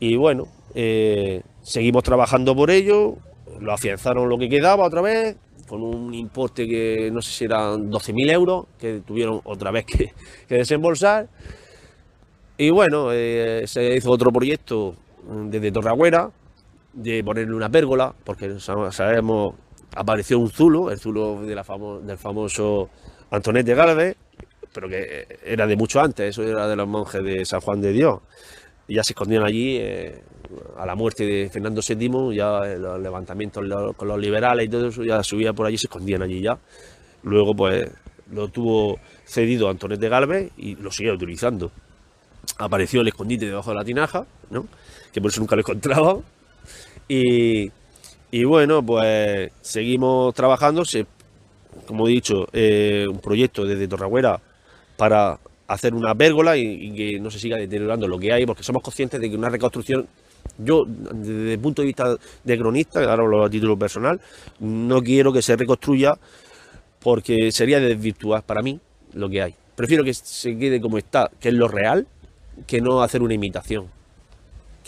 y 0.00 0.16
bueno, 0.16 0.48
eh, 0.74 1.42
seguimos 1.60 2.02
trabajando 2.02 2.56
por 2.56 2.70
ello, 2.70 3.16
lo 3.60 3.72
afianzaron 3.74 4.30
lo 4.30 4.38
que 4.38 4.48
quedaba 4.48 4.86
otra 4.86 5.02
vez, 5.02 5.36
con 5.68 5.82
un 5.82 6.14
importe 6.14 6.66
que 6.66 7.10
no 7.12 7.20
sé 7.20 7.30
si 7.30 7.44
eran 7.44 7.90
12.000 7.90 8.30
euros, 8.30 8.66
que 8.78 9.02
tuvieron 9.06 9.42
otra 9.44 9.70
vez 9.70 9.84
que, 9.84 10.14
desembolsar. 10.48 11.28
Y 12.56 12.70
bueno, 12.70 13.10
eh, 13.12 13.64
se 13.66 13.96
hizo 13.96 14.10
otro 14.10 14.32
proyecto 14.32 14.94
desde 15.28 15.70
Torreagüera, 15.70 16.30
de 16.92 17.22
ponerle 17.22 17.54
una 17.54 17.68
pérgola, 17.68 18.14
porque 18.24 18.58
sabemos, 18.60 19.54
apareció 19.94 20.38
un 20.38 20.50
zulo, 20.50 20.90
el 20.90 20.98
zulo 20.98 21.42
de 21.42 21.54
del 21.54 22.18
famoso 22.18 22.90
Antonete 23.30 23.74
Galvez, 23.74 24.16
pero 24.72 24.88
que 24.88 25.26
era 25.44 25.66
de 25.66 25.76
mucho 25.76 26.00
antes, 26.00 26.30
eso 26.30 26.42
era 26.42 26.68
de 26.68 26.76
los 26.76 26.88
monjes 26.88 27.22
de 27.22 27.44
San 27.44 27.60
Juan 27.60 27.80
de 27.80 27.92
Dios. 27.92 28.20
Y 28.86 28.94
ya 28.94 29.04
se 29.04 29.12
escondían 29.12 29.44
allí, 29.44 29.76
eh, 29.78 30.22
a 30.78 30.86
la 30.86 30.94
muerte 30.94 31.24
de 31.26 31.50
Fernando 31.50 31.82
VII, 31.86 32.34
ya 32.34 32.64
los 32.64 33.00
levantamientos 33.00 33.64
con 33.96 34.08
los 34.08 34.18
liberales 34.18 34.66
y 34.66 34.68
todo 34.68 34.88
eso, 34.88 35.04
ya 35.04 35.22
subía 35.22 35.52
por 35.52 35.66
allí 35.66 35.76
se 35.76 35.86
escondían 35.86 36.22
allí 36.22 36.40
ya. 36.40 36.58
Luego, 37.22 37.54
pues, 37.54 37.90
lo 38.32 38.48
tuvo 38.48 38.98
cedido 39.24 39.68
Antonete 39.68 40.08
Galvez 40.08 40.52
y 40.56 40.76
lo 40.76 40.90
seguía 40.90 41.12
utilizando. 41.12 41.70
Apareció 42.58 43.02
el 43.02 43.08
escondite 43.08 43.46
debajo 43.46 43.70
de 43.70 43.76
la 43.76 43.84
tinaja, 43.84 44.26
¿no? 44.50 44.66
que 45.12 45.20
por 45.20 45.30
eso 45.30 45.40
nunca 45.40 45.56
lo 45.56 45.60
encontraba. 45.60 46.18
Y, 47.08 48.44
bueno, 48.44 48.82
pues 48.82 49.50
seguimos 49.62 50.34
trabajando. 50.34 50.82
Como 51.86 52.06
he 52.06 52.10
dicho, 52.10 52.46
eh, 52.52 53.06
un 53.08 53.20
proyecto 53.20 53.64
desde 53.64 53.88
Torragüera 53.88 54.40
para 54.96 55.38
hacer 55.68 55.94
una 55.94 56.14
pérgola 56.14 56.56
y, 56.56 56.92
que 56.92 57.20
no 57.20 57.30
se 57.30 57.38
siga 57.38 57.56
deteriorando 57.56 58.06
lo 58.08 58.18
que 58.18 58.32
hay, 58.32 58.44
porque 58.46 58.62
somos 58.62 58.82
conscientes 58.82 59.20
de 59.20 59.30
que 59.30 59.36
una 59.36 59.48
reconstrucción, 59.48 60.06
yo 60.58 60.84
desde 60.86 61.54
el 61.54 61.58
punto 61.58 61.82
de 61.82 61.86
vista 61.86 62.16
de 62.44 62.58
cronista, 62.58 63.00
ahora 63.00 63.22
hablo 63.22 63.44
a 63.44 63.50
título 63.50 63.78
personal, 63.78 64.20
no 64.60 65.02
quiero 65.02 65.32
que 65.32 65.42
se 65.42 65.56
reconstruya 65.56 66.18
porque 67.00 67.52
sería 67.52 67.80
desvirtuar 67.80 68.42
para 68.42 68.60
mí 68.62 68.80
lo 69.14 69.28
que 69.28 69.42
hay. 69.42 69.54
Prefiero 69.76 70.02
que 70.02 70.12
se 70.14 70.58
quede 70.58 70.80
como 70.80 70.98
está, 70.98 71.30
que 71.38 71.50
es 71.50 71.54
lo 71.54 71.68
real, 71.68 72.06
que 72.66 72.80
no 72.80 73.02
hacer 73.02 73.22
una 73.22 73.34
imitación 73.34 73.88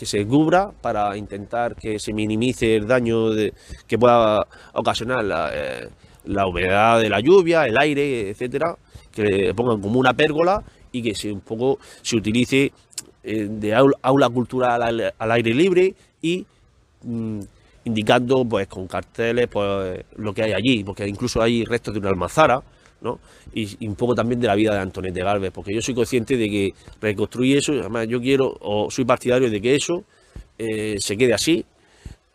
que 0.01 0.07
se 0.07 0.25
cubra 0.25 0.71
para 0.81 1.15
intentar 1.15 1.75
que 1.75 1.99
se 1.99 2.11
minimice 2.11 2.75
el 2.75 2.87
daño 2.87 3.35
que 3.85 3.99
pueda 3.99 4.47
ocasionar 4.73 5.23
eh, 5.53 5.89
la, 6.25 6.47
humedad 6.47 6.99
de 6.99 7.07
la 7.07 7.19
lluvia, 7.19 7.67
el 7.67 7.77
aire, 7.77 8.31
etcétera, 8.31 8.75
que 9.11 9.21
le 9.21 9.53
pongan 9.53 9.79
como 9.79 9.99
una 9.99 10.15
pérgola 10.15 10.63
y 10.91 11.03
que 11.03 11.13
se 11.13 11.31
un 11.31 11.41
poco 11.41 11.77
se 12.01 12.15
utilice 12.15 12.71
eh, 13.23 13.47
de 13.47 13.75
aula, 13.75 14.29
cultural 14.29 15.13
al, 15.19 15.31
aire 15.31 15.53
libre 15.53 15.93
y 16.19 16.47
mm, 17.03 17.39
indicando 17.85 18.43
pues 18.43 18.65
con 18.65 18.87
carteles 18.87 19.49
pues 19.49 20.03
lo 20.15 20.33
que 20.33 20.41
hay 20.41 20.53
allí, 20.53 20.83
porque 20.83 21.07
incluso 21.07 21.43
hay 21.43 21.63
restos 21.63 21.93
de 21.93 21.99
una 21.99 22.09
almazara, 22.09 22.63
y, 23.53 23.87
un 23.87 23.95
poco 23.95 24.15
también 24.15 24.39
de 24.39 24.47
la 24.47 24.55
vida 24.55 24.73
de 24.73 24.79
Antonete 24.79 25.23
Galvez, 25.23 25.51
porque 25.51 25.73
yo 25.73 25.81
soy 25.81 25.93
consciente 25.93 26.37
de 26.37 26.49
que 26.49 26.73
reconstruir 27.01 27.57
eso, 27.57 27.73
además 27.73 28.07
yo 28.07 28.21
quiero, 28.21 28.57
o 28.61 28.89
soy 28.91 29.05
partidario 29.05 29.49
de 29.49 29.61
que 29.61 29.75
eso 29.75 30.03
eh, 30.57 30.95
se 30.99 31.17
quede 31.17 31.33
así 31.33 31.65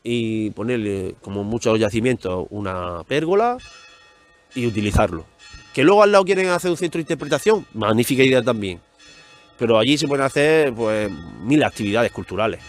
y 0.02 0.50
ponerle, 0.50 1.14
como 1.20 1.44
muchos 1.44 1.78
yacimientos, 1.78 2.46
una 2.50 3.02
pérgola 3.04 3.58
y 4.54 4.66
utilizarlo. 4.66 5.24
Que 5.74 5.84
luego 5.84 6.02
al 6.02 6.12
lado 6.12 6.24
quieren 6.24 6.48
hacer 6.48 6.70
un 6.70 6.76
centro 6.76 6.98
de 6.98 7.02
interpretación, 7.02 7.66
magnífica 7.74 8.22
idea 8.22 8.42
también. 8.42 8.80
Pero 9.58 9.78
allí 9.78 9.96
se 9.98 10.06
pueden 10.06 10.24
hacer 10.24 10.72
pues 10.74 11.10
mil 11.42 11.62
actividades 11.62 12.12
culturales. 12.12 12.60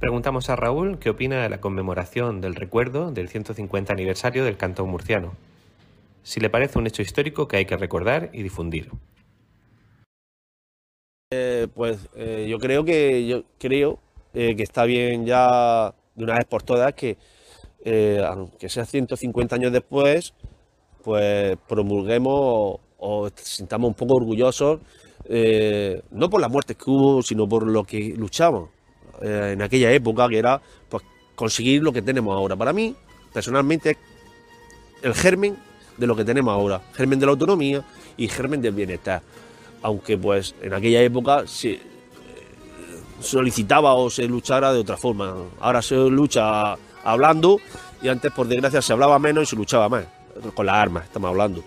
Preguntamos 0.00 0.50
a 0.50 0.56
Raúl 0.56 0.98
qué 0.98 1.10
opina 1.10 1.42
de 1.42 1.48
la 1.48 1.60
conmemoración 1.60 2.40
del 2.40 2.54
recuerdo 2.54 3.10
del 3.10 3.28
150 3.28 3.92
aniversario 3.92 4.44
del 4.44 4.56
cantón 4.56 4.90
murciano 4.90 5.34
si 6.24 6.40
le 6.40 6.50
parece 6.50 6.78
un 6.78 6.86
hecho 6.86 7.02
histórico 7.02 7.46
que 7.46 7.58
hay 7.58 7.66
que 7.66 7.76
recordar 7.76 8.30
y 8.32 8.42
difundir. 8.42 8.90
Eh, 11.30 11.68
pues 11.72 12.08
eh, 12.16 12.46
yo 12.48 12.58
creo 12.58 12.84
que 12.84 13.26
yo 13.26 13.44
creo 13.58 13.98
eh, 14.32 14.56
que 14.56 14.62
está 14.62 14.84
bien 14.84 15.26
ya 15.26 15.94
de 16.14 16.24
una 16.24 16.34
vez 16.34 16.46
por 16.46 16.62
todas 16.62 16.94
que 16.94 17.16
aunque 18.26 18.70
sea 18.70 18.86
150 18.86 19.56
años 19.56 19.70
después, 19.70 20.32
pues 21.02 21.58
promulguemos 21.68 22.80
o, 22.96 23.30
sintamos 23.36 23.88
un 23.88 23.94
poco 23.94 24.14
orgullosos 24.14 24.80
no 26.10 26.30
por 26.30 26.40
las 26.40 26.50
muertes 26.50 26.78
que 26.78 26.84
hubo, 26.86 27.22
sino 27.22 27.46
por 27.46 27.66
lo 27.66 27.84
que 27.84 28.14
luchamos 28.16 28.70
en 29.20 29.60
aquella 29.60 29.92
época, 29.92 30.28
que 30.30 30.38
era 30.38 30.62
pues 30.88 31.02
conseguir 31.34 31.82
lo 31.82 31.92
que 31.92 32.00
tenemos 32.00 32.34
ahora. 32.34 32.56
Para 32.56 32.72
mí, 32.72 32.96
personalmente, 33.34 33.98
el 35.02 35.12
germen 35.12 35.58
de 35.96 36.06
lo 36.06 36.16
que 36.16 36.24
tenemos 36.24 36.52
ahora, 36.52 36.80
germen 36.94 37.18
de 37.18 37.26
la 37.26 37.32
autonomía 37.32 37.84
y 38.16 38.28
germen 38.28 38.60
del 38.60 38.74
bienestar. 38.74 39.22
Aunque 39.82 40.16
pues 40.16 40.54
en 40.62 40.72
aquella 40.72 41.02
época 41.02 41.46
se 41.46 41.72
eh, 41.72 41.80
solicitaba 43.20 43.94
o 43.94 44.10
se 44.10 44.26
luchara 44.26 44.72
de 44.72 44.80
otra 44.80 44.96
forma. 44.96 45.34
Ahora 45.60 45.82
se 45.82 45.94
lucha 45.96 46.76
hablando 47.04 47.60
y 48.02 48.08
antes 48.08 48.32
por 48.32 48.46
desgracia 48.46 48.82
se 48.82 48.92
hablaba 48.92 49.18
menos 49.18 49.44
y 49.44 49.46
se 49.46 49.56
luchaba 49.56 49.88
más, 49.88 50.04
con 50.54 50.66
las 50.66 50.76
armas 50.76 51.04
estamos 51.04 51.30
hablando. 51.30 51.62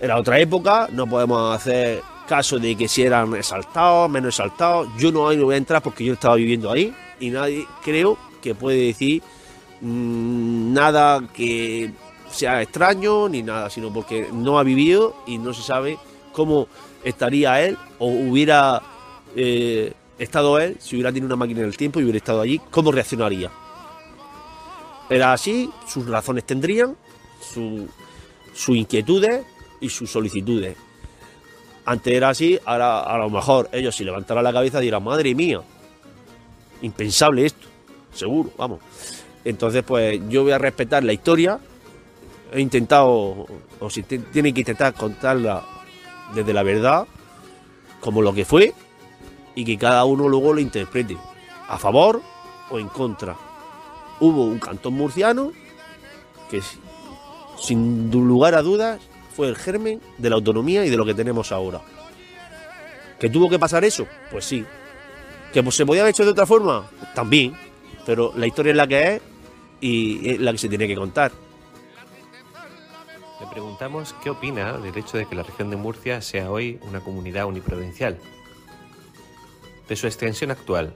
Era 0.00 0.18
otra 0.18 0.38
época, 0.40 0.88
no 0.90 1.06
podemos 1.06 1.54
hacer 1.54 2.02
caso 2.26 2.58
de 2.58 2.74
que 2.76 2.88
si 2.88 3.02
eran 3.02 3.34
exaltados, 3.34 4.10
menos 4.10 4.34
exaltados. 4.34 4.88
Yo 4.98 5.12
no, 5.12 5.22
voy 5.22 5.54
a 5.54 5.56
entrar 5.56 5.82
porque 5.82 6.04
yo 6.04 6.14
estaba 6.14 6.36
viviendo 6.36 6.70
ahí 6.70 6.94
y 7.20 7.30
nadie 7.30 7.66
creo 7.84 8.18
que 8.40 8.54
puede 8.54 8.86
decir 8.86 9.22
mm, 9.80 10.72
nada 10.72 11.22
que 11.32 11.92
sea 12.32 12.62
extraño 12.62 13.28
ni 13.28 13.42
nada, 13.42 13.70
sino 13.70 13.92
porque 13.92 14.28
no 14.32 14.58
ha 14.58 14.62
vivido 14.62 15.14
y 15.26 15.38
no 15.38 15.54
se 15.54 15.62
sabe 15.62 15.98
cómo 16.32 16.66
estaría 17.04 17.60
él 17.62 17.78
o 17.98 18.06
hubiera 18.06 18.82
eh, 19.36 19.92
estado 20.18 20.58
él, 20.58 20.76
si 20.80 20.96
hubiera 20.96 21.10
tenido 21.10 21.26
una 21.26 21.36
máquina 21.36 21.60
en 21.60 21.66
el 21.66 21.76
tiempo 21.76 22.00
y 22.00 22.04
hubiera 22.04 22.18
estado 22.18 22.40
allí, 22.40 22.60
cómo 22.70 22.92
reaccionaría. 22.92 23.50
Era 25.08 25.32
así, 25.32 25.68
sus 25.86 26.06
razones 26.06 26.44
tendrían, 26.44 26.96
sus 27.40 28.76
inquietudes 28.76 29.44
y 29.80 29.88
sus 29.88 30.10
solicitudes. 30.10 30.76
Antes 31.84 32.14
era 32.14 32.30
así, 32.30 32.58
ahora 32.64 33.00
a 33.00 33.18
lo 33.18 33.28
mejor 33.28 33.68
ellos 33.72 33.94
si 33.94 34.04
levantaran 34.04 34.44
la 34.44 34.52
cabeza 34.52 34.80
dirán, 34.80 35.02
madre 35.02 35.34
mía, 35.34 35.60
impensable 36.80 37.44
esto, 37.46 37.66
seguro, 38.14 38.52
vamos. 38.56 38.80
Entonces, 39.44 39.82
pues 39.82 40.20
yo 40.28 40.44
voy 40.44 40.52
a 40.52 40.58
respetar 40.58 41.02
la 41.02 41.12
historia 41.12 41.58
he 42.52 42.60
intentado, 42.60 43.46
o 43.80 43.90
si 43.90 44.02
tiene 44.02 44.52
que 44.52 44.60
intentar 44.60 44.94
contarla 44.94 45.64
desde 46.34 46.52
la 46.52 46.62
verdad, 46.62 47.06
como 48.00 48.22
lo 48.22 48.34
que 48.34 48.44
fue, 48.44 48.74
y 49.54 49.64
que 49.64 49.78
cada 49.78 50.04
uno 50.04 50.28
luego 50.28 50.52
lo 50.52 50.60
interprete, 50.60 51.16
a 51.68 51.78
favor 51.78 52.20
o 52.70 52.78
en 52.78 52.88
contra. 52.88 53.36
Hubo 54.20 54.44
un 54.44 54.58
cantón 54.58 54.94
murciano 54.94 55.52
que 56.50 56.60
sin 57.60 58.10
lugar 58.10 58.54
a 58.54 58.62
dudas 58.62 59.00
fue 59.34 59.48
el 59.48 59.56
germen 59.56 60.00
de 60.18 60.30
la 60.30 60.36
autonomía 60.36 60.84
y 60.84 60.90
de 60.90 60.96
lo 60.96 61.04
que 61.04 61.14
tenemos 61.14 61.52
ahora. 61.52 61.80
¿Que 63.18 63.30
tuvo 63.30 63.48
que 63.48 63.58
pasar 63.58 63.84
eso? 63.84 64.06
Pues 64.30 64.44
sí. 64.44 64.64
¿Que 65.52 65.62
se 65.70 65.86
podía 65.86 66.02
haber 66.02 66.10
hecho 66.10 66.24
de 66.24 66.32
otra 66.32 66.46
forma? 66.46 66.90
También. 67.14 67.54
Pero 68.04 68.32
la 68.36 68.46
historia 68.46 68.70
es 68.70 68.76
la 68.76 68.86
que 68.86 69.14
es 69.14 69.22
y 69.80 70.30
es 70.30 70.40
la 70.40 70.52
que 70.52 70.58
se 70.58 70.68
tiene 70.68 70.88
que 70.88 70.96
contar. 70.96 71.30
Le 73.42 73.48
preguntamos 73.48 74.14
qué 74.22 74.30
opina 74.30 74.78
del 74.78 74.96
hecho 74.96 75.18
de 75.18 75.26
que 75.26 75.34
la 75.34 75.42
región 75.42 75.68
de 75.68 75.74
Murcia 75.74 76.22
sea 76.22 76.48
hoy 76.48 76.78
una 76.88 77.00
comunidad 77.00 77.46
uniprovincial, 77.46 78.16
de 79.88 79.96
su 79.96 80.06
extensión 80.06 80.52
actual. 80.52 80.94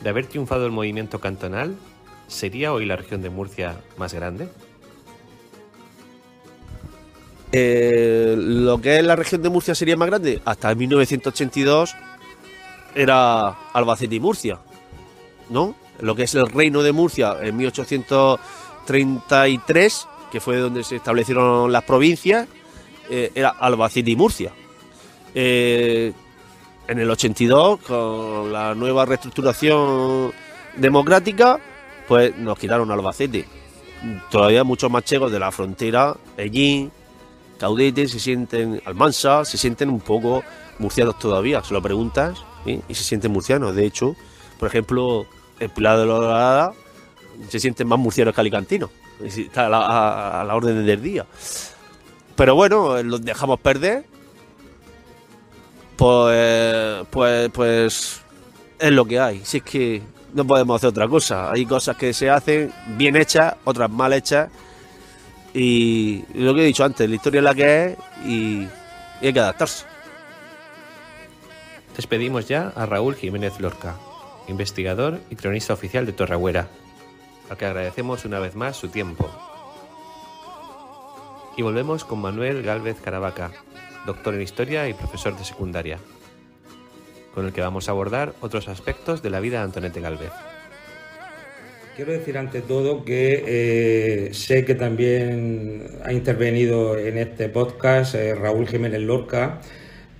De 0.00 0.10
haber 0.10 0.26
triunfado 0.26 0.64
el 0.64 0.70
movimiento 0.70 1.18
cantonal, 1.18 1.74
¿sería 2.28 2.72
hoy 2.72 2.86
la 2.86 2.94
región 2.94 3.20
de 3.20 3.30
Murcia 3.30 3.80
más 3.96 4.14
grande? 4.14 4.48
Eh, 7.50 8.36
lo 8.38 8.80
que 8.80 9.00
es 9.00 9.04
la 9.04 9.16
región 9.16 9.42
de 9.42 9.48
Murcia 9.48 9.74
sería 9.74 9.96
más 9.96 10.06
grande. 10.06 10.40
Hasta 10.44 10.72
1982 10.72 11.96
era 12.94 13.48
Albacete 13.72 14.14
y 14.14 14.20
Murcia, 14.20 14.60
¿no? 15.50 15.74
Lo 15.98 16.14
que 16.14 16.22
es 16.22 16.34
el 16.36 16.46
reino 16.46 16.84
de 16.84 16.92
Murcia 16.92 17.38
en 17.42 17.56
1833 17.56 20.08
que 20.34 20.40
fue 20.40 20.56
donde 20.56 20.82
se 20.82 20.96
establecieron 20.96 21.70
las 21.70 21.84
provincias, 21.84 22.48
eh, 23.08 23.30
era 23.36 23.50
Albacete 23.50 24.10
y 24.10 24.16
Murcia. 24.16 24.50
Eh, 25.32 26.12
en 26.88 26.98
el 26.98 27.08
82, 27.08 27.78
con 27.78 28.52
la 28.52 28.74
nueva 28.74 29.04
reestructuración 29.04 30.32
democrática, 30.74 31.60
pues 32.08 32.36
nos 32.36 32.58
quitaron 32.58 32.90
Albacete. 32.90 33.44
Todavía 34.28 34.64
muchos 34.64 34.90
machegos 34.90 35.30
de 35.30 35.38
la 35.38 35.52
frontera, 35.52 36.16
Ellín, 36.36 36.90
Caudete, 37.56 38.08
se 38.08 38.18
sienten, 38.18 38.82
Almansa, 38.86 39.44
se 39.44 39.56
sienten 39.56 39.88
un 39.88 40.00
poco 40.00 40.42
murcianos 40.80 41.16
todavía. 41.20 41.62
Se 41.62 41.72
lo 41.72 41.80
preguntas 41.80 42.42
y 42.66 42.92
se 42.92 43.04
sienten 43.04 43.30
murcianos. 43.30 43.76
De 43.76 43.86
hecho, 43.86 44.16
por 44.58 44.66
ejemplo, 44.66 45.26
el 45.60 45.70
Pilar 45.70 45.96
de 45.96 46.06
la 46.06 46.14
Dorada 46.14 46.72
se 47.48 47.60
sienten 47.60 47.86
más 47.86 48.00
murcianos 48.00 48.34
que 48.34 48.40
alicantinos. 48.40 48.90
Está 49.22 49.66
a 49.66 50.44
la, 50.44 50.54
orden 50.54 50.84
del 50.84 51.02
día. 51.02 51.26
Pero 52.36 52.54
bueno, 52.54 53.02
los 53.02 53.24
dejamos 53.24 53.60
perder. 53.60 54.04
Pues, 55.96 57.06
pues, 57.10 57.50
pues 57.50 58.20
es 58.78 58.92
lo 58.92 59.04
que 59.04 59.20
hay. 59.20 59.40
Si 59.44 59.58
es 59.58 59.62
que 59.62 60.02
no 60.34 60.44
podemos 60.44 60.76
hacer 60.76 60.90
otra 60.90 61.08
cosa. 61.08 61.50
Hay 61.50 61.64
cosas 61.64 61.96
que 61.96 62.12
se 62.12 62.28
hacen 62.28 62.72
bien 62.96 63.16
hechas, 63.16 63.54
otras 63.64 63.90
mal 63.90 64.12
hechas. 64.12 64.50
Y 65.54 66.24
lo 66.34 66.54
que 66.54 66.62
he 66.62 66.66
dicho 66.66 66.84
antes, 66.84 67.08
la 67.08 67.14
historia 67.14 67.38
es 67.38 67.44
la 67.44 67.54
que 67.54 67.84
es 67.84 67.98
y, 68.26 68.68
hay 69.22 69.32
que 69.32 69.40
adaptarse. 69.40 69.86
Despedimos 71.96 72.48
ya 72.48 72.72
a 72.74 72.86
Raúl 72.86 73.14
Jiménez 73.14 73.60
Lorca, 73.60 73.96
investigador 74.48 75.20
y 75.30 75.36
cronista 75.36 75.72
oficial 75.72 76.04
de 76.04 76.12
Torrehuera, 76.12 76.68
que 77.56 77.66
agradecemos 77.66 78.24
una 78.24 78.38
vez 78.38 78.54
más 78.54 78.76
su 78.76 78.88
tiempo. 78.88 79.30
Y 81.56 81.62
volvemos 81.62 82.04
con 82.04 82.20
Manuel 82.20 82.62
Gálvez 82.62 83.00
Caravaca, 83.00 83.52
doctor 84.06 84.34
en 84.34 84.42
historia 84.42 84.88
y 84.88 84.94
profesor 84.94 85.36
de 85.36 85.44
secundaria 85.44 85.98
con 87.34 87.46
el 87.46 87.52
que 87.52 87.60
vamos 87.60 87.88
a 87.88 87.90
abordar 87.90 88.32
otros 88.40 88.68
aspectos 88.68 89.22
de 89.22 89.30
la 89.30 89.40
vida 89.40 89.58
de 89.58 89.64
Antonete 89.64 90.00
Galvez. 90.00 90.30
Quiero 91.96 92.12
decir 92.12 92.38
ante 92.38 92.60
todo 92.60 93.04
que 93.04 93.44
eh, 93.46 94.34
sé 94.34 94.64
que 94.64 94.74
también 94.74 95.86
ha 96.04 96.12
intervenido 96.12 96.98
en 96.98 97.18
este 97.18 97.48
podcast 97.48 98.14
eh, 98.14 98.34
Raúl 98.34 98.66
Jiménez 98.66 99.00
Lorca, 99.00 99.60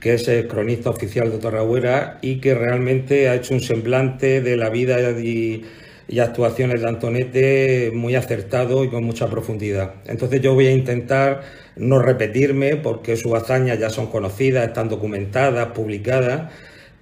que 0.00 0.14
es 0.14 0.28
el 0.28 0.46
cronista 0.46 0.90
oficial 0.90 1.30
de 1.30 1.38
Torragüera 1.38 2.18
y 2.20 2.40
que 2.40 2.54
realmente 2.54 3.28
ha 3.28 3.36
hecho 3.36 3.54
un 3.54 3.60
semblante 3.60 4.40
de 4.40 4.56
la 4.56 4.70
vida 4.70 5.00
y, 5.18 5.64
y 6.08 6.18
actuaciones 6.18 6.82
de 6.82 6.88
Antonete 6.88 7.90
muy 7.94 8.14
acertado 8.14 8.84
y 8.84 8.88
con 8.88 9.04
mucha 9.04 9.28
profundidad. 9.28 9.94
Entonces 10.06 10.40
yo 10.40 10.54
voy 10.54 10.66
a 10.66 10.72
intentar 10.72 11.42
no 11.76 11.98
repetirme 11.98 12.76
porque 12.76 13.16
sus 13.16 13.34
hazañas 13.34 13.78
ya 13.78 13.90
son 13.90 14.06
conocidas, 14.06 14.66
están 14.66 14.88
documentadas, 14.88 15.68
publicadas 15.68 16.52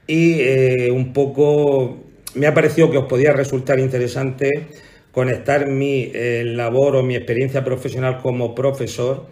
y 0.07 0.41
eh, 0.41 0.91
un 0.91 1.13
poco 1.13 1.99
me 2.35 2.47
ha 2.47 2.55
parecido 2.55 2.91
que 2.91 2.99
os 2.99 3.07
podía 3.07 3.33
resultar 3.33 3.79
interesante 3.79 4.69
conectar 5.13 5.69
mi 5.69 6.11
eh, 6.15 6.43
labor 6.45 6.97
o 6.97 7.03
mi 7.03 7.15
experiencia 7.17 7.63
profesional 7.63 8.19
como 8.19 8.55
profesor 8.55 9.27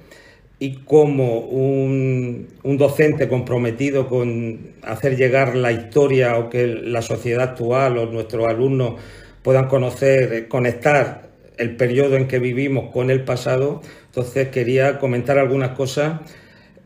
y 0.58 0.74
como 0.84 1.38
un, 1.38 2.48
docente 2.62 3.28
comprometido 3.28 4.06
con 4.06 4.74
hacer 4.82 5.16
llegar 5.16 5.56
la 5.56 5.72
historia 5.72 6.36
o 6.36 6.50
que 6.50 6.66
la 6.66 7.00
sociedad 7.00 7.50
actual 7.50 7.96
o 7.96 8.06
nuestros 8.06 8.46
alumnos 8.46 9.00
puedan 9.42 9.66
conocer, 9.68 10.32
eh, 10.32 10.48
conectar 10.48 11.30
el 11.56 11.76
periodo 11.76 12.16
en 12.16 12.26
que 12.26 12.38
vivimos 12.38 12.90
con 12.92 13.10
el 13.10 13.24
pasado. 13.24 13.82
Entonces 14.06 14.48
quería 14.48 14.98
comentar 14.98 15.38
algunas 15.38 15.70
cosas 15.70 16.20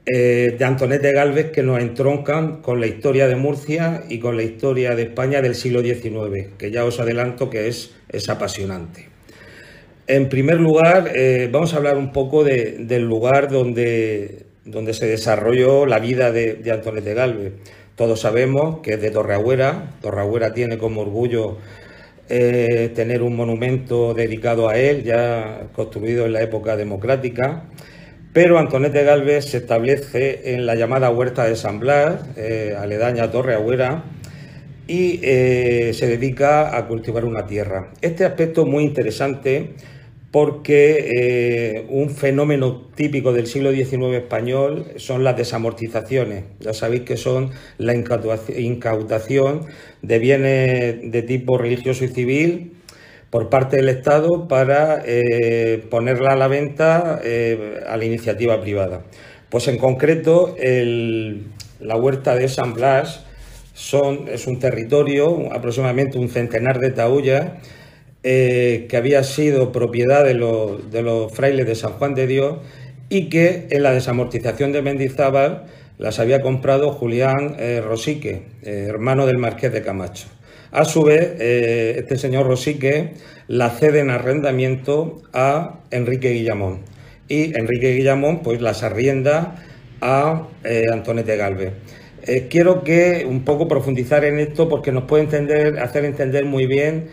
eh, 0.07 0.57
de 0.59 0.64
Antonete 0.64 1.12
Galvez 1.12 1.50
que 1.50 1.62
nos 1.62 1.80
entroncan 1.80 2.61
con 2.61 2.80
la 2.80 2.86
historia 2.86 3.26
de 3.26 3.36
Murcia 3.36 4.05
y 4.09 4.18
con 4.18 4.36
la 4.36 4.42
historia 4.42 4.94
de 4.94 5.05
España 5.05 5.40
del 5.40 5.55
siglo 5.55 5.80
XIX, 5.80 6.48
que 6.59 6.70
ya 6.70 6.84
os 6.84 7.00
adelanto 7.00 7.48
que 7.48 7.68
es, 7.68 7.94
es 8.11 8.28
apasionante. 8.28 9.14
En 10.07 10.28
primer 10.28 10.61
lugar, 10.61 11.12
eh, 11.14 11.48
vamos 11.50 11.72
a 11.72 11.78
hablar 11.78 11.96
un 11.96 12.12
poco 12.12 12.44
del 12.44 13.02
lugar 13.02 13.50
donde, 13.50 14.44
donde 14.66 14.92
se 14.92 15.07
desarrolló 15.07 15.86
la 15.86 15.98
vida 15.98 16.30
de, 16.30 16.61
Antonete 16.70 17.14
Galvez. 17.14 17.55
Todos 17.96 18.20
sabemos 18.20 18.80
que 18.82 18.94
es 18.94 19.00
de 19.00 19.11
Torreagüera. 19.11 19.94
Torreagüera 20.02 20.52
tiene 20.52 20.76
como 20.76 21.00
orgullo 21.00 21.57
tener 22.29 23.22
un 23.22 23.37
monumento 23.37 24.14
dedicado 24.14 24.68
a 24.68 24.79
él, 24.79 25.03
ya 25.05 25.68
construido 25.75 26.27
en 26.27 26.33
la 26.33 26.43
época 26.43 26.77
democrática. 26.77 27.64
Pero 28.35 28.59
Antonete 28.59 29.05
Galvez 29.05 29.45
se 29.45 29.59
establece 29.59 30.55
en 30.55 30.66
la 30.66 30.75
llamada 30.75 31.09
Huerta 31.09 31.45
de 31.45 31.55
San 31.55 31.79
Blas, 31.79 32.20
eh, 32.37 32.75
aledaña 32.77 33.31
Torre 33.31 33.55
Agüera, 33.55 34.07
y 34.89 35.20
eh, 35.22 35.93
se 35.95 36.09
dedica 36.09 36.77
a 36.77 36.89
cultivar 36.89 37.25
una 37.25 37.47
tierra. 37.47 37.93
Este 38.01 38.25
aspecto 38.25 38.66
muy 38.66 38.83
interesante 38.83 39.75
porque 40.35 41.12
eh, 41.14 41.87
un 41.91 42.11
fenómeno 42.11 42.89
típico 42.97 43.32
del 43.32 43.47
siglo 43.47 43.70
XIX 43.70 44.14
español 44.14 44.87
son 44.97 45.22
las 45.22 45.37
desamortizaciones. 45.37 46.43
Ya 46.59 46.74
sabéis 46.74 47.03
que 47.03 47.16
son 47.16 47.53
la 47.78 47.95
incautación 47.95 49.61
de 50.03 50.18
bienes 50.18 51.12
de 51.12 51.22
tipo 51.22 51.57
religioso 51.57 52.05
y 52.05 52.09
civil 52.09 52.72
por 53.30 53.49
parte 53.49 53.76
del 53.76 53.89
Estado 53.89 54.49
para 54.49 55.05
eh, 55.07 55.85
ponerla 55.89 56.32
a 56.32 56.37
la 56.37 56.49
venta 56.49 57.20
eh, 57.22 57.85
a 57.87 57.97
la 57.97 58.05
iniciativa 58.05 58.61
privada. 58.61 59.05
Pues 59.51 59.68
en 59.68 59.78
concreto, 59.78 60.57
la 60.59 61.97
huerta 61.97 62.35
de 62.35 62.49
San 62.49 62.74
Blas 62.74 63.24
es 64.32 64.47
un 64.49 64.59
territorio, 64.59 65.53
aproximadamente 65.53 66.18
un 66.18 66.28
centenar 66.28 66.80
de 66.80 66.91
taullas, 66.91 67.53
eh, 68.25 68.87
que 68.89 68.97
había 68.97 69.22
sido 69.22 69.70
propiedad 69.70 70.25
de, 70.25 70.35
los 70.35 71.33
frailes 71.33 71.66
de 71.66 71.75
San 71.77 71.93
Juan 71.93 72.14
de 72.14 72.27
Dios 72.27 72.57
y 73.09 73.29
que 73.29 73.68
en 73.70 73.83
la 73.85 73.93
desamortización 73.93 74.72
de 74.72 74.83
Mendizábal 74.83 75.66
las 75.99 76.18
había 76.18 76.43
comprado 76.43 76.91
Julián 76.91 77.57
Rosique, 77.85 78.43
hermano 78.64 79.27
del 79.27 79.39
marqués 79.39 79.72
de 79.72 79.83
Camacho. 79.83 80.27
A 80.75 80.85
su 80.85 81.05
vez, 81.05 81.37
eh, 81.39 81.95
este 81.99 82.18
señor 82.18 82.49
Rosique 82.49 83.12
la 83.47 83.70
cede 83.70 84.01
en 84.01 84.11
arrendamiento 84.11 85.22
a 85.33 85.79
Enrique 85.93 86.31
Guillamón 86.31 86.81
y 87.29 87.57
Enrique 87.57 87.93
Guillamón 87.93 88.43
pues 88.43 88.61
las 88.61 88.83
arrienda 88.83 89.55
a 90.01 90.49
eh, 90.64 90.83
Antonete 90.93 91.37
Galvez. 91.37 91.75
Eh, 92.27 92.49
quiero 92.51 92.83
que 92.83 93.25
un 93.25 93.45
poco 93.45 93.68
profundizar 93.68 94.25
en 94.25 94.41
esto 94.41 94.68
porque 94.68 94.91
nos 94.91 95.05
puede 95.05 95.22
entender, 95.22 95.79
hacer 95.79 96.05
entender 96.05 96.45
muy 96.45 96.66
bien 96.66 97.07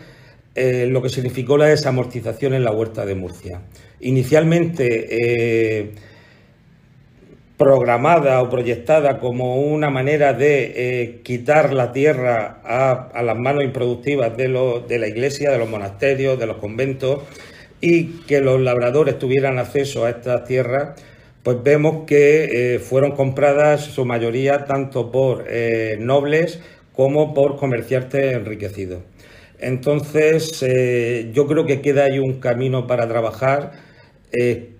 lo 0.54 1.02
que 1.02 1.08
significó 1.08 1.56
la 1.56 1.66
desamortización 1.66 2.54
en 2.54 2.64
la 2.64 2.72
huerta 2.72 3.06
de 3.06 3.14
Murcia. 3.14 3.62
Inicialmente 4.00 5.92
programada 7.62 8.42
o 8.42 8.50
proyectada 8.50 9.20
como 9.20 9.60
una 9.60 9.88
manera 9.88 10.32
de 10.32 10.72
eh, 10.74 11.20
quitar 11.22 11.72
la 11.72 11.92
tierra 11.92 12.58
a, 12.64 13.22
las 13.22 13.38
manos 13.38 13.62
improductivas 13.62 14.36
de, 14.36 14.48
la 14.48 15.06
iglesia, 15.06 15.52
de 15.52 15.58
los 15.58 15.70
monasterios, 15.70 16.36
de 16.40 16.46
los 16.48 16.56
conventos 16.56 17.20
y 17.80 18.24
que 18.26 18.40
los 18.40 18.60
labradores 18.60 19.16
tuvieran 19.16 19.60
acceso 19.60 20.04
a 20.04 20.10
estas 20.10 20.44
tierras, 20.44 21.00
pues 21.44 21.62
vemos 21.62 22.04
que 22.04 22.74
eh, 22.74 22.78
fueron 22.80 23.12
compradas 23.12 23.82
su 23.82 24.04
mayoría 24.04 24.64
tanto 24.64 25.12
por 25.12 25.44
eh, 25.48 25.98
nobles 26.00 26.58
como 26.92 27.32
por 27.32 27.58
comerciantes 27.58 28.34
enriquecidos. 28.34 29.02
Entonces, 29.62 30.60
yo 31.32 31.46
creo 31.46 31.64
que 31.66 31.80
queda 31.80 32.04
ahí 32.04 32.18
un 32.18 32.40
camino 32.40 32.86
para 32.86 33.08
trabajar 33.08 33.72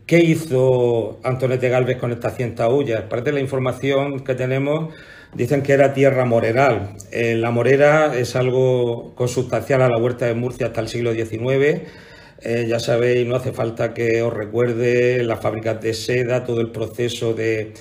¿Qué 0.06 0.18
hizo 0.18 1.20
Antonete 1.22 1.68
Galvez 1.70 1.96
con 1.96 2.12
estas 2.12 2.36
100 2.36 2.56
taullas? 2.56 3.02
Parte 3.04 3.30
de 3.30 3.32
la 3.32 3.40
información 3.40 4.20
que 4.20 4.34
tenemos 4.34 4.92
dicen 5.32 5.62
que 5.62 5.72
era 5.72 5.94
tierra 5.94 6.24
moreral. 6.26 6.96
Eh, 7.12 7.34
la 7.36 7.50
morera 7.50 8.14
es 8.14 8.36
algo 8.36 9.14
consustancial 9.14 9.80
a 9.80 9.88
la 9.88 9.96
huerta 9.96 10.26
de 10.26 10.34
Murcia 10.34 10.66
hasta 10.66 10.80
el 10.80 10.88
siglo 10.88 11.14
XIX. 11.14 11.82
Eh, 12.42 12.66
ya 12.68 12.78
sabéis, 12.80 13.26
no 13.26 13.36
hace 13.36 13.52
falta 13.52 13.94
que 13.94 14.20
os 14.22 14.34
recuerde 14.34 15.22
las 15.22 15.40
fábricas 15.40 15.80
de 15.80 15.94
seda, 15.94 16.44
todo 16.44 16.60
el 16.60 16.72
proceso 16.72 17.32
de, 17.32 17.72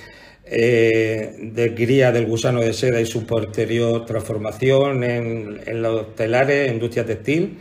eh, 0.46 1.36
de 1.40 1.74
cría 1.76 2.12
del 2.12 2.26
gusano 2.26 2.62
de 2.62 2.74
seda 2.74 3.00
y 3.00 3.06
su 3.06 3.26
posterior 3.26 4.06
transformación 4.06 5.04
en, 5.04 5.62
en 5.66 5.82
los 5.82 6.16
telares, 6.16 6.72
industria 6.72 7.06
textil. 7.06 7.58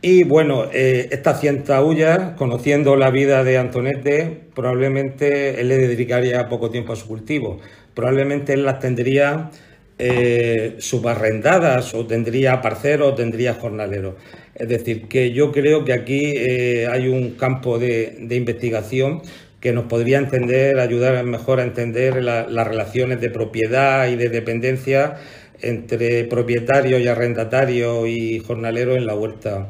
Y 0.00 0.22
bueno, 0.22 0.66
eh, 0.72 1.08
esta 1.10 1.34
cientaúlla, 1.34 2.36
conociendo 2.36 2.94
la 2.94 3.10
vida 3.10 3.42
de 3.42 3.58
Antonete, 3.58 4.42
probablemente 4.54 5.60
él 5.60 5.68
le 5.68 5.78
dedicaría 5.78 6.48
poco 6.48 6.70
tiempo 6.70 6.92
a 6.92 6.96
su 6.96 7.08
cultivo. 7.08 7.58
Probablemente 7.94 8.52
él 8.52 8.64
las 8.64 8.78
tendría 8.78 9.50
eh, 9.98 10.76
subarrendadas 10.78 11.94
o 11.94 12.06
tendría 12.06 12.62
parceros 12.62 13.12
o 13.12 13.14
tendría 13.16 13.54
jornaleros. 13.54 14.14
Es 14.54 14.68
decir, 14.68 15.08
que 15.08 15.32
yo 15.32 15.50
creo 15.50 15.84
que 15.84 15.92
aquí 15.92 16.32
eh, 16.36 16.86
hay 16.86 17.08
un 17.08 17.32
campo 17.32 17.80
de, 17.80 18.28
investigación 18.30 19.22
que 19.60 19.72
nos 19.72 19.86
podría 19.86 20.18
entender, 20.18 20.78
ayudar 20.78 21.24
mejor 21.24 21.60
a 21.60 21.64
entender 21.64 22.22
las 22.22 22.66
relaciones 22.66 23.20
de 23.20 23.30
propiedad 23.30 24.08
y 24.08 24.16
de 24.16 24.28
dependencia 24.28 25.16
entre 25.60 26.24
propietario 26.24 26.98
y 26.98 27.08
arrendatario 27.08 28.06
y 28.06 28.38
jornalero 28.38 28.94
en 28.94 29.06
la 29.06 29.14
huerta, 29.14 29.68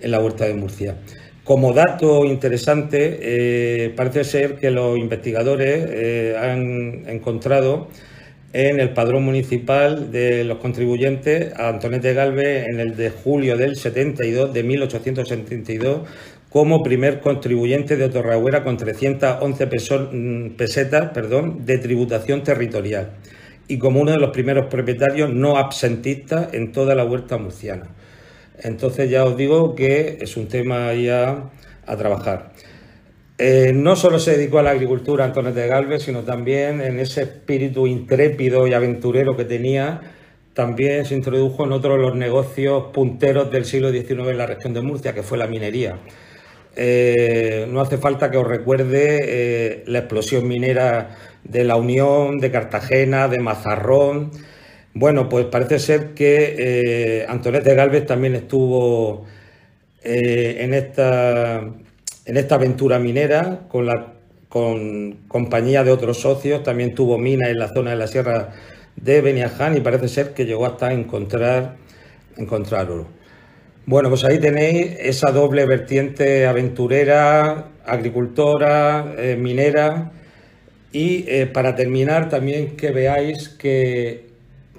en 0.00 0.10
la 0.10 0.20
huerta 0.20 0.46
de 0.46 0.54
Murcia. 0.54 0.96
Como 1.44 1.72
dato 1.72 2.24
interesante, 2.24 3.18
eh, 3.22 3.94
parece 3.96 4.24
ser 4.24 4.56
que 4.56 4.70
los 4.70 4.98
investigadores 4.98 5.86
eh, 5.88 6.36
han 6.38 7.08
encontrado 7.08 7.88
en 8.52 8.80
el 8.80 8.90
padrón 8.90 9.24
municipal 9.24 10.10
de 10.10 10.44
los 10.44 10.58
contribuyentes 10.58 11.54
a 11.54 11.68
Antonete 11.68 12.14
Galvez 12.14 12.66
en 12.68 12.80
el 12.80 12.96
de 12.96 13.10
julio 13.10 13.56
del 13.56 13.76
72, 13.76 14.52
de 14.52 14.62
1872, 14.62 16.00
como 16.50 16.82
primer 16.82 17.20
contribuyente 17.20 17.96
de 17.96 18.08
Torreagüera 18.08 18.64
con 18.64 18.76
311 18.76 19.66
mm, 19.66 20.50
pesetas 20.56 21.10
perdón, 21.10 21.66
de 21.66 21.78
tributación 21.78 22.42
territorial 22.42 23.10
y 23.68 23.78
como 23.78 24.00
uno 24.00 24.12
de 24.12 24.18
los 24.18 24.30
primeros 24.30 24.66
propietarios 24.66 25.32
no 25.32 25.58
absentistas 25.58 26.54
en 26.54 26.72
toda 26.72 26.94
la 26.94 27.04
huerta 27.04 27.36
murciana. 27.36 27.88
Entonces 28.60 29.10
ya 29.10 29.24
os 29.24 29.36
digo 29.36 29.74
que 29.74 30.18
es 30.20 30.36
un 30.36 30.48
tema 30.48 30.92
ya 30.94 31.50
a 31.86 31.96
trabajar. 31.96 32.52
Eh, 33.36 33.72
no 33.72 33.94
solo 33.94 34.18
se 34.18 34.36
dedicó 34.36 34.58
a 34.58 34.62
la 34.64 34.70
agricultura 34.70 35.24
Antonio 35.24 35.52
de 35.52 35.68
Galvez, 35.68 36.02
sino 36.02 36.22
también 36.22 36.80
en 36.80 36.98
ese 36.98 37.22
espíritu 37.22 37.86
intrépido 37.86 38.66
y 38.66 38.74
aventurero 38.74 39.36
que 39.36 39.44
tenía, 39.44 40.00
también 40.54 41.04
se 41.04 41.14
introdujo 41.14 41.64
en 41.64 41.70
otro 41.70 41.92
de 41.92 41.98
los 41.98 42.16
negocios 42.16 42.86
punteros 42.92 43.52
del 43.52 43.64
siglo 43.64 43.92
XIX 43.92 44.10
en 44.30 44.38
la 44.38 44.46
región 44.46 44.74
de 44.74 44.80
Murcia, 44.80 45.14
que 45.14 45.22
fue 45.22 45.38
la 45.38 45.46
minería. 45.46 45.98
Eh, 46.80 47.66
no 47.70 47.80
hace 47.80 47.98
falta 47.98 48.30
que 48.30 48.36
os 48.38 48.46
recuerde 48.46 49.18
eh, 49.22 49.84
la 49.86 49.98
explosión 49.98 50.46
minera 50.46 51.16
de 51.42 51.64
La 51.64 51.74
Unión, 51.74 52.38
de 52.38 52.52
Cartagena, 52.52 53.26
de 53.26 53.40
Mazarrón. 53.40 54.30
Bueno, 54.94 55.28
pues 55.28 55.46
parece 55.46 55.80
ser 55.80 56.14
que 56.14 57.24
eh, 57.26 57.60
de 57.64 57.74
Galvez 57.74 58.06
también 58.06 58.36
estuvo 58.36 59.26
en 60.04 60.72
esta 60.74 61.60
en 62.26 62.36
esta 62.36 62.54
aventura 62.54 62.98
minera 63.00 63.60
con 63.68 63.86
la 63.86 64.14
con 64.48 65.12
compañía 65.28 65.84
de 65.84 65.90
otros 65.90 66.18
socios, 66.20 66.62
también 66.62 66.94
tuvo 66.94 67.18
minas 67.18 67.50
en 67.50 67.58
la 67.58 67.68
zona 67.68 67.90
de 67.90 67.96
la 67.96 68.06
sierra 68.06 68.50
de 68.96 69.20
Beniaján 69.20 69.76
y 69.76 69.80
parece 69.80 70.08
ser 70.08 70.32
que 70.34 70.46
llegó 70.46 70.66
hasta 70.66 70.92
encontrar, 70.92 71.76
encontrar 72.36 72.90
oro. 72.90 73.17
Bueno, 73.88 74.10
pues 74.10 74.22
ahí 74.24 74.38
tenéis 74.38 74.98
esa 75.00 75.32
doble 75.32 75.64
vertiente 75.64 76.46
aventurera, 76.46 77.70
agricultora, 77.86 79.14
eh, 79.16 79.34
minera 79.40 80.12
y 80.92 81.24
eh, 81.26 81.46
para 81.46 81.74
terminar 81.74 82.28
también 82.28 82.76
que 82.76 82.90
veáis 82.90 83.48
que, 83.48 84.26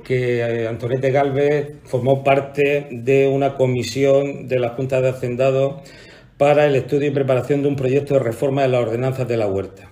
que 0.03 0.41
eh, 0.41 0.67
Antonete 0.67 1.09
Galvez 1.09 1.71
formó 1.85 2.23
parte 2.23 2.85
de 2.91 3.27
una 3.27 3.55
comisión 3.55 4.47
de 4.47 4.59
la 4.59 4.69
Junta 4.75 5.01
de 5.01 5.09
Hacendados 5.09 5.81
para 6.37 6.67
el 6.67 6.75
estudio 6.75 7.07
y 7.07 7.11
preparación 7.11 7.63
de 7.63 7.69
un 7.69 7.75
proyecto 7.75 8.13
de 8.13 8.19
reforma 8.19 8.61
de 8.61 8.67
las 8.67 8.81
ordenanzas 8.81 9.27
de 9.27 9.37
la 9.37 9.47
huerta. 9.47 9.89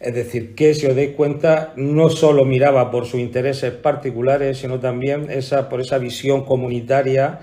Es 0.00 0.12
decir, 0.12 0.56
que 0.56 0.74
si 0.74 0.86
os 0.86 0.96
dais 0.96 1.14
cuenta, 1.14 1.72
no 1.76 2.10
solo 2.10 2.44
miraba 2.44 2.90
por 2.90 3.06
sus 3.06 3.20
intereses 3.20 3.70
particulares, 3.74 4.58
sino 4.58 4.80
también 4.80 5.30
esa, 5.30 5.68
por 5.68 5.80
esa 5.80 5.98
visión 5.98 6.44
comunitaria 6.44 7.38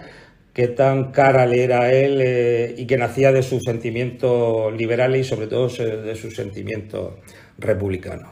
que 0.54 0.68
tan 0.68 1.12
cara 1.12 1.45
le 1.45 1.64
era 1.64 1.82
a 1.82 1.91
él 1.91 2.20
eh, 2.22 2.76
y 2.78 2.86
que 2.86 2.97
nacía 2.97 3.32
de 3.32 3.41
sus 3.41 3.64
sentimientos 3.64 4.72
liberales 4.74 5.22
y 5.26 5.30
sobre 5.30 5.47
todo 5.47 5.68
de 5.68 6.16
sus 6.16 6.36
sentimientos 6.36 7.16
republicanos. 7.58 8.30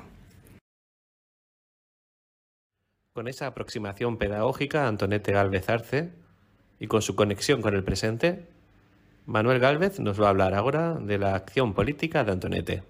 Con 3.13 3.27
esa 3.27 3.47
aproximación 3.47 4.17
pedagógica, 4.17 4.87
Antonete 4.87 5.33
Galvez 5.33 5.67
Arce, 5.67 6.11
y 6.79 6.87
con 6.87 7.01
su 7.01 7.15
conexión 7.15 7.61
con 7.61 7.75
el 7.75 7.83
presente, 7.83 8.45
Manuel 9.25 9.59
Gálvez 9.59 9.99
nos 9.99 10.19
va 10.21 10.27
a 10.27 10.29
hablar 10.29 10.53
ahora 10.53 10.95
de 10.95 11.17
la 11.17 11.35
acción 11.35 11.73
política 11.73 12.23
de 12.23 12.31
Antonete. 12.31 12.83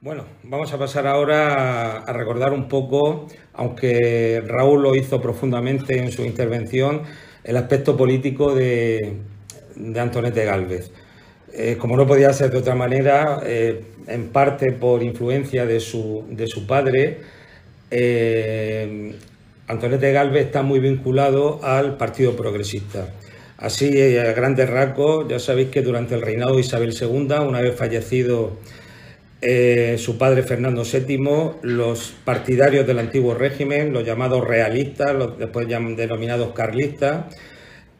Bueno, 0.00 0.24
vamos 0.42 0.72
a 0.72 0.78
pasar 0.78 1.06
ahora 1.06 1.98
a 1.98 2.12
recordar 2.12 2.52
un 2.52 2.68
poco, 2.68 3.26
aunque 3.52 4.42
Raúl 4.44 4.82
lo 4.82 4.94
hizo 4.94 5.20
profundamente 5.20 5.98
en 5.98 6.10
su 6.10 6.24
intervención, 6.24 7.02
el 7.44 7.56
aspecto 7.56 7.96
político 7.96 8.54
de, 8.54 9.16
Antonete 9.96 10.44
Gálvez. 10.44 10.90
Eh, 11.52 11.76
como 11.78 11.96
no 11.96 12.06
podía 12.06 12.32
ser 12.32 12.50
de 12.50 12.58
otra 12.58 12.74
manera, 12.74 13.40
eh, 13.44 13.84
en 14.06 14.28
parte 14.28 14.72
por 14.72 15.02
influencia 15.02 15.66
de 15.66 15.80
su, 15.80 16.24
de 16.30 16.46
su 16.46 16.66
padre, 16.66 17.20
eh, 17.90 19.14
Antonete 19.68 20.12
Gálvez 20.12 20.46
está 20.46 20.62
muy 20.62 20.80
vinculado 20.80 21.60
al 21.62 21.96
Partido 21.96 22.34
Progresista. 22.36 23.08
Así, 23.62 23.90
eh, 23.94 24.20
a 24.20 24.32
grandes 24.32 24.68
rasgos, 24.68 25.28
ya 25.28 25.38
sabéis 25.38 25.68
que 25.68 25.82
durante 25.82 26.14
el 26.14 26.22
reinado 26.22 26.56
de 26.56 26.62
Isabel 26.62 26.92
II, 27.00 27.34
una 27.46 27.60
vez 27.60 27.76
fallecido 27.76 28.58
eh, 29.44 29.96
su 29.98 30.16
padre 30.18 30.44
Fernando 30.44 30.84
VII, 30.84 31.18
los 31.62 32.14
partidarios 32.24 32.86
del 32.86 33.00
antiguo 33.00 33.34
régimen, 33.34 33.92
los 33.92 34.04
llamados 34.04 34.46
realistas, 34.46 35.12
los 35.16 35.36
después 35.36 35.66
denominados 35.66 36.52
carlistas, 36.52 37.34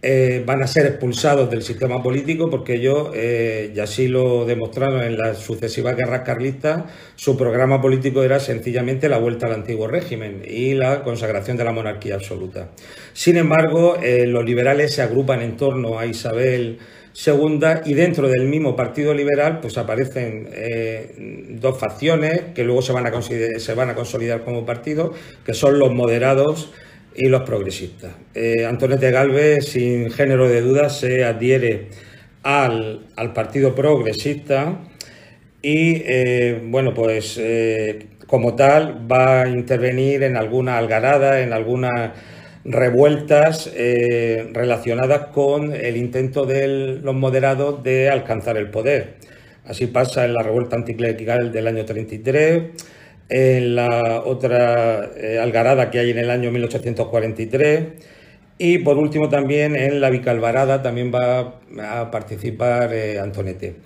eh, 0.02 0.44
van 0.46 0.62
a 0.62 0.68
ser 0.68 0.86
expulsados 0.86 1.50
del 1.50 1.62
sistema 1.62 2.00
político 2.00 2.48
porque 2.48 2.74
ellos, 2.74 3.10
eh, 3.14 3.72
y 3.74 3.80
así 3.80 4.06
lo 4.06 4.44
demostraron 4.44 5.02
en 5.02 5.18
las 5.18 5.38
sucesivas 5.38 5.96
guerras 5.96 6.20
carlistas, 6.20 6.84
su 7.16 7.36
programa 7.36 7.80
político 7.82 8.22
era 8.22 8.38
sencillamente 8.38 9.08
la 9.08 9.18
vuelta 9.18 9.46
al 9.46 9.54
antiguo 9.54 9.88
régimen 9.88 10.42
y 10.46 10.74
la 10.74 11.02
consagración 11.02 11.56
de 11.56 11.64
la 11.64 11.72
monarquía 11.72 12.14
absoluta. 12.14 12.68
Sin 13.14 13.36
embargo, 13.36 13.96
los 14.00 14.44
liberales 14.44 14.94
se 14.94 15.02
agrupan 15.02 15.42
en 15.42 15.56
torno 15.56 15.98
a 15.98 16.06
Isabel 16.06 16.78
II 17.14 17.60
y 17.84 17.94
dentro 17.94 18.28
del 18.28 18.46
mismo 18.46 18.74
Partido 18.74 19.14
Liberal 19.14 19.60
pues 19.60 19.76
aparecen 19.78 20.48
dos 21.60 21.78
facciones 21.78 22.40
que 22.54 22.64
luego 22.64 22.82
se 22.82 22.92
van, 22.92 23.06
a 23.06 23.22
se 23.22 23.74
van 23.74 23.90
a 23.90 23.94
consolidar 23.94 24.44
como 24.44 24.64
partido, 24.64 25.12
que 25.44 25.54
son 25.54 25.78
los 25.78 25.92
moderados 25.92 26.70
y 27.14 27.28
los 27.28 27.42
progresistas. 27.42 28.12
Eh, 28.34 28.64
Antonete 28.66 29.10
Galvez, 29.10 29.66
sin 29.66 30.10
género 30.10 30.48
de 30.48 30.60
dudas, 30.60 30.98
se 30.98 31.24
adhiere 31.24 31.88
al, 32.42 33.06
Partido 33.34 33.74
Progresista 33.74 34.80
y, 35.60 36.02
eh, 36.04 36.60
bueno, 36.64 36.92
pues 36.94 37.38
eh, 37.38 38.06
como 38.26 38.54
tal 38.54 39.10
va 39.10 39.42
a 39.42 39.48
intervenir 39.48 40.22
en 40.22 40.36
alguna 40.36 40.78
algarada, 40.78 41.40
en 41.40 41.52
algunas 41.52 42.12
revueltas 42.64 43.70
relacionadas 44.52 45.28
con 45.28 45.74
el 45.74 45.96
intento 45.96 46.46
de 46.46 47.00
los 47.02 47.14
moderados 47.14 47.82
de 47.82 48.10
alcanzar 48.10 48.56
el 48.56 48.70
poder. 48.70 49.14
Así 49.64 49.86
pasa 49.86 50.24
en 50.24 50.34
la 50.34 50.42
revuelta 50.42 50.76
anticlerical 50.76 51.52
del 51.52 51.66
año 51.68 51.84
33 51.84 52.62
en 53.28 53.76
la 53.76 54.22
otra 54.24 55.10
eh, 55.16 55.38
algarada 55.40 55.90
que 55.90 55.98
hay 55.98 56.10
en 56.10 56.18
el 56.18 56.30
año 56.30 56.50
1843 56.50 57.84
y 58.58 58.78
por 58.78 58.98
último 58.98 59.28
también 59.30 59.74
en 59.74 60.00
la 60.00 60.10
Vicalvarada 60.10 60.82
también 60.82 61.12
va 61.12 61.60
a 61.80 62.10
participar 62.10 62.92
eh, 62.92 63.18
Antonete. 63.18 63.76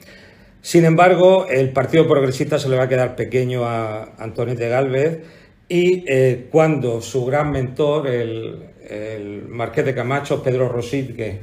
Sin 0.62 0.84
embargo, 0.84 1.46
el 1.48 1.70
Partido 1.70 2.08
Progresista 2.08 2.58
se 2.58 2.68
le 2.68 2.76
va 2.76 2.84
a 2.84 2.88
quedar 2.88 3.14
pequeño 3.14 3.64
a 3.64 4.14
Antonete 4.18 4.68
Galvez 4.68 5.20
y 5.68 6.04
eh, 6.06 6.46
cuando 6.50 7.00
su 7.00 7.24
gran 7.24 7.50
mentor, 7.50 8.06
el, 8.08 9.44
Marqués 9.48 9.84
de 9.84 9.94
Camacho, 9.94 10.42
Pedro 10.42 10.68
Rositque, 10.68 11.40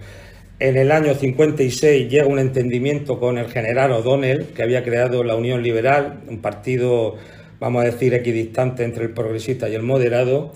en 0.60 0.78
el 0.78 0.92
año 0.92 1.14
56 1.14 2.10
llega 2.10 2.26
un 2.26 2.40
entendimiento 2.40 3.20
con 3.20 3.38
el 3.38 3.48
general 3.52 3.92
O'Donnell, 3.92 4.48
que 4.56 4.64
había 4.64 4.84
creado 4.84 5.24
la 5.24 5.36
Unión 5.36 5.62
Liberal, 5.62 6.22
un 6.28 6.40
partido 6.40 7.18
vamos 7.64 7.84
a 7.84 7.86
decir, 7.86 8.14
equidistante 8.14 8.84
entre 8.84 9.06
el 9.06 9.12
progresista 9.12 9.70
y 9.70 9.76
el 9.76 9.84
moderado, 9.84 10.52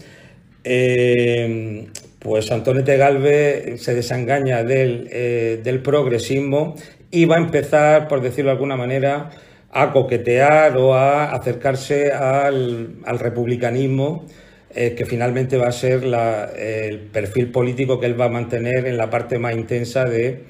eh, 0.65 1.87
pues 2.19 2.51
Antonete 2.51 2.97
Galvez 2.97 3.81
se 3.81 3.95
desengaña 3.95 4.59
eh, 4.67 5.61
del, 5.63 5.81
progresismo 5.81 6.75
y 7.09 7.23
va 7.23 7.37
a 7.37 7.39
empezar, 7.39 8.09
por 8.09 8.19
decirlo 8.19 8.49
de 8.49 8.55
alguna 8.55 8.75
manera, 8.75 9.29
a 9.71 9.91
coquetear 9.91 10.77
o 10.77 10.93
a 10.93 11.31
acercarse 11.31 12.11
al, 12.11 13.19
republicanismo, 13.19 14.25
eh, 14.73 14.95
que 14.95 15.05
finalmente 15.05 15.57
va 15.57 15.67
a 15.67 15.71
ser 15.71 16.03
el 16.03 16.99
perfil 16.99 17.51
político 17.51 17.99
que 17.99 18.05
él 18.05 18.19
va 18.19 18.25
a 18.25 18.29
mantener 18.29 18.87
en 18.87 18.97
la 18.97 19.09
parte 19.09 19.39
más 19.39 19.55
intensa 19.55 20.05
de, 20.05 20.45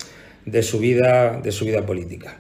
su, 0.62 0.80
vida, 0.80 1.40
de 1.42 1.52
su 1.52 1.66
vida 1.66 1.86
política. 1.86 2.38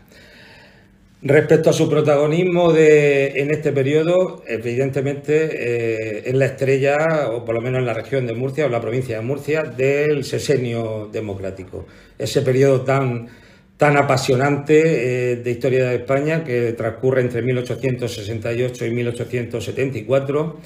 Respecto 1.24 1.72
a 1.72 1.74
su 1.74 1.90
protagonismo 1.90 2.76
en 2.76 3.50
este 3.50 3.72
periodo, 3.72 4.44
evidentemente 4.48 5.50
eh, 5.52 6.24
es 6.28 6.34
la 6.36 6.46
estrella, 6.46 7.30
o 7.32 7.44
por 7.44 7.56
lo 7.56 7.62
menos 7.62 7.80
en 7.80 7.88
la 7.88 7.96
región 7.96 8.28
de 8.28 8.34
Murcia 8.34 8.68
o 8.68 8.70
la 8.70 8.80
provincia 8.80 9.18
de 9.18 9.24
Murcia, 9.24 9.64
del 9.64 10.24
sesenio 10.24 11.10
democrático. 11.12 11.88
Ese 12.20 12.44
periodo 12.44 12.82
tan, 12.82 13.30
tan 13.78 13.96
apasionante 13.96 15.32
eh, 15.32 15.36
de 15.38 15.52
historia 15.52 15.90
de 15.90 15.96
España 15.98 16.44
que 16.44 16.74
transcurre 16.74 17.22
entre 17.22 17.42
1868 17.44 18.86
y 18.86 18.92
1874 18.92 20.58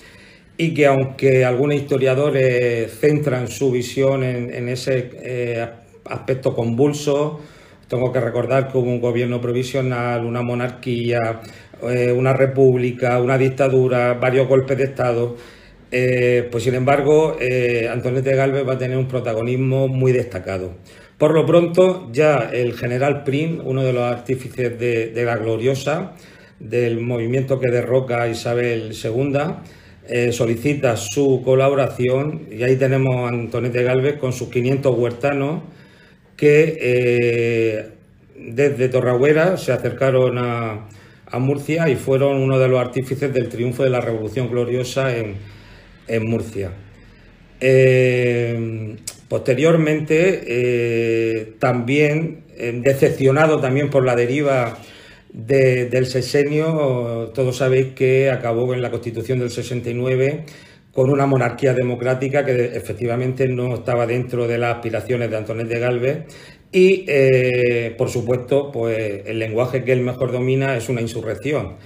y 0.57 0.74
que 0.74 0.86
aunque 0.86 1.43
algunos 1.43 1.76
historiadores 1.76 2.91
centran 2.99 3.47
su 3.47 3.72
visión 3.72 4.24
en, 4.24 4.70
ese 4.70 5.09
eh, 5.24 5.68
aspecto 6.05 6.53
convulso, 6.53 7.41
tengo 7.88 8.12
que 8.14 8.22
recordar 8.22 8.72
que 8.72 8.78
hubo 8.78 8.89
un 8.89 9.01
gobierno 9.01 9.41
provisional, 9.41 10.26
una 10.26 10.41
monarquía, 10.41 11.41
eh, 11.89 12.12
una 12.12 12.32
república, 12.32 13.20
una 13.20 13.38
dictadura, 13.38 14.14
varios 14.14 14.47
golpes 14.47 14.78
de 14.78 14.84
Estado. 14.86 15.36
Eh, 15.91 16.47
pues 16.49 16.64
sin 16.64 16.76
embargo, 16.76 17.36
eh, 17.41 17.89
Antonete 17.91 18.34
Galvez 18.36 18.66
va 18.68 18.74
a 18.74 18.78
tener 18.78 18.97
un 18.97 19.07
protagonismo 19.07 19.88
muy 19.89 20.14
destacado. 20.14 20.76
Por 21.22 21.36
lo 21.36 21.45
pronto, 21.45 22.09
ya 22.11 22.49
el 22.51 22.74
general 22.74 23.24
Prim, 23.24 23.61
uno 23.63 23.84
de 23.84 23.93
los 23.93 24.01
artífices 24.01 24.80
de, 24.80 25.24
la 25.24 25.38
gloriosa, 25.38 26.13
del 26.59 26.99
movimiento 26.99 27.59
que 27.59 27.69
derroca 27.69 28.24
a 28.24 28.28
Isabel 28.28 28.91
II, 28.91 29.38
eh, 30.07 30.32
solicita 30.32 30.97
su 30.97 31.43
colaboración 31.45 32.47
y 32.49 32.63
ahí 32.63 32.76
tenemos 32.76 33.17
a 33.17 33.28
Antonete 33.28 33.84
Galvez 33.84 34.17
con 34.17 34.34
sus 34.34 34.49
500 34.49 34.97
huertanos 34.97 35.61
que 36.36 36.80
eh, 36.82 37.89
desde 38.36 38.89
Torragüera 38.89 39.57
se 39.57 39.74
acercaron 39.74 40.39
a, 40.39 40.88
Murcia 41.38 41.88
y 41.88 41.97
fueron 41.97 42.38
uno 42.41 42.57
de 42.57 42.67
los 42.67 42.80
artífices 42.80 43.32
del 43.32 43.47
triunfo 43.47 43.84
de 43.84 43.91
la 43.91 44.01
Revolución 44.01 44.49
Gloriosa 44.49 45.15
en, 45.15 45.38
Murcia. 46.28 46.72
Eh, 47.59 48.97
posteriormente, 49.32 51.55
también 51.57 52.43
decepcionado 52.84 53.61
también 53.61 53.89
por 53.89 54.05
la 54.05 54.13
deriva 54.13 54.77
del 55.32 56.05
sexenio, 56.05 57.32
todos 57.34 57.55
sabéis 57.55 57.93
que 57.95 58.29
acabó 58.29 58.73
en 58.73 58.82
la 58.82 58.91
Constitución 58.91 59.39
del 59.39 59.49
69 59.49 60.43
con 60.91 61.09
una 61.09 61.25
monarquía 61.25 61.73
democrática 61.73 62.43
que 62.43 62.75
efectivamente 62.75 63.47
no 63.47 63.75
estaba 63.75 64.05
dentro 64.05 64.49
de 64.49 64.57
las 64.57 64.75
aspiraciones 64.75 65.32
de 65.32 65.38
Antonet 65.38 65.69
de 65.69 65.79
Galvez 65.79 66.25
y, 66.73 67.05
eh, 67.07 67.95
por 67.97 68.09
supuesto, 68.09 68.69
pues 68.69 69.21
el 69.27 69.39
lenguaje 69.39 69.86
que 69.86 69.93
él 69.93 70.01
mejor 70.01 70.34
domina 70.34 70.75
es 70.75 70.89
una 70.89 70.99
insurrección. 70.99 71.77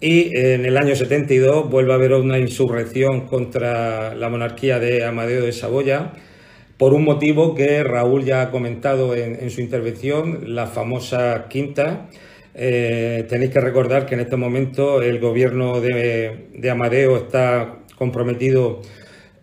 Y 0.00 0.34
en 0.34 0.64
el 0.64 0.78
año 0.78 0.96
72 0.96 1.70
vuelve 1.70 1.92
a 1.92 1.96
haber 1.96 2.14
una 2.14 2.38
insurrección 2.38 3.26
contra 3.26 4.14
la 4.14 4.30
monarquía 4.30 4.78
de 4.78 5.04
Amadeo 5.04 5.44
de 5.44 5.52
Saboya, 5.52 6.14
por 6.78 6.92
un 6.92 7.04
motivo 7.04 7.54
que 7.54 7.82
Raúl 7.82 8.24
ya 8.24 8.42
ha 8.42 8.50
comentado 8.50 9.14
en, 9.14 9.50
su 9.50 9.60
intervención, 9.60 10.54
la 10.54 10.66
famosa 10.66 11.46
quinta, 11.48 12.08
eh, 12.54 13.24
tenéis 13.28 13.50
que 13.50 13.60
recordar 13.60 14.06
que 14.06 14.14
en 14.14 14.20
este 14.20 14.36
momento 14.36 15.02
el 15.02 15.18
gobierno 15.18 15.80
de, 15.80 16.70
Amadeo 16.70 17.16
está 17.16 17.78
comprometido 17.96 18.82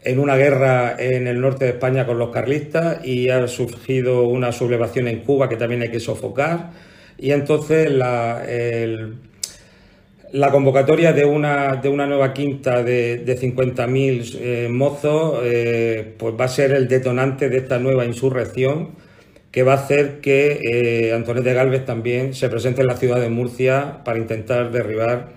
en 0.04 0.20
una 0.20 0.36
guerra 0.36 0.96
en 1.00 1.28
el 1.28 1.42
norte 1.42 1.66
de 1.66 1.72
España 1.72 2.06
con 2.06 2.20
los 2.20 2.30
carlistas 2.30 3.04
y 3.06 3.30
ha 3.30 3.48
surgido 3.48 4.24
una 4.24 4.52
sublevación 4.52 5.08
en 5.08 5.22
Cuba 5.22 5.50
que 5.50 5.56
también 5.56 5.82
hay 5.82 5.90
que 5.90 6.00
sofocar. 6.00 6.72
Y 7.18 7.32
entonces 7.32 7.90
la, 7.90 8.44
la 10.34 10.50
convocatoria 10.50 11.14
de 11.14 11.26
una, 11.26 11.76
de 11.76 11.90
una 11.90 12.08
nueva 12.08 12.34
quinta 12.34 12.84
de, 12.84 13.18
de 13.20 13.40
50.000 13.40 14.38
eh, 14.40 14.68
mozos 14.70 15.40
eh, 15.44 16.16
pues 16.18 16.34
va 16.40 16.46
a 16.46 16.48
ser 16.48 16.72
el 16.72 16.88
detonante 16.88 17.50
de 17.50 17.58
esta 17.58 17.78
nueva 17.78 18.04
insurrección 18.04 18.90
que 19.54 19.62
va 19.62 19.74
a 19.74 19.76
hacer 19.76 20.20
que 20.20 20.60
eh, 20.64 21.14
Antonio 21.14 21.44
de 21.44 21.54
Galvez 21.54 21.86
también 21.86 22.34
se 22.34 22.50
presente 22.50 22.82
en 22.82 22.88
la 22.88 22.98
ciudad 22.98 23.22
de 23.22 23.30
Murcia 23.30 24.00
para 24.04 24.18
intentar 24.18 24.72
derribar 24.72 25.30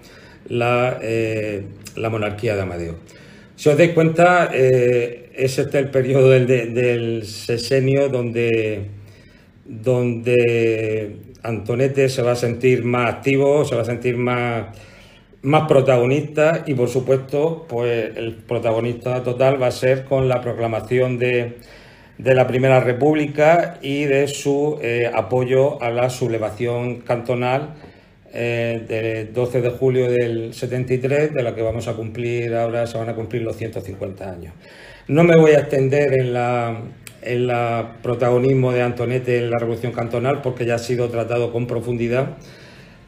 la, 0.49 0.99
eh, 1.03 1.65
monarquía 1.97 2.57
de 2.57 2.63
Amadeo. 2.63 2.97
Si 3.57 3.69
os 3.69 3.77
dais 3.77 3.93
cuenta, 3.93 4.49
eh, 4.55 5.31
es 5.37 5.59
este 5.59 5.79
el 5.79 5.91
periodo 5.91 6.31
del, 6.31 7.27
sesenio 7.27 8.09
donde, 8.09 8.87
donde 9.67 11.17
Antonete 11.47 12.09
se 12.09 12.23
va 12.23 12.33
a 12.33 12.37
sentir 12.37 12.85
más 12.85 13.15
activo, 13.15 13.65
se 13.65 13.75
va 13.75 13.83
a 13.83 13.85
sentir 13.85 14.17
más, 14.17 14.67
más 15.43 15.69
protagonista 15.69 16.65
y 16.67 16.75
por 16.75 16.89
supuesto 16.89 17.67
pues 17.69 18.17
el 18.17 18.35
protagonista 18.35 19.23
total 19.23 19.61
va 19.61 19.69
a 19.69 19.73
ser 19.73 20.05
con 20.05 20.29
la 20.29 20.41
proclamación 20.41 21.19
de 21.19 21.57
de 22.19 22.35
la 22.35 22.47
Primera 22.47 22.81
República 22.81 23.79
y 23.83 24.05
de 24.05 24.27
su 24.29 24.79
eh, 24.83 25.11
apoyo 25.13 25.83
a 25.83 25.91
la 25.91 26.09
sublevación 26.09 27.01
cantonal 27.01 27.75
eh, 28.33 28.85
del 28.89 29.33
12 29.33 29.61
de 29.61 29.71
julio 29.71 30.11
del 30.11 30.55
73, 30.55 31.35
de 31.35 31.43
la 31.43 31.55
que 31.55 31.63
vamos 31.63 31.89
a 31.89 31.95
cumplir 31.95 32.55
ahora, 32.55 32.87
se 32.87 32.99
van 32.99 33.09
a 33.09 33.15
cumplir 33.15 33.43
los 33.43 33.57
150 33.57 34.31
años. 34.31 34.55
No 35.09 35.25
me 35.25 35.37
voy 35.37 35.53
a 35.53 35.61
extender 35.61 36.19
en 36.19 36.33
la, 36.33 36.81
en 37.27 37.47
la 37.47 37.97
protagonismo 38.03 38.72
de 38.72 38.83
Antonete 38.83 39.39
en 39.39 39.51
la 39.51 39.59
Revolución 39.59 39.93
Cantonal 39.93 40.43
porque 40.43 40.64
ya 40.64 40.77
ha 40.77 40.79
sido 40.79 41.09
tratado 41.09 41.53
con 41.53 41.66
profundidad, 41.66 42.37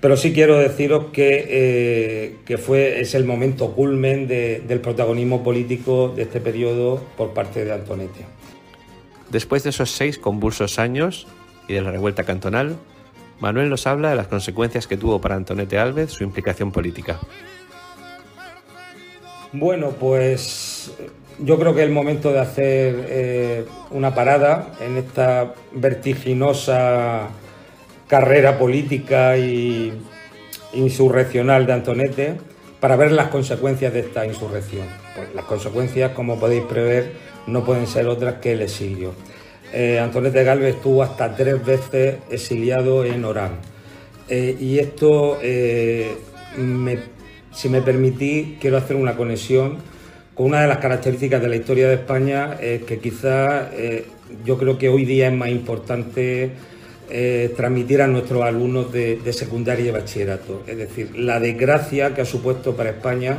pero 0.00 0.16
sí 0.16 0.32
quiero 0.32 0.58
deciros 0.58 1.06
que, 1.12 1.46
eh, 1.48 2.36
que 2.44 2.58
fue, 2.58 3.00
es 3.00 3.14
el 3.14 3.24
momento 3.24 3.72
culmen 3.72 4.28
del 4.28 4.80
protagonismo 4.80 5.42
político 5.42 6.12
de 6.14 6.22
este 6.22 6.40
periodo 6.40 7.02
por 7.16 7.34
parte 7.34 7.64
de 7.64 7.72
Antonete. 7.72 8.26
Después 9.30 9.62
de 9.62 9.70
esos 9.70 9.90
seis 9.90 10.18
convulsos 10.18 10.78
años 10.78 11.26
y 11.68 11.74
de 11.74 11.82
la 11.82 11.90
revuelta 11.90 12.24
cantonal, 12.24 12.76
Manuel 13.40 13.68
nos 13.68 13.86
habla 13.86 14.10
de 14.10 14.16
las 14.16 14.26
consecuencias 14.26 14.86
que 14.86 14.96
tuvo 14.96 15.20
para 15.20 15.36
Antonete 15.36 15.78
Alves 15.78 16.12
su 16.12 16.24
implicación 16.24 16.72
política. 16.72 17.20
Bueno, 19.52 19.90
pues 19.90 20.92
yo 21.41 21.59
creo 21.59 21.74
que 21.74 21.82
es 21.82 21.86
el 21.86 21.93
momento 21.93 22.32
de 22.32 22.41
hacer 22.41 23.07
eh, 23.09 23.64
una 23.91 24.14
parada 24.14 24.72
en 24.80 24.97
esta 24.97 25.55
vertiginosa 25.72 27.28
carrera 28.09 28.59
política 28.59 29.36
y 29.36 29.93
insurreccional 30.72 31.66
de 31.66 31.72
Antonete 31.72 32.36
para 32.80 32.97
ver 32.97 33.12
las 33.12 33.28
consecuencias 33.28 33.93
de 33.93 34.01
esta 34.01 34.26
insurrección. 34.26 34.86
Pues 35.14 35.34
las 35.34 35.45
consecuencias, 35.45 36.12
como 36.12 36.39
podéis 36.39 36.64
prever, 36.64 37.12
no 37.47 37.64
pueden 37.64 37.86
ser 37.86 38.07
otras 38.09 38.34
que 38.34 38.53
el 38.53 38.62
exilio. 38.62 39.12
Eh, 39.72 39.99
Antonete 39.99 40.45
Galvez 40.45 40.76
estuvo 40.76 41.03
hasta 41.03 41.34
tres 41.34 41.64
veces 41.64 42.16
exiliado 42.30 43.05
en 43.05 43.24
Orán. 43.24 43.59
Eh, 44.28 44.57
y 44.59 44.78
esto, 44.78 45.39
eh, 45.43 46.16
si 47.53 47.68
me 47.68 47.82
permitís, 47.82 48.59
quiero 48.61 48.76
hacer 48.76 48.97
una 48.97 49.16
conexión 49.16 49.76
con 49.76 49.78
una 50.39 50.62
de 50.62 50.68
las 50.68 50.78
características 50.78 51.43
de 51.43 51.49
la 51.49 51.57
historia 51.57 51.89
de 51.89 51.95
España 51.95 52.57
que 52.59 52.99
quizás 53.03 53.68
yo 54.45 54.57
creo 54.57 54.78
que 54.78 54.89
hoy 54.89 55.05
día 55.05 55.28
es 55.28 55.34
más 55.34 55.49
importante 55.49 56.53
transmitir 57.57 58.03
a 58.03 58.07
nuestros 58.07 58.43
alumnos 58.43 58.93
de, 58.93 59.32
secundaria 59.32 59.89
y 59.89 59.91
bachillerato. 59.91 60.62
Es 60.66 60.78
decir, 60.78 61.18
la 61.18 61.41
desgracia 61.41 62.14
que 62.14 62.20
ha 62.20 62.24
supuesto 62.24 62.76
para 62.76 62.91
España 62.91 63.39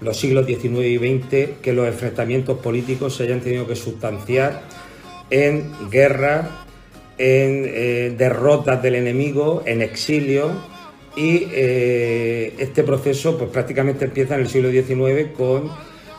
los 0.00 0.18
siglos 0.18 0.46
XIX 0.46 0.86
y 0.86 0.98
XX 0.98 1.60
que 1.62 1.72
los 1.72 1.86
enfrentamientos 1.86 2.58
políticos 2.58 3.16
se 3.16 3.24
hayan 3.24 3.40
tenido 3.40 3.66
que 3.66 3.76
sustanciar 3.76 4.62
en 5.30 5.72
guerra, 5.90 6.64
en 7.18 7.64
eh, 7.66 8.14
derrotas 8.16 8.82
del 8.82 8.96
enemigo, 8.96 9.62
en 9.66 9.82
exilio 9.82 10.50
y 11.16 11.46
eh, 11.52 12.54
este 12.58 12.82
proceso 12.82 13.38
pues 13.38 13.50
prácticamente 13.50 14.04
empieza 14.04 14.34
en 14.34 14.42
el 14.42 14.48
siglo 14.48 14.70
XIX 14.70 15.30
con, 15.36 15.70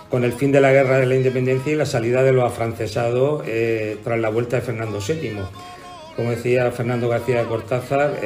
con, 0.09 0.23
el 0.23 0.33
fin 0.33 0.51
de 0.51 0.61
la 0.61 0.71
guerra 0.71 0.99
de 0.99 1.05
la 1.05 1.15
independencia 1.15 1.71
y 1.73 1.75
la 1.75 1.85
salida 1.85 2.23
de 2.23 2.31
los 2.31 2.43
afrancesados 2.43 3.43
eh, 3.45 3.97
tras 4.03 4.19
la 4.19 4.29
vuelta 4.29 4.57
de 4.57 4.61
Fernando 4.61 4.99
VII. 5.05 5.37
Como 6.15 6.31
decía 6.31 6.71
Fernando 6.71 7.09
García 7.09 7.39
de 7.39 7.45
Cortázar, 7.45 8.21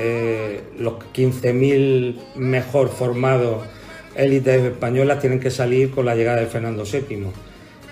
los 0.78 0.94
15.000 1.12 2.36
mejor 2.36 2.90
formados 2.90 3.64
élites 4.20 4.64
españolas 4.64 5.20
tienen 5.20 5.40
que 5.40 5.50
salir 5.50 5.92
con 5.92 6.06
la 6.06 6.16
llegada 6.16 6.40
de 6.40 6.48
Fernando 6.48 6.84
VII. 6.84 7.28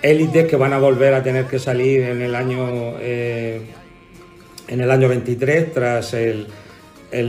Élites 0.02 0.46
que 0.46 0.56
van 0.56 0.72
a 0.72 0.78
volver 0.78 1.14
a 1.14 1.22
tener 1.22 1.46
que 1.46 1.58
salir 1.58 2.02
en 2.02 2.22
el 2.22 2.34
año, 2.34 2.96
eh, 3.00 3.60
en 4.68 4.80
el 4.80 4.90
año 4.90 5.08
23 5.08 5.72
tras 5.72 6.14
el, 6.14 6.46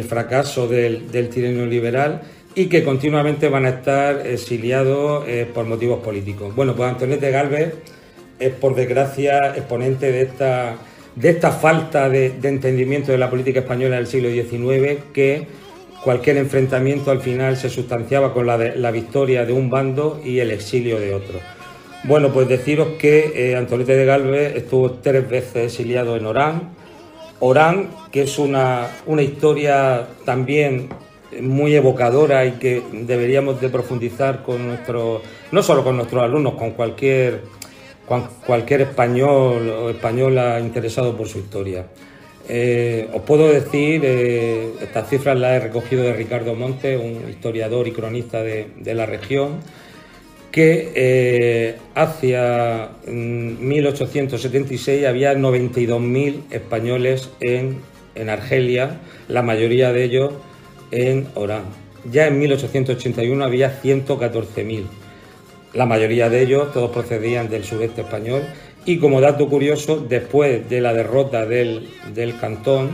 fracaso 0.04 0.68
del, 0.68 1.12
del 1.12 1.70
liberal 1.70 2.22
y 2.60 2.68
que 2.68 2.84
continuamente 2.84 3.48
van 3.48 3.66
a 3.66 3.70
estar 3.70 4.28
exiliados 4.28 5.24
eh, 5.30 5.48
por 5.54 5.66
motivos 5.66 6.02
políticos. 6.02 6.54
Bueno, 6.54 6.76
pues 6.76 6.90
Antonete 6.90 7.32
Galvez 7.32 7.74
es 8.38 8.52
por 8.52 8.76
desgracia 8.76 9.56
exponente 9.56 10.12
de 10.12 10.24
esta, 10.24 10.76
de 11.16 11.30
esta 11.30 11.52
falta 11.52 12.10
de, 12.10 12.34
entendimiento 12.44 13.14
de 13.14 13.18
la 13.18 13.30
política 13.30 13.62
española 13.62 13.96
del 13.96 14.08
siglo 14.08 14.30
XIX 14.30 15.04
que 15.14 15.48
Cualquier 16.04 16.38
enfrentamiento 16.38 17.12
al 17.12 17.20
final 17.20 17.58
se 17.58 17.70
sustanciaba 17.70 18.34
con 18.34 18.48
la, 18.48 18.58
la 18.58 18.90
victoria 18.90 19.46
de 19.46 19.52
un 19.52 19.70
bando 19.70 20.22
y 20.24 20.40
el 20.40 20.50
exilio 20.52 20.98
de 20.98 21.14
otro. 21.14 21.40
Bueno, 22.06 22.32
pues 22.32 22.48
deciros 22.48 22.88
que 22.98 23.34
eh, 23.36 23.86
de 23.86 24.06
Galvez 24.06 24.56
estuvo 24.56 24.92
tres 24.92 25.30
veces 25.30 25.66
exiliado 25.66 26.16
en 26.16 26.26
Orán. 26.26 26.70
Orán, 27.42 27.90
que 28.14 28.22
es 28.22 28.40
una, 28.40 28.88
una 29.08 29.22
historia 29.24 30.08
también 30.24 30.88
muy 31.42 31.76
evocadora 31.76 32.46
y 32.46 32.54
que 32.54 32.82
deberíamos 32.92 33.62
de 33.62 33.70
profundizar 33.70 34.44
con 34.44 34.68
nuestros, 34.68 35.22
no 35.52 35.62
solo 35.64 35.84
con 35.84 35.98
nuestros 35.98 36.24
alumnos, 36.24 36.56
con 36.56 36.72
cualquier, 36.72 37.44
cualquier 38.46 38.82
español 38.82 39.70
o 39.70 39.90
española 39.90 40.60
interesado 40.60 41.16
por 41.16 41.28
su 41.28 41.40
historia. 41.40 41.86
eh, 42.52 43.08
os 43.14 43.22
puedo 43.22 43.48
decir, 43.48 44.02
eh, 44.04 44.72
estas 44.82 45.08
cifras 45.08 45.38
las 45.38 45.52
he 45.52 45.60
recogido 45.60 46.02
de 46.02 46.14
Ricardo 46.14 46.56
Monte, 46.56 46.98
un 46.98 47.30
historiador 47.30 47.88
y 47.88 47.92
cronista 47.92 48.42
de, 48.42 48.94
la 48.96 49.06
región, 49.06 49.60
que 50.52 50.92
eh, 50.96 51.76
hacia 51.94 52.90
1876 53.06 55.04
mm, 55.04 55.06
había 55.06 55.36
92.000 55.36 56.42
españoles 56.50 57.30
en, 57.40 57.82
en, 58.16 58.30
Argelia, 58.30 59.00
la 59.28 59.44
mayoría 59.44 59.94
de 59.94 60.06
ellos 60.06 60.34
en 60.92 61.28
Orán. 61.36 61.64
Ya 62.12 62.28
en 62.28 62.40
1881 62.40 63.44
había 63.44 63.82
114.000. 63.82 64.86
La 65.74 65.86
mayoría 65.86 66.30
de 66.30 66.42
ellos, 66.42 66.72
todos 66.74 66.92
procedían 66.92 67.50
del 67.50 67.64
sureste 67.64 68.02
español 68.02 68.44
y 68.86 68.98
como 68.98 69.22
dato 69.22 69.48
curioso, 69.50 70.00
después 70.00 70.68
de 70.70 70.82
la 70.82 70.94
derrota 70.94 71.46
del, 71.46 71.90
cantón, 72.40 72.92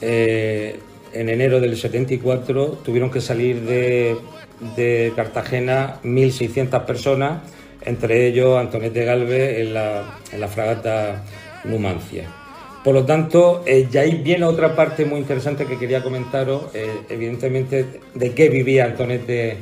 eh, 0.00 0.80
en 1.12 1.28
enero 1.28 1.60
del 1.60 1.76
74 1.76 2.80
tuvieron 2.84 3.10
que 3.10 3.20
salir 3.20 3.60
de, 3.62 5.12
Cartagena 5.14 6.00
1.600 6.02 6.84
personas, 6.86 7.42
entre 7.82 8.26
ellos 8.26 8.58
Antonete 8.58 9.04
Galvez 9.04 9.60
en 9.60 9.74
la, 9.74 10.18
en 10.32 10.40
la 10.40 10.48
fragata 10.48 11.24
Numancia. 11.64 12.45
Por 12.86 12.94
lo 12.94 13.04
tanto, 13.04 13.64
eh, 13.66 13.88
ya 13.90 14.02
ahí 14.02 14.22
viene 14.22 14.44
otra 14.44 14.76
parte 14.76 15.04
muy 15.04 15.18
interesante 15.18 15.66
que 15.66 15.76
quería 15.76 16.04
comentaros, 16.04 16.72
eh, 16.72 16.86
evidentemente, 17.08 17.84
de 18.14 18.30
qué 18.30 18.48
vivía 18.48 18.84
Antonete 18.84 19.56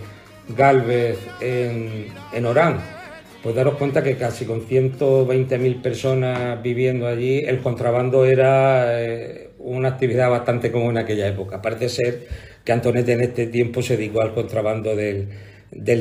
Galvez 0.55 1.17
en, 1.41 2.45
Orán 2.45 2.81
pues 3.43 3.55
daros 3.55 3.77
cuenta 3.77 4.03
que 4.03 4.19
casi 4.19 4.45
con 4.45 4.69
120.000 4.69 5.81
personas 5.81 6.63
viviendo 6.63 7.07
allí, 7.07 7.39
el 7.39 7.61
contrabando 7.61 8.27
era 8.27 9.03
eh, 9.03 9.53
una 9.59 9.89
actividad 9.89 10.29
bastante 10.29 10.71
común 10.71 10.91
en 10.91 11.05
aquella 11.05 11.27
época. 11.27 11.63
Parece 11.63 11.89
ser 11.89 12.27
que 12.63 12.73
Antonete 12.73 13.13
en 13.13 13.23
este 13.23 13.47
tiempo 13.47 13.81
se 13.81 13.97
dedicó 13.97 14.21
al 14.21 14.35
contrabando 14.35 14.95
del, 14.95 15.29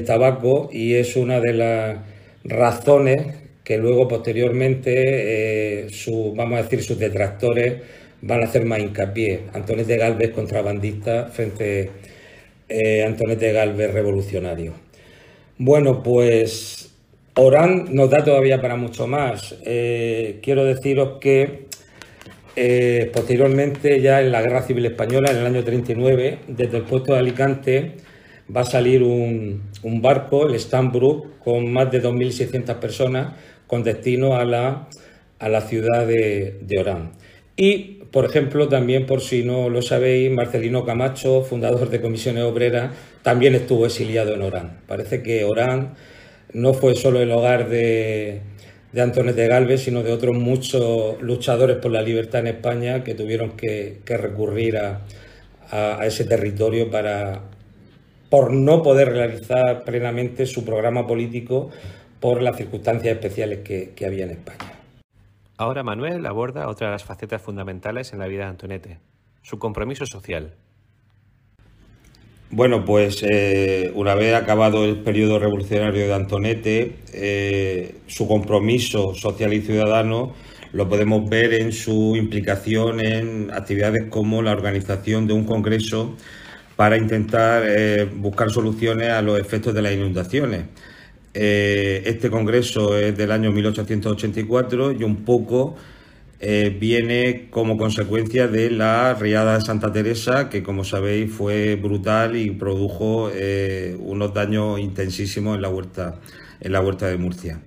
tabaco 0.05 0.69
y 0.73 0.95
es 0.95 1.15
una 1.15 1.39
de 1.39 1.53
las 1.53 1.97
razones 2.43 3.42
que 3.63 3.77
luego 3.77 4.07
posteriormente, 4.07 5.85
eh, 5.85 5.87
vamos 6.35 6.59
a 6.59 6.63
decir, 6.63 6.83
sus 6.83 6.99
detractores 6.99 7.75
van 8.21 8.41
a 8.41 8.45
hacer 8.45 8.65
más 8.65 8.79
hincapié. 8.79 9.41
Antonete 9.53 9.97
Galvez 9.97 10.31
contrabandista 10.31 11.27
frente 11.27 11.89
a 11.89 12.73
eh, 12.73 13.03
Antonete 13.03 13.51
Galvez 13.51 13.93
revolucionario. 13.93 14.73
Bueno, 15.57 16.01
pues 16.01 16.91
Orán 17.35 17.93
nos 17.95 18.09
da 18.09 18.23
todavía 18.23 18.61
para 18.61 18.75
mucho 18.75 19.07
más. 19.07 19.55
Eh, 19.65 20.39
quiero 20.41 20.65
deciros 20.65 21.19
que 21.19 21.67
eh, 22.55 23.09
posteriormente, 23.11 23.99
ya 24.01 24.21
en 24.21 24.31
la 24.31 24.41
Guerra 24.41 24.61
Civil 24.61 24.85
Española, 24.85 25.31
en 25.31 25.37
el 25.37 25.45
año 25.47 25.63
39, 25.63 26.39
desde 26.47 26.77
el 26.77 26.83
puerto 26.83 27.13
de 27.13 27.19
Alicante 27.19 27.93
va 28.55 28.61
a 28.61 28.65
salir 28.65 29.01
un, 29.01 29.61
barco, 30.01 30.47
el 30.47 30.59
Stanbrook, 30.59 31.39
con 31.39 31.71
más 31.71 31.91
de 31.91 32.01
2.600 32.01 32.75
personas 32.75 33.33
con 33.73 33.81
destino 33.81 34.35
a 34.35 34.45
la, 34.45 34.87
a 35.39 35.49
la 35.49 35.61
ciudad 35.61 36.05
de, 36.05 36.59
de 36.61 36.79
Orán. 36.79 37.13
Y, 37.55 38.03
por 38.11 38.23
ejemplo, 38.23 38.67
también 38.67 39.07
por 39.07 39.19
si 39.19 39.43
no 39.43 39.67
lo 39.67 39.81
sabéis, 39.81 40.29
Marcelino 40.29 40.85
Camacho, 40.85 41.41
fundador 41.41 41.89
de 41.89 41.99
Comisiones 41.99 42.43
Obreras, 42.43 42.91
también 43.23 43.55
estuvo 43.55 43.87
exiliado 43.87 44.35
en 44.35 44.43
Orán. 44.43 44.81
Parece 44.87 45.23
que 45.23 45.43
Orán 45.43 45.95
no 46.53 46.75
fue 46.75 46.93
solo 46.93 47.19
el 47.19 47.31
hogar 47.31 47.67
de, 47.67 48.41
de 48.91 49.01
Antonete 49.01 49.47
Galvez, 49.47 49.81
sino 49.81 50.03
de 50.03 50.11
otros 50.11 50.37
muchos 50.37 51.19
luchadores 51.19 51.77
por 51.77 51.89
la 51.89 52.03
libertad 52.03 52.41
en 52.41 52.47
España 52.55 53.03
que 53.03 53.15
tuvieron 53.15 53.53
que, 53.57 54.01
recurrir 54.05 54.77
a, 54.77 55.01
ese 56.05 56.25
territorio 56.25 56.91
para, 56.91 57.41
por 58.29 58.53
no 58.53 58.83
poder 58.83 59.13
realizar 59.13 59.83
plenamente 59.83 60.45
su 60.45 60.63
programa 60.63 61.07
político 61.07 61.71
por 62.23 62.41
las 62.41 62.55
circunstancias 62.55 63.15
especiales 63.15 63.59
que, 63.65 63.91
que 63.93 64.05
había 64.05 64.23
en 64.23 64.31
España. 64.31 64.71
Ahora 65.57 65.83
Manuel 65.83 66.25
aborda 66.25 66.69
otra 66.69 66.87
de 66.87 66.93
las 66.93 67.03
facetas 67.03 67.41
fundamentales 67.41 68.13
en 68.13 68.19
la 68.19 68.27
vida 68.27 68.43
de 68.45 68.49
Antonete, 68.51 68.99
su 69.41 69.59
compromiso 69.59 70.05
social. 70.05 70.53
Bueno, 72.49 72.85
pues 72.85 73.25
eh, 73.29 73.91
una 73.93 74.15
vez 74.15 74.35
acabado 74.35 74.85
el 74.85 74.99
periodo 74.99 75.37
revolucionario 75.37 76.07
de 76.07 76.13
Antonete, 76.13 76.95
eh, 77.11 77.95
su 78.07 78.25
compromiso 78.25 79.13
social 79.15 79.51
y 79.51 79.59
ciudadano 79.59 80.33
lo 80.71 80.87
podemos 80.87 81.29
ver 81.29 81.53
en 81.53 81.73
su 81.73 82.15
implicación 82.15 83.05
en 83.05 83.51
actividades 83.51 84.05
como 84.09 84.41
la 84.41 84.53
organización 84.53 85.27
de 85.27 85.33
un 85.33 85.43
congreso 85.43 86.15
para 86.77 86.95
intentar 86.95 87.63
eh, 87.67 88.05
buscar 88.05 88.49
soluciones 88.49 89.09
a 89.09 89.21
los 89.21 89.37
efectos 89.41 89.73
de 89.73 89.81
las 89.81 89.91
inundaciones. 89.91 90.63
Este 91.33 92.29
congreso 92.29 92.97
es 92.97 93.17
del 93.17 93.31
año 93.31 93.51
1884 93.51 94.91
y 94.91 95.03
un 95.03 95.25
poco 95.25 95.75
eh, 96.45 96.75
viene 96.77 97.47
como 97.49 97.77
consecuencia 97.77 98.49
de 98.49 98.69
la 98.69 99.13
riada 99.13 99.57
de 99.57 99.61
Santa 99.61 99.93
Teresa, 99.93 100.49
que 100.49 100.61
como 100.61 100.83
sabéis 100.83 101.31
fue 101.31 101.77
brutal 101.77 102.35
y 102.35 102.51
produjo 102.51 103.31
eh, 103.33 103.95
unos 103.97 104.33
daños 104.33 104.77
intensísimos 104.77 105.55
en 105.55 105.61
la 105.61 105.69
huerta, 105.69 106.19
en 106.59 106.73
la 106.73 106.81
huerta 106.81 107.07
de 107.07 107.15
Murcia. 107.15 107.61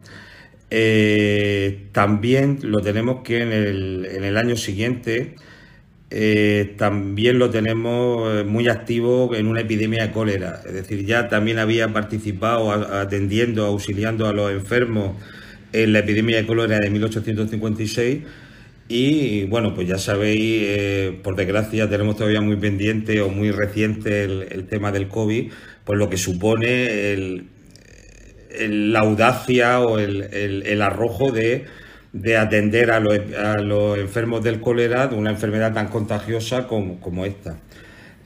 Eh, 0.68 1.86
también 1.92 2.58
lo 2.64 2.80
tenemos 2.80 3.22
que 3.22 3.40
en 3.40 3.52
el, 4.24 4.36
año 4.36 4.56
siguiente 4.56 5.36
también 6.78 7.38
lo 7.38 7.50
tenemos 7.50 8.44
muy 8.46 8.68
activo 8.68 9.34
en 9.34 9.46
una 9.46 9.60
epidemia 9.60 10.06
de 10.06 10.12
cólera. 10.12 10.60
Es 10.66 10.72
decir, 10.72 11.04
ya 11.04 11.28
también 11.28 11.58
había 11.58 11.92
participado 11.92 12.70
atendiendo, 12.72 13.66
auxiliando 13.66 14.26
a 14.26 14.32
los 14.32 14.52
enfermos 14.52 15.16
en 15.72 15.92
la 15.92 16.00
epidemia 16.00 16.36
de 16.36 16.46
cólera 16.46 16.78
de 16.78 16.90
1856 16.90 18.18
y 18.88 19.44
bueno, 19.46 19.74
pues 19.74 19.88
ya 19.88 19.98
sabéis, 19.98 20.62
eh, 20.64 21.18
por 21.22 21.34
desgracia 21.34 21.88
tenemos 21.90 22.16
todavía 22.16 22.40
muy 22.40 22.56
pendiente 22.56 23.20
o 23.20 23.28
muy 23.28 23.50
reciente 23.50 24.24
el, 24.24 24.66
tema 24.68 24.92
del 24.92 25.08
COVID, 25.08 25.50
pues 25.84 25.98
lo 25.98 26.08
que 26.08 26.16
supone 26.16 27.12
el, 27.12 27.46
la 28.60 29.00
audacia 29.00 29.80
o 29.80 29.98
el, 29.98 30.82
arrojo 30.82 31.32
de, 31.32 31.64
atender 32.38 32.90
a 32.90 33.00
los, 33.00 33.98
enfermos 33.98 34.42
del 34.42 34.60
cólera 34.60 35.06
de 35.08 35.16
una 35.16 35.30
enfermedad 35.30 35.72
tan 35.74 35.88
contagiosa 35.88 36.66
como, 36.66 37.24
esta. 37.24 37.58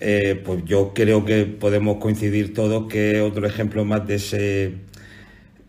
Eh, 0.00 0.40
pues 0.44 0.64
yo 0.64 0.92
creo 0.94 1.24
que 1.24 1.44
podemos 1.44 1.98
coincidir 1.98 2.54
todos 2.54 2.88
que 2.88 3.20
otro 3.20 3.46
ejemplo 3.46 3.84
más 3.84 4.06
de 4.06 4.14
ese, 4.14 4.74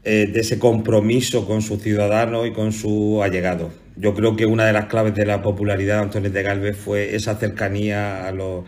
eh, 0.04 0.28
de 0.32 0.40
ese 0.40 0.58
compromiso 0.60 1.46
con 1.46 1.62
sus 1.62 1.82
ciudadanos 1.82 2.48
y 2.48 2.52
con 2.52 2.72
sus 2.72 3.22
allegados 3.22 3.72
yo 3.96 4.14
creo 4.14 4.36
que 4.36 4.46
una 4.46 4.66
de 4.66 4.74
las 4.74 4.86
claves 4.86 5.16
de 5.16 5.26
la 5.26 5.42
popularidad 5.42 5.98
de 5.98 6.02
Antonio 6.04 6.32
de 6.32 6.44
Galvez 6.44 6.78
fue 6.78 7.16
esa 7.16 7.36
cercanía 7.36 8.28
a 8.28 8.32
los 8.32 8.66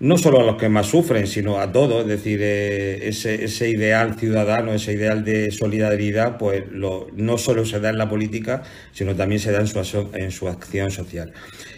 no 0.00 0.18
solo 0.18 0.40
a 0.40 0.44
los 0.44 0.56
que 0.56 0.68
más 0.68 0.86
sufren, 0.86 1.26
sino 1.26 1.60
a 1.60 1.70
todos, 1.70 2.02
es 2.02 2.08
decir, 2.08 2.40
eh, 2.42 3.08
ese, 3.08 3.68
ideal 3.68 4.16
ciudadano, 4.18 4.72
ese 4.72 4.92
ideal 4.92 5.24
de 5.24 5.52
solidaridad, 5.52 6.36
pues 6.36 6.64
no 6.72 7.38
solo 7.38 7.64
se 7.64 7.78
da 7.78 7.90
en 7.90 7.98
la 7.98 8.08
política, 8.08 8.62
sino 8.92 9.14
también 9.14 9.40
se 9.40 9.52
da 9.52 9.60
en 9.60 9.66
su, 9.68 10.08
en 10.14 10.30
su 10.32 10.48
acción 10.48 10.90
social. 10.90 11.32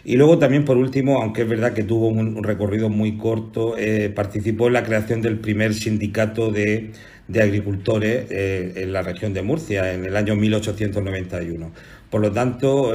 Y 0.04 0.16
luego 0.16 0.38
también, 0.38 0.64
por 0.64 0.78
último, 0.78 1.20
aunque 1.20 1.42
es 1.42 1.48
verdad 1.48 1.74
que 1.74 1.82
tuvo 1.82 2.08
un, 2.08 2.42
recorrido 2.42 2.88
muy 2.88 3.18
corto, 3.18 3.76
eh, 3.76 4.10
participó 4.14 4.68
en 4.68 4.74
la 4.74 4.82
creación 4.82 5.20
del 5.20 5.38
primer 5.38 5.74
sindicato 5.74 6.50
de, 6.50 6.92
agricultores 7.34 8.30
eh, 8.30 8.72
en 8.76 8.92
la 8.92 9.02
región 9.02 9.34
de 9.34 9.42
Murcia, 9.42 9.92
en 9.92 10.04
el 10.06 10.16
año 10.16 10.36
1891. 10.36 11.72
Por 12.08 12.20
lo 12.20 12.32
tanto, 12.32 12.92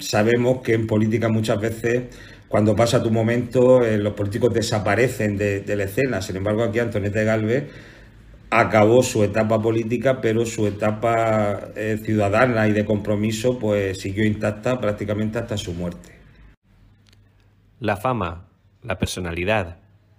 sabemos 0.00 0.62
que 0.62 0.74
en 0.74 0.86
política 0.86 1.28
muchas 1.28 1.60
veces 1.60 2.04
cuando 2.52 2.76
pasa 2.76 3.02
tu 3.02 3.10
momento, 3.10 3.82
eh, 3.82 3.96
los 3.96 4.12
políticos 4.12 4.52
desaparecen 4.52 5.38
de, 5.38 5.64
la 5.74 5.84
escena. 5.84 6.20
Sin 6.20 6.36
embargo, 6.36 6.62
aquí 6.62 6.80
Antonete 6.80 7.24
Galvez 7.24 7.72
acabó 8.50 9.02
su 9.02 9.24
etapa 9.24 9.62
política, 9.62 10.20
pero 10.20 10.44
su 10.44 10.66
etapa 10.66 11.68
eh, 11.76 11.98
ciudadana 12.04 12.68
y 12.68 12.72
de 12.72 12.84
compromiso 12.84 13.58
pues 13.58 14.02
siguió 14.02 14.26
intacta 14.26 14.78
prácticamente 14.82 15.38
hasta 15.38 15.56
su 15.56 15.72
muerte. 15.72 16.20
La 17.80 17.96
fama, 17.96 18.48
la 18.82 18.98
personalidad 18.98 19.78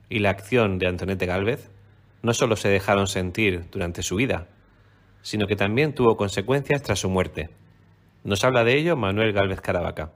y 0.10 0.18
la 0.18 0.32
acción 0.32 0.80
de 0.80 0.88
Antonete 0.88 1.28
Galvez 1.28 1.70
no 2.24 2.34
solo 2.34 2.56
se 2.56 2.70
dejaron 2.70 3.06
sentir 3.06 3.66
durante 3.72 4.02
su 4.02 4.16
vida, 4.16 4.48
sino 5.22 5.46
que 5.46 5.56
también 5.56 5.94
tuvo 5.94 6.18
consecuencias 6.18 6.82
tras 6.82 6.98
su 6.98 7.12
muerte. 7.12 7.52
Nos 8.24 8.44
habla 8.44 8.64
de 8.64 8.76
ello 8.76 8.96
Manuel 8.96 9.34
Galvez 9.34 9.62
Caravaca. 9.62 10.14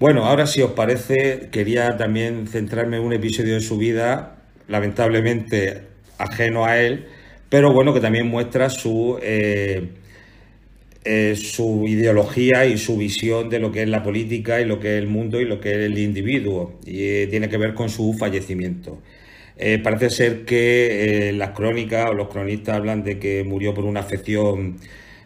Bueno, 0.00 0.24
ahora 0.26 0.46
si 0.46 0.60
os 0.60 0.72
parece, 0.72 1.48
quería 1.52 1.96
también 1.96 2.48
centrarme 2.48 2.96
en 2.96 3.04
un 3.04 3.12
episodio 3.12 3.54
de 3.54 3.60
su 3.60 3.78
vida, 3.78 4.36
lamentablemente 4.66 5.82
ajeno 6.18 6.64
a 6.64 6.80
él, 6.80 7.06
pero 7.48 7.72
bueno, 7.72 7.94
que 7.94 8.00
también 8.00 8.26
muestra 8.26 8.70
su, 8.70 9.18
eh, 9.22 9.90
eh, 11.04 11.36
su 11.36 11.86
ideología 11.86 12.66
y 12.66 12.78
su 12.78 12.96
visión 12.96 13.50
de 13.50 13.60
lo 13.60 13.70
que 13.70 13.82
es 13.82 13.88
la 13.88 14.02
política 14.02 14.60
y 14.60 14.64
lo 14.64 14.80
que 14.80 14.96
es 14.96 15.02
el 15.02 15.06
mundo 15.08 15.40
y 15.40 15.44
lo 15.44 15.60
que 15.60 15.70
es 15.72 15.78
el 15.78 15.98
individuo. 15.98 16.80
Y 16.84 17.04
eh, 17.04 17.26
tiene 17.28 17.48
que 17.48 17.58
ver 17.58 17.74
con 17.74 17.88
su 17.88 18.14
fallecimiento. 18.14 19.00
Parece 19.84 20.10
ser 20.10 20.44
que 20.44 21.32
las 21.36 21.50
crónicas 21.50 22.10
o 22.10 22.14
los 22.14 22.28
cronistas 22.28 22.76
hablan 22.76 23.04
de 23.04 23.20
que 23.20 23.44
murió 23.44 23.72
por 23.72 23.84
una 23.84 24.00
afección 24.00 24.78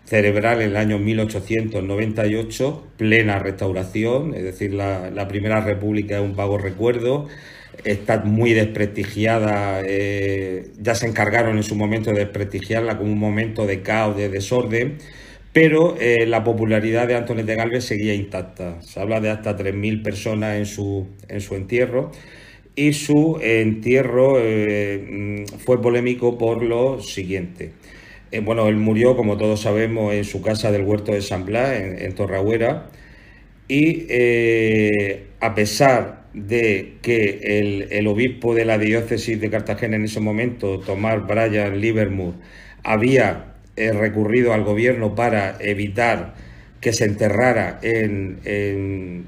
cerebral 0.09 0.63
en 0.63 0.71
el 0.71 0.77
año 0.77 0.99
1898, 0.99 2.87
plena 2.97 3.39
restauración, 3.39 4.35
es 4.35 4.43
decir, 4.43 4.75
la, 4.75 5.11
la 5.11 5.29
Primera 5.29 5.61
República 5.61 6.17
es 6.17 6.23
un 6.23 6.37
vago 6.37 6.59
recuerdo 6.59 7.29
está 7.85 8.19
muy 8.25 8.55
desprestigiada, 8.55 9.83
ya 9.83 10.95
se 10.95 11.07
encargaron 11.07 11.57
en 11.57 11.63
su 11.63 11.77
momento 11.77 12.11
de 12.11 12.21
desprestigiarla 12.21 12.99
como 12.99 13.13
un 13.13 13.19
momento 13.19 13.67
de 13.67 13.83
caos, 13.83 14.17
de 14.17 14.29
desorden, 14.29 14.99
pero 15.53 15.97
eh, 15.99 16.27
la 16.27 16.45
popularidad 16.45 17.09
de 17.09 17.17
Antonio 17.17 17.45
de 17.45 17.57
Galvez 17.57 17.85
seguía 17.85 18.15
intacta. 18.15 18.81
Se 18.83 19.01
habla 19.01 19.21
de 19.21 19.31
hasta 19.31 19.57
3.000 19.57 20.03
personas 20.03 20.57
en 20.57 20.67
su, 20.67 21.07
en 21.29 21.41
su 21.41 21.55
entierro 21.55 22.13
y 22.77 22.93
su 22.93 23.39
entierro 23.43 24.37
eh, 24.39 25.45
fue 25.59 25.81
polémico 25.83 26.39
por 26.39 26.63
lo 26.63 27.01
siguiente. 27.01 27.73
Eh, 28.31 28.41
bueno, 28.41 28.69
él 28.69 28.77
murió, 28.77 29.17
como 29.17 29.37
todos 29.37 29.63
sabemos, 29.63 30.15
en 30.15 30.25
su 30.25 30.43
casa 30.43 30.71
del 30.71 30.83
Huerto 30.83 31.13
de 31.13 31.23
San 31.23 31.45
Blas, 31.45 31.81
en, 31.81 32.01
en 32.03 32.15
Torragüera, 32.15 32.91
y 33.69 34.07
a 35.41 35.55
pesar 35.55 36.19
de 36.35 36.99
que 37.03 37.89
el, 37.91 38.07
obispo 38.07 38.55
de 38.55 38.65
la 38.65 38.79
diócesis 38.79 39.41
de 39.41 39.51
Cartagena 39.51 39.97
en 39.97 40.05
ese 40.05 40.21
momento, 40.21 40.79
Tomás 40.81 41.27
Bryan 41.27 41.81
Livermore, 41.81 42.37
había 42.85 43.55
recurrido 43.77 44.53
al 44.53 44.65
gobierno 44.65 45.15
para 45.15 45.57
evitar 45.61 46.35
que 46.81 46.93
se 46.93 47.05
enterrara 47.05 47.79
en, 47.83 49.27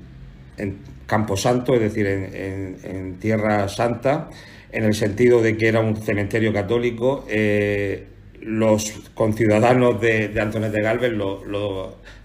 Camposanto, 1.07 1.75
es 1.75 1.81
decir, 1.81 2.07
en, 2.07 3.17
Tierra 3.19 3.69
Santa, 3.69 4.31
en 4.71 4.85
el 4.85 4.95
sentido 4.95 5.43
de 5.43 5.57
que 5.57 5.69
era 5.69 5.81
un 5.81 5.97
cementerio 5.97 6.53
católico. 6.53 7.27
Eh, 7.29 8.05
los 8.41 8.93
conciudadanos 9.15 10.01
de, 10.01 10.29
de 10.29 10.71
de 10.71 10.83
Galvez, 10.83 11.13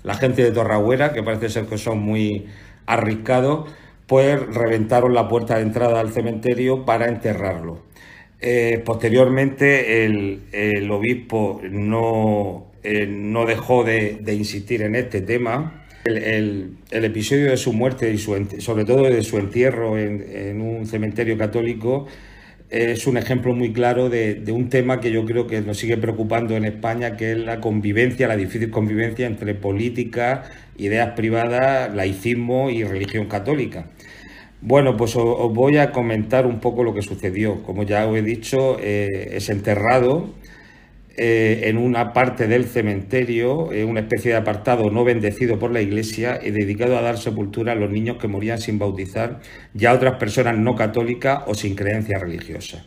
la 0.04 0.14
gente 0.16 0.44
de 0.44 0.52
Torragüera, 0.52 1.14
que 1.14 1.24
parece 1.24 1.50
ser 1.50 1.66
que 1.66 1.78
son 1.78 2.00
muy 2.00 2.48
arriscados, 2.86 3.70
pues 4.08 4.40
reventaron 4.48 5.14
la 5.14 5.28
puerta 5.28 5.56
de 5.58 5.64
entrada 5.64 6.00
al 6.00 6.12
cementerio 6.12 6.86
para 6.86 7.08
enterrarlo. 7.08 7.84
Eh, 8.42 8.82
posteriormente 8.86 10.06
el, 10.06 10.92
obispo 10.92 11.62
no, 11.70 12.68
eh, 12.84 13.08
no 13.08 13.46
dejó 13.46 13.84
de, 13.84 14.22
insistir 14.28 14.84
en 14.84 14.96
este 14.96 15.22
tema. 15.22 15.86
El, 16.06 16.78
episodio 16.92 17.50
de 17.50 17.58
su 17.58 17.74
muerte 17.74 18.12
y 18.12 18.20
sobre 18.20 18.86
todo 18.86 19.04
de 19.04 19.24
su 19.24 19.38
entierro 19.38 19.98
en, 19.98 20.62
un 20.62 20.86
cementerio 20.86 21.38
católico 21.38 22.06
es 22.70 23.08
un 23.08 23.18
ejemplo 23.18 23.54
muy 23.54 23.72
claro 23.74 24.10
de, 24.10 24.44
un 24.52 24.70
tema 24.70 25.00
que 25.00 25.12
yo 25.12 25.26
creo 25.26 25.48
que 25.48 25.62
nos 25.62 25.78
sigue 25.78 25.98
preocupando 25.98 26.56
en 26.56 26.66
España, 26.66 27.16
que 27.16 27.32
es 27.34 27.38
la 27.38 27.60
convivencia, 27.60 28.28
la 28.28 28.36
difícil 28.36 28.72
convivencia 28.72 29.28
entre 29.28 29.54
política, 29.56 30.44
ideas 30.78 31.12
privadas, 31.16 31.94
laicismo 31.94 32.70
y 32.70 32.84
religión 32.84 33.28
católica. 33.28 33.88
Bueno, 34.62 34.98
pues 34.98 35.16
os, 35.16 35.54
voy 35.54 35.78
a 35.78 35.92
comentar 35.92 36.46
un 36.48 36.60
poco 36.60 36.84
lo 36.84 36.94
que 36.94 37.02
sucedió. 37.02 37.62
Como 37.64 37.84
ya 37.84 38.08
os 38.08 38.18
he 38.18 38.22
dicho, 38.22 38.78
eh, 38.80 39.30
es 39.34 39.50
enterrado 39.50 40.34
eh, 41.18 41.70
en 41.70 41.78
una 41.78 42.12
parte 42.12 42.48
del 42.48 42.66
cementerio, 42.66 43.72
en 43.72 43.88
una 43.88 44.02
especie 44.02 44.32
de 44.32 44.38
apartado 44.38 44.90
no 44.92 45.06
bendecido 45.06 45.58
por 45.58 45.72
la 45.72 45.82
iglesia 45.82 46.42
y 46.44 46.52
dedicado 46.52 46.98
a 46.98 47.02
dar 47.02 47.18
sepultura 47.18 47.72
a 47.72 47.76
los 47.76 47.90
niños 47.90 48.18
que 48.18 48.28
morían 48.28 48.60
sin 48.60 48.80
bautizar 48.80 49.40
y 49.74 49.86
a 49.86 49.94
otras 49.94 50.16
personas 50.18 50.58
no 50.58 50.76
católicas 50.76 51.44
o 51.48 51.56
sin 51.56 51.76
creencias 51.76 52.22
religiosas. 52.22 52.84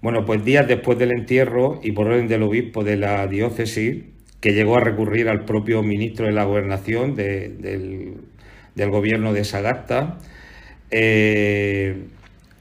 Bueno, 0.00 0.24
pues 0.24 0.44
días 0.44 0.66
después 0.66 0.98
del 0.98 1.12
entierro 1.12 1.78
y 1.82 1.92
por 1.92 2.08
orden 2.08 2.26
del 2.26 2.42
obispo 2.42 2.84
de 2.84 2.96
la 2.96 3.26
diócesis, 3.26 4.04
que 4.40 4.52
llegó 4.54 4.76
a 4.76 4.80
recurrir 4.80 5.28
al 5.28 5.44
propio 5.44 5.82
ministro 5.82 6.26
de 6.26 6.32
la 6.32 6.44
gobernación 6.44 7.14
del, 7.14 8.16
gobierno 8.74 9.32
de 9.32 9.44
Sagasta, 9.44 10.18
eh, 10.90 11.98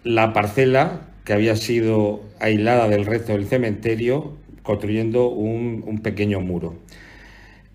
la 0.04 0.34
parcela 0.34 1.08
que 1.24 1.34
había 1.34 1.56
sido 1.56 2.22
aislada 2.40 2.88
del 2.88 3.06
resto 3.06 3.34
del 3.34 3.48
cementerio, 3.48 4.38
construyendo 4.64 5.30
un, 5.30 6.00
pequeño 6.04 6.40
muro. 6.40 6.76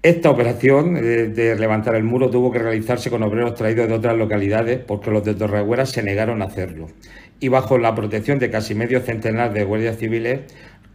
Esta 0.03 0.31
operación 0.31 0.95
de, 0.95 1.57
levantar 1.59 1.97
el 1.97 2.05
muro 2.05 2.31
tuvo 2.31 2.53
que 2.53 2.59
realizarse 2.59 3.11
con 3.11 3.23
obreros 3.23 3.55
traídos 3.55 3.89
de 3.89 3.95
otras 3.95 4.17
localidades 4.17 4.79
porque 4.79 5.11
los 5.11 5.25
de 5.25 5.35
Torrehuera 5.35 5.85
se 5.87 6.03
negaron 6.03 6.43
a 6.43 6.47
hacerlo. 6.47 6.89
Y 7.41 7.49
bajo 7.49 7.79
la 7.79 7.95
protección 7.95 8.39
de 8.39 8.51
casi 8.51 8.75
medio 8.75 9.01
centenar 9.01 9.53
de 9.53 9.65
guardias 9.65 9.99
civiles 9.99 10.41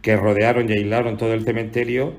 que 0.00 0.16
rodearon 0.16 0.68
y 0.68 0.72
aislaron 0.72 1.16
todo 1.16 1.34
el 1.34 1.44
cementerio, 1.44 2.14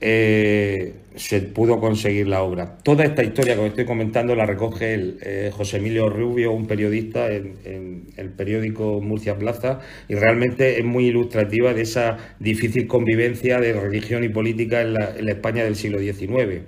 eh, 0.00 0.94
se 1.16 1.40
pudo 1.42 1.78
conseguir 1.80 2.26
la 2.28 2.42
obra. 2.42 2.78
Toda 2.82 3.04
esta 3.04 3.22
historia 3.22 3.54
que 3.54 3.60
os 3.60 3.68
estoy 3.68 3.84
comentando 3.84 4.34
la 4.34 4.46
recoge 4.46 4.94
el, 4.94 5.18
eh, 5.22 5.50
José 5.52 5.76
Emilio 5.76 6.08
Rubio, 6.08 6.52
un 6.52 6.66
periodista 6.66 7.30
en, 7.30 8.06
el 8.16 8.30
periódico 8.30 9.00
Murcia 9.00 9.36
Plaza, 9.36 9.80
y 10.08 10.14
realmente 10.14 10.78
es 10.78 10.84
muy 10.84 11.06
ilustrativa 11.06 11.74
de 11.74 11.82
esa 11.82 12.16
difícil 12.38 12.86
convivencia 12.86 13.60
de 13.60 13.74
religión 13.74 14.24
y 14.24 14.28
política 14.28 14.80
en 14.80 14.94
la, 14.94 15.14
España 15.30 15.64
del 15.64 15.76
siglo 15.76 15.98
XIX. 15.98 16.62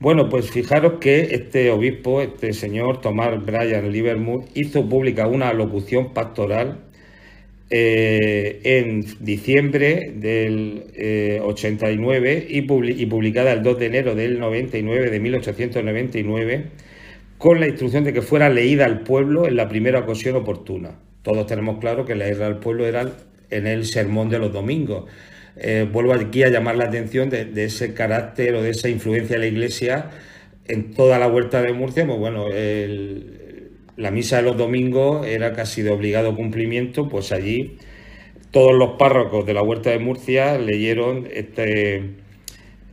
Bueno, 0.00 0.28
pues 0.28 0.50
fijaros 0.50 1.00
que 1.00 1.34
este 1.34 1.70
obispo, 1.70 2.22
este 2.22 2.52
señor 2.52 3.00
Tomás 3.00 3.44
Bryan 3.44 3.90
Livermore, 3.90 4.46
hizo 4.54 4.88
pública 4.88 5.26
una 5.26 5.52
locución 5.52 6.14
pastoral 6.14 6.87
eh, 7.70 8.60
en 8.64 9.04
diciembre 9.20 10.12
del 10.14 11.40
89 11.42 12.32
eh, 12.32 12.46
y, 12.48 12.62
publicada 12.62 13.52
el 13.52 13.62
2 13.62 13.78
de 13.78 13.86
enero 13.86 14.14
del 14.14 14.38
99, 14.38 15.10
de 15.10 15.20
1899, 15.20 16.64
con 17.36 17.60
la 17.60 17.68
instrucción 17.68 18.04
de 18.04 18.14
que 18.14 18.22
fuera 18.22 18.48
leída 18.48 18.86
al 18.86 19.00
pueblo 19.00 19.46
en 19.46 19.56
la 19.56 19.68
primera 19.68 20.00
ocasión 20.00 20.36
oportuna. 20.36 20.98
Todos 21.22 21.46
tenemos 21.46 21.78
claro 21.78 22.06
que 22.06 22.14
leerla 22.14 22.46
al 22.46 22.58
pueblo 22.58 22.86
era 22.86 23.12
en 23.50 23.66
el 23.66 23.84
sermón 23.84 24.30
de 24.30 24.38
los 24.38 24.52
domingos. 24.52 25.04
Eh, 25.56 25.86
vuelvo 25.90 26.14
aquí 26.14 26.44
a 26.44 26.48
llamar 26.48 26.76
la 26.76 26.84
atención 26.84 27.28
de, 27.28 27.44
de, 27.44 27.64
ese 27.64 27.92
carácter 27.92 28.54
o 28.54 28.62
de 28.62 28.70
esa 28.70 28.88
influencia 28.88 29.36
de 29.36 29.40
la 29.40 29.46
Iglesia 29.46 30.10
en 30.66 30.94
toda 30.94 31.18
la 31.18 31.28
huerta 31.28 31.60
de 31.60 31.72
Murcia. 31.72 32.06
Pues 32.06 32.18
bueno, 32.18 32.48
el, 32.48 33.37
la 33.98 34.12
misa 34.12 34.36
de 34.36 34.42
los 34.44 34.56
domingos 34.56 35.26
era 35.26 35.52
casi 35.52 35.82
de 35.82 35.90
obligado 35.90 36.36
cumplimiento, 36.36 37.08
pues 37.08 37.32
allí 37.32 37.78
todos 38.52 38.72
los 38.72 38.90
párrocos 38.90 39.44
de 39.44 39.54
la 39.54 39.62
Huerta 39.62 39.90
de 39.90 39.98
Murcia 39.98 40.56
leyeron 40.56 41.28
este, 41.32 42.10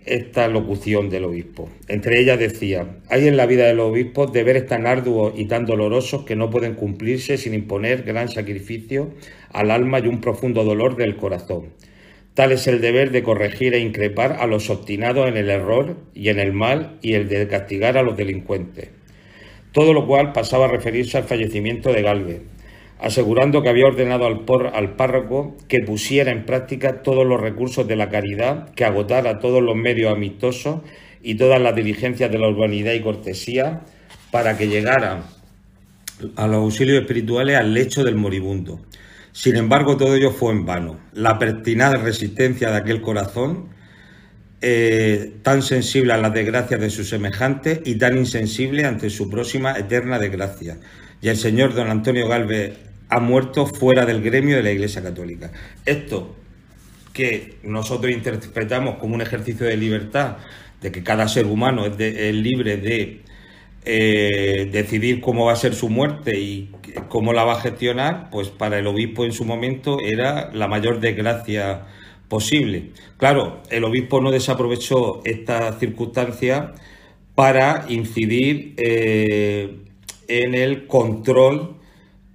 esta 0.04 0.48
locución 0.48 1.12
del 1.12 1.26
obispo. 1.26 1.70
Entre 1.88 2.20
ellas 2.20 2.40
decía, 2.40 2.98
hay 3.08 3.28
en 3.28 3.38
la 3.38 3.46
vida 3.46 3.68
de 3.68 3.76
los 3.76 3.92
obispos 3.92 4.34
deberes 4.34 4.66
tan 4.66 4.88
arduos 4.88 5.34
y 5.38 5.46
tan 5.46 5.68
dolorosos 5.68 6.26
que 6.26 6.36
no 6.36 6.50
pueden 6.50 6.74
cumplirse 6.74 7.38
sin 7.38 7.54
imponer 7.54 8.02
gran 8.02 8.28
sacrificio 8.28 9.14
al 9.54 9.70
alma 9.70 10.00
y 10.00 10.08
un 10.08 10.22
profundo 10.22 10.64
dolor 10.64 10.96
del 10.96 11.18
corazón. 11.18 11.68
Tal 12.34 12.52
es 12.52 12.66
el 12.66 12.82
deber 12.82 13.12
de 13.12 13.22
corregir 13.22 13.76
e 13.76 13.80
increpar 13.80 14.38
a 14.40 14.48
los 14.48 14.72
obstinados 14.72 15.28
en 15.28 15.38
el 15.38 15.52
error 15.52 15.98
y 16.16 16.30
en 16.30 16.40
el 16.40 16.52
mal 16.52 16.98
y 17.04 17.14
el 17.14 17.30
de 17.30 17.48
castigar 17.48 17.96
a 17.96 18.02
los 18.02 18.18
delincuentes 18.18 18.90
todo 19.76 19.92
lo 19.92 20.08
cual 20.08 20.32
pasaba 20.32 20.66
a 20.66 20.70
referirse 20.70 21.18
al 21.18 21.26
fallecimiento 21.26 21.92
de 21.92 22.02
Galvez, 22.02 22.42
asegurando 22.98 23.62
que 23.62 23.68
había 23.68 23.88
ordenado 23.88 24.26
al, 24.26 24.96
párroco 24.96 25.58
que 25.68 25.82
pusiera 25.82 26.32
en 26.32 26.46
práctica 26.46 27.02
todos 27.02 27.28
los 27.28 27.42
recursos 27.42 27.86
de 27.86 27.98
la 27.98 28.08
caridad, 28.08 28.70
que 28.70 28.86
agotara 28.86 29.40
todos 29.40 29.62
los 29.62 29.76
medios 29.76 30.14
amistosos 30.14 30.80
y 31.22 31.36
todas 31.36 31.62
las 31.62 31.76
diligencias 31.76 32.32
de 32.32 32.40
la 32.40 32.48
urbanidad 32.48 32.94
y 32.94 33.02
cortesía 33.02 33.82
para 34.32 34.58
que 34.58 34.70
llegara 34.70 35.24
a 36.38 36.48
los 36.48 36.56
auxilios 36.56 37.02
espirituales 37.02 37.58
al 37.58 37.74
lecho 37.74 38.06
del 38.06 38.16
moribundo. 38.16 38.80
Sin 39.34 39.58
embargo, 39.58 39.98
todo 39.98 40.16
ello 40.16 40.32
fue 40.32 40.54
en 40.54 40.66
vano. 40.66 41.02
La 41.12 41.38
pertinaz 41.38 42.02
resistencia 42.02 42.72
de 42.72 42.78
aquel 42.78 43.02
corazón 43.02 43.75
eh, 44.62 45.34
tan 45.44 45.62
sensible 45.62 46.14
a 46.14 46.18
las 46.18 46.34
desgracias 46.34 46.80
de 46.80 46.90
sus 46.90 47.10
semejantes 47.10 47.82
y 47.86 47.96
tan 47.96 48.18
insensible 48.18 48.86
ante 48.86 49.10
su 49.10 49.30
próxima 49.30 49.78
eterna 49.78 50.18
desgracia. 50.18 50.78
Y 51.22 51.28
el 51.28 51.38
señor 51.38 51.74
don 51.74 51.90
Antonio 51.90 52.28
Galvez 52.28 52.74
ha 53.10 53.20
muerto 53.20 53.66
fuera 53.66 54.06
del 54.06 54.22
gremio 54.22 54.58
de 54.58 54.64
la 54.64 54.72
Iglesia 54.72 55.04
Católica. 55.04 55.52
Esto 55.86 56.36
que 57.14 57.58
nosotros 57.64 58.12
interpretamos 58.12 58.96
como 58.96 59.16
un 59.16 59.22
ejercicio 59.22 59.66
de 59.66 59.78
libertad, 59.78 60.38
de 60.82 60.92
que 60.92 61.04
cada 61.04 61.28
ser 61.28 61.46
humano 61.46 61.86
es, 61.86 62.36
libre 62.36 62.78
de 62.78 63.22
eh, 63.86 64.70
decidir 64.72 65.22
cómo 65.22 65.46
va 65.46 65.54
a 65.54 65.56
ser 65.56 65.76
su 65.76 65.90
muerte 65.90 66.38
y 66.38 66.72
cómo 67.08 67.34
la 67.34 67.44
va 67.44 67.54
a 67.54 67.62
gestionar, 67.62 68.30
pues 68.32 68.50
para 68.50 68.80
el 68.80 68.88
obispo 68.88 69.26
en 69.26 69.32
su 69.32 69.46
momento 69.46 70.00
era 70.02 70.52
la 70.54 70.68
mayor 70.68 71.00
desgracia 71.00 71.86
posible. 72.28 72.92
Claro, 73.18 73.62
el 73.70 73.84
obispo 73.84 74.22
no 74.22 74.32
desaprovechó 74.32 75.22
esta 75.26 75.72
circunstancia 75.80 76.74
para 77.36 77.86
incidir 77.90 78.74
eh, 78.78 79.80
en 80.28 80.56
el 80.56 80.88
control 80.88 81.76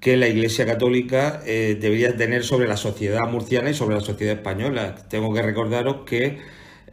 que 0.00 0.16
la 0.16 0.28
Iglesia 0.28 0.64
Católica 0.66 1.42
eh, 1.46 1.76
debería 1.78 2.16
tener 2.16 2.42
sobre 2.42 2.66
la 2.66 2.76
sociedad 2.76 3.28
murciana 3.30 3.70
y 3.70 3.74
sobre 3.74 3.96
la 3.96 4.00
sociedad 4.00 4.34
española. 4.36 4.94
Tengo 5.08 5.32
que 5.34 5.42
recordaros 5.42 6.04
que 6.06 6.38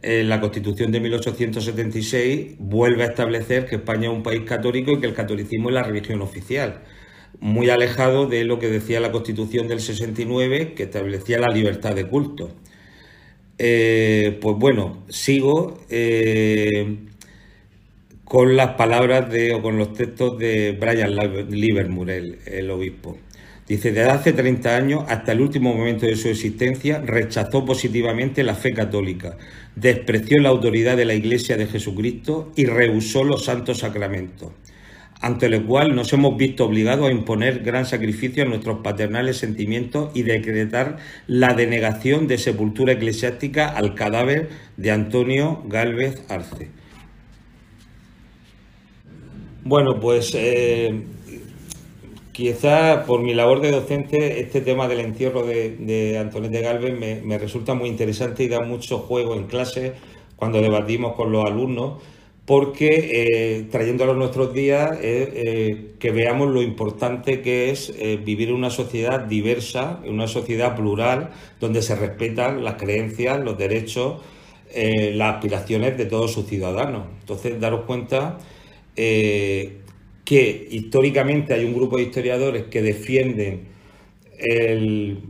eh, 0.02 0.22
la 0.24 0.40
Constitución 0.40 0.92
de 0.92 1.00
1876 1.00 2.56
vuelve 2.58 3.04
a 3.04 3.06
establecer 3.06 3.66
que 3.66 3.76
España 3.76 4.08
es 4.08 4.14
un 4.14 4.22
país 4.22 4.42
católico 4.42 4.92
y 4.92 5.00
que 5.00 5.06
el 5.06 5.14
catolicismo 5.14 5.70
es 5.70 5.74
la 5.74 5.82
religión 5.82 6.20
oficial, 6.20 6.82
muy 7.40 7.70
alejado 7.70 8.26
de 8.26 8.44
lo 8.44 8.58
que 8.58 8.68
decía 8.68 9.00
la 9.00 9.10
Constitución 9.10 9.68
del 9.68 9.80
69, 9.80 10.74
que 10.74 10.84
establecía 10.84 11.38
la 11.38 11.48
libertad 11.48 11.94
de 11.94 12.06
culto. 12.06 12.50
Eh, 13.58 14.38
pues 14.40 14.56
bueno, 14.56 15.04
sigo 15.08 15.78
con 18.28 18.56
las 18.56 18.74
palabras 18.74 19.30
de, 19.30 19.54
o 19.54 19.62
con 19.62 19.78
los 19.78 19.94
textos 19.94 20.38
de 20.38 20.76
Brian 20.78 21.16
Livermore, 21.50 22.38
el, 22.44 22.70
obispo. 22.70 23.16
Dice, 23.66 23.90
desde 23.90 24.10
hace 24.10 24.32
30 24.34 24.76
años 24.76 25.04
hasta 25.08 25.32
el 25.32 25.40
último 25.40 25.74
momento 25.74 26.04
de 26.04 26.14
su 26.14 26.28
existencia 26.28 27.00
rechazó 27.00 27.64
positivamente 27.64 28.42
la 28.42 28.54
fe 28.54 28.72
católica, 28.72 29.38
despreció 29.74 30.40
la 30.40 30.50
autoridad 30.50 30.96
de 30.96 31.06
la 31.06 31.14
Iglesia 31.14 31.56
de 31.56 31.66
Jesucristo 31.66 32.52
y 32.54 32.66
rehusó 32.66 33.24
los 33.24 33.46
santos 33.46 33.78
sacramentos, 33.78 34.52
ante 35.20 35.48
lo 35.48 35.66
cual 35.66 35.94
nos 35.96 36.12
hemos 36.12 36.36
visto 36.36 36.64
obligados 36.64 37.08
a 37.08 37.12
imponer 37.12 37.60
gran 37.64 37.86
sacrificio 37.86 38.44
a 38.44 38.46
nuestros 38.46 38.80
paternales 38.80 39.38
sentimientos 39.38 40.10
y 40.14 40.22
decretar 40.22 40.98
la 41.26 41.54
denegación 41.54 42.28
de 42.28 42.38
sepultura 42.38 42.92
eclesiástica 42.92 43.68
al 43.68 43.94
cadáver 43.94 44.50
de 44.76 44.90
Antonio 44.90 45.62
Gálvez 45.66 46.22
Arce. 46.28 46.70
Bueno, 49.64 50.00
pues 50.00 50.32
eh, 50.34 51.02
quizás 52.32 53.04
por 53.04 53.20
mi 53.20 53.34
labor 53.34 53.60
de 53.60 53.72
docente 53.72 54.40
este 54.40 54.60
tema 54.60 54.86
del 54.86 55.00
entierro 55.00 55.44
de, 55.44 55.76
de 55.76 56.18
Antonete 56.18 56.60
Galvez 56.60 56.96
me, 57.24 57.36
resulta 57.36 57.74
muy 57.74 57.88
interesante 57.88 58.44
y 58.44 58.48
da 58.48 58.60
mucho 58.60 59.00
juego 59.00 59.34
en 59.34 59.48
clase 59.48 59.94
cuando 60.36 60.62
debatimos 60.62 61.16
con 61.16 61.32
los 61.32 61.44
alumnos 61.44 62.00
porque 62.48 62.88
eh, 63.12 63.68
trayéndolo 63.70 64.12
a 64.12 64.16
nuestros 64.16 64.52
días 64.52 64.98
eh, 65.00 65.92
que 66.00 66.10
veamos 66.10 66.48
lo 66.48 66.62
importante 66.62 67.40
que 67.42 67.70
es 67.70 67.94
vivir 68.24 68.48
en 68.48 68.56
una 68.56 68.70
sociedad 68.70 69.20
diversa, 69.20 70.00
en 70.02 70.14
una 70.14 70.26
sociedad 70.26 70.74
plural, 70.74 71.30
donde 71.60 71.82
se 71.82 71.94
respetan 71.94 72.64
las 72.64 72.74
creencias, 72.74 73.38
los 73.38 73.56
derechos, 73.56 74.22
las 74.74 75.34
aspiraciones 75.34 75.96
de 75.96 76.06
todos 76.06 76.32
sus 76.32 76.46
ciudadanos. 76.46 77.04
Entonces, 77.20 77.60
daros 77.60 77.84
cuenta 77.84 78.38
eh, 79.00 79.76
que 80.24 80.66
históricamente 80.72 81.54
hay 81.54 81.64
un 81.64 81.72
grupo 81.72 81.98
de 81.98 82.02
historiadores 82.02 82.64
que 82.64 82.82
defienden 82.82 83.68
el, 84.36 85.22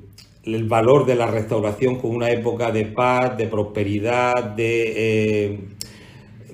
valor 0.64 1.04
de 1.04 1.14
la 1.14 1.26
restauración 1.26 1.96
como 1.96 2.14
una 2.14 2.30
época 2.30 2.72
de 2.72 2.86
paz, 2.86 3.36
de 3.36 3.46
prosperidad, 3.46 4.42
de, 4.42 4.94
eh, 4.96 5.58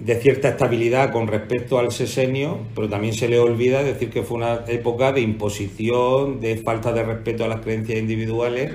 de 0.05 0.17
cierta 0.17 0.51
estabilidad 0.51 1.11
con 1.13 1.27
respecto 1.29 1.79
al 1.79 1.91
sesenio, 1.91 2.59
pero 2.75 2.91
también 2.91 3.15
se 3.15 3.27
le 3.27 3.39
olvida 3.39 3.83
decir 3.83 4.11
que 4.11 4.23
fue 4.23 4.37
una 4.37 4.61
época 4.69 5.13
de 5.13 5.23
imposición, 5.23 6.41
de 6.41 6.59
falta 6.59 6.93
de 6.93 7.03
respeto 7.03 7.45
a 7.45 7.49
las 7.49 7.61
creencias 7.61 7.99
individuales 7.99 8.73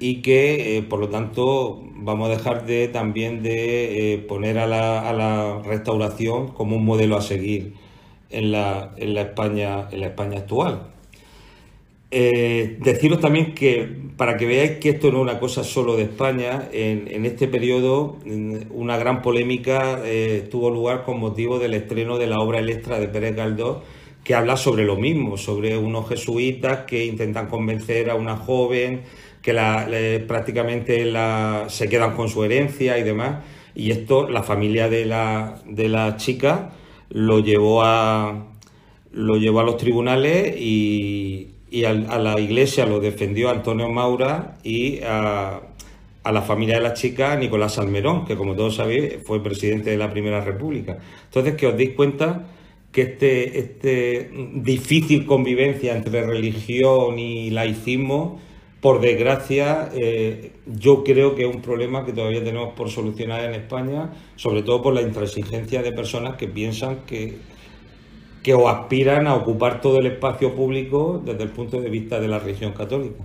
y 0.00 0.22
que, 0.22 0.78
eh, 0.78 0.82
por 0.82 1.00
lo 1.00 1.10
tanto, 1.10 1.82
vamos 1.96 2.28
a 2.28 2.32
dejar 2.32 2.64
de 2.64 2.88
también 2.88 3.42
de 3.42 4.14
eh, 4.14 4.18
poner 4.18 4.58
a 4.58 4.66
la, 4.66 5.62
restauración 5.66 6.48
como 6.48 6.76
un 6.76 6.84
modelo 6.84 7.16
a 7.16 7.20
seguir 7.20 7.74
en 8.30 8.50
la, 8.50 8.94
en 8.96 9.14
la, 9.14 9.20
España, 9.20 9.88
en 9.92 10.00
la 10.00 10.06
España 10.06 10.38
actual. 10.38 10.88
Eh, 12.10 12.78
deciros 12.80 13.20
también 13.20 13.54
que, 13.54 14.03
para 14.16 14.36
que 14.36 14.46
veáis 14.46 14.78
que 14.78 14.90
esto 14.90 15.10
no 15.10 15.18
es 15.18 15.22
una 15.22 15.40
cosa 15.40 15.64
solo 15.64 15.96
de 15.96 16.04
España, 16.04 16.68
en, 16.72 17.26
este 17.26 17.48
periodo 17.48 18.18
una 18.70 18.96
gran 18.96 19.22
polémica 19.22 20.00
tuvo 20.50 20.70
lugar 20.70 21.04
con 21.04 21.18
motivo 21.18 21.58
del 21.58 21.74
estreno 21.74 22.18
de 22.18 22.28
la 22.28 22.40
obra 22.40 22.60
Electra 22.60 23.00
de 23.00 23.08
Pérez 23.08 23.34
Galdós, 23.34 23.78
que 24.24 24.34
habla 24.34 24.56
sobre 24.56 24.84
lo 24.84 24.96
mismo, 24.96 25.36
sobre 25.36 25.76
unos 25.76 26.08
jesuitas 26.08 26.84
que 26.86 27.04
intentan 27.04 27.46
convencer 27.48 28.08
a 28.10 28.14
una 28.14 28.36
joven 28.36 29.02
que 29.42 30.24
prácticamente 30.26 31.12
se 31.68 31.88
quedan 31.88 32.16
con 32.16 32.28
su 32.30 32.42
herencia 32.42 32.98
y 32.98 33.02
demás. 33.02 33.44
Y 33.74 33.90
esto 33.90 34.28
la 34.28 34.42
familia 34.42 34.88
de 34.88 35.04
la, 35.04 35.60
de 35.66 35.88
la 35.88 36.16
chica 36.16 36.70
lo 37.10 37.40
llevó 37.40 37.82
a, 37.82 38.46
lo 39.12 39.36
llevó 39.36 39.60
a 39.60 39.64
los 39.64 39.76
tribunales 39.76 40.56
y, 40.58 41.53
y 41.74 41.84
a, 41.86 41.92
la 41.92 42.38
iglesia 42.38 42.86
lo 42.86 43.00
defendió 43.00 43.50
Antonio 43.50 43.88
Maura 43.88 44.58
y 44.62 45.00
a, 45.02 45.60
la 46.24 46.42
familia 46.42 46.76
de 46.76 46.82
la 46.82 46.94
chica 46.94 47.34
Nicolás 47.34 47.74
Salmerón, 47.74 48.24
que 48.24 48.36
como 48.36 48.54
todos 48.54 48.76
sabéis 48.76 49.16
fue 49.24 49.42
presidente 49.42 49.90
de 49.90 49.96
la 49.96 50.08
Primera 50.08 50.40
República. 50.40 50.98
Entonces 51.24 51.56
que 51.56 51.66
os 51.66 51.76
deis 51.76 51.90
cuenta 51.90 52.46
que 52.92 53.02
este, 53.02 53.58
este 53.58 54.30
difícil 54.54 55.26
convivencia 55.26 55.96
entre 55.96 56.24
religión 56.24 57.18
y 57.18 57.50
laicismo 57.50 58.40
por 58.80 59.00
desgracia, 59.00 59.90
eh, 59.94 60.52
yo 60.66 61.02
creo 61.02 61.34
que 61.34 61.42
es 61.48 61.52
un 61.52 61.60
problema 61.60 62.06
que 62.06 62.12
todavía 62.12 62.44
tenemos 62.44 62.74
por 62.74 62.88
solucionar 62.88 63.42
en 63.44 63.54
España, 63.54 64.12
sobre 64.36 64.62
todo 64.62 64.80
por 64.80 64.94
la 64.94 65.02
intransigencia 65.02 65.82
de 65.82 65.90
personas 65.90 66.36
que 66.36 66.46
piensan 66.46 66.98
que, 67.04 67.36
que 68.44 68.52
o 68.54 68.68
aspiran 68.68 69.26
a 69.26 69.34
ocupar 69.34 69.80
todo 69.80 69.98
el 69.98 70.06
espacio 70.06 70.54
público 70.54 71.20
desde 71.24 71.42
el 71.42 71.48
punto 71.48 71.80
de 71.80 71.88
vista 71.88 72.20
de 72.20 72.28
la 72.28 72.38
religión 72.38 72.72
católica. 72.72 73.24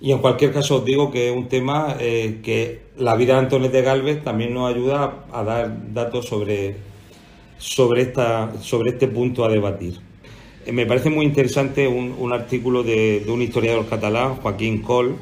Y 0.00 0.12
en 0.12 0.18
cualquier 0.18 0.52
caso 0.52 0.76
os 0.76 0.84
digo 0.84 1.10
que 1.10 1.30
es 1.30 1.36
un 1.36 1.48
tema 1.48 1.96
eh, 1.98 2.38
que 2.44 2.82
la 2.96 3.16
vida 3.16 3.32
de 3.34 3.40
Antonio 3.40 3.68
de 3.68 3.82
Galvez 3.82 4.22
también 4.22 4.54
nos 4.54 4.72
ayuda 4.72 5.24
a, 5.32 5.42
dar 5.42 5.92
datos 5.92 6.26
sobre, 6.26 6.76
sobre, 7.58 8.02
esta, 8.02 8.52
sobre 8.60 8.90
este 8.90 9.08
punto 9.08 9.44
a 9.44 9.48
debatir. 9.48 9.98
Eh, 10.64 10.70
me 10.70 10.86
parece 10.86 11.10
muy 11.10 11.26
interesante 11.26 11.88
un, 11.88 12.32
artículo 12.32 12.84
de, 12.84 13.24
un 13.26 13.42
historiador 13.42 13.88
catalán, 13.88 14.36
Joaquín 14.36 14.80
Coll, 14.80 15.16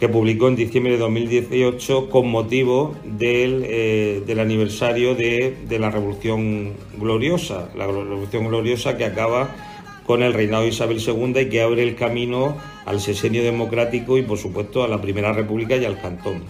que 0.00 0.08
publicó 0.08 0.48
en 0.48 0.56
diciembre 0.56 0.94
de 0.94 0.98
2018 0.98 2.08
con 2.08 2.26
motivo 2.30 2.96
del, 3.04 3.66
eh, 3.66 4.36
aniversario 4.40 5.14
de, 5.14 5.54
la 5.78 5.90
Revolución 5.90 6.72
Gloriosa, 6.98 7.68
la 7.76 7.86
Revolución 7.86 8.48
Gloriosa 8.48 8.96
que 8.96 9.04
acaba 9.04 9.54
con 10.06 10.22
el 10.22 10.32
reinado 10.32 10.62
de 10.62 10.70
Isabel 10.70 11.02
II 11.06 11.38
y 11.40 11.48
que 11.50 11.60
abre 11.60 11.82
el 11.82 11.96
camino 11.96 12.56
al 12.86 12.98
sesenio 12.98 13.44
democrático 13.44 14.16
y, 14.16 14.22
por 14.22 14.38
supuesto, 14.38 14.82
a 14.82 14.88
la 14.88 15.02
Primera 15.02 15.34
República 15.34 15.76
y 15.76 15.84
al 15.84 16.00
Cantón. 16.00 16.44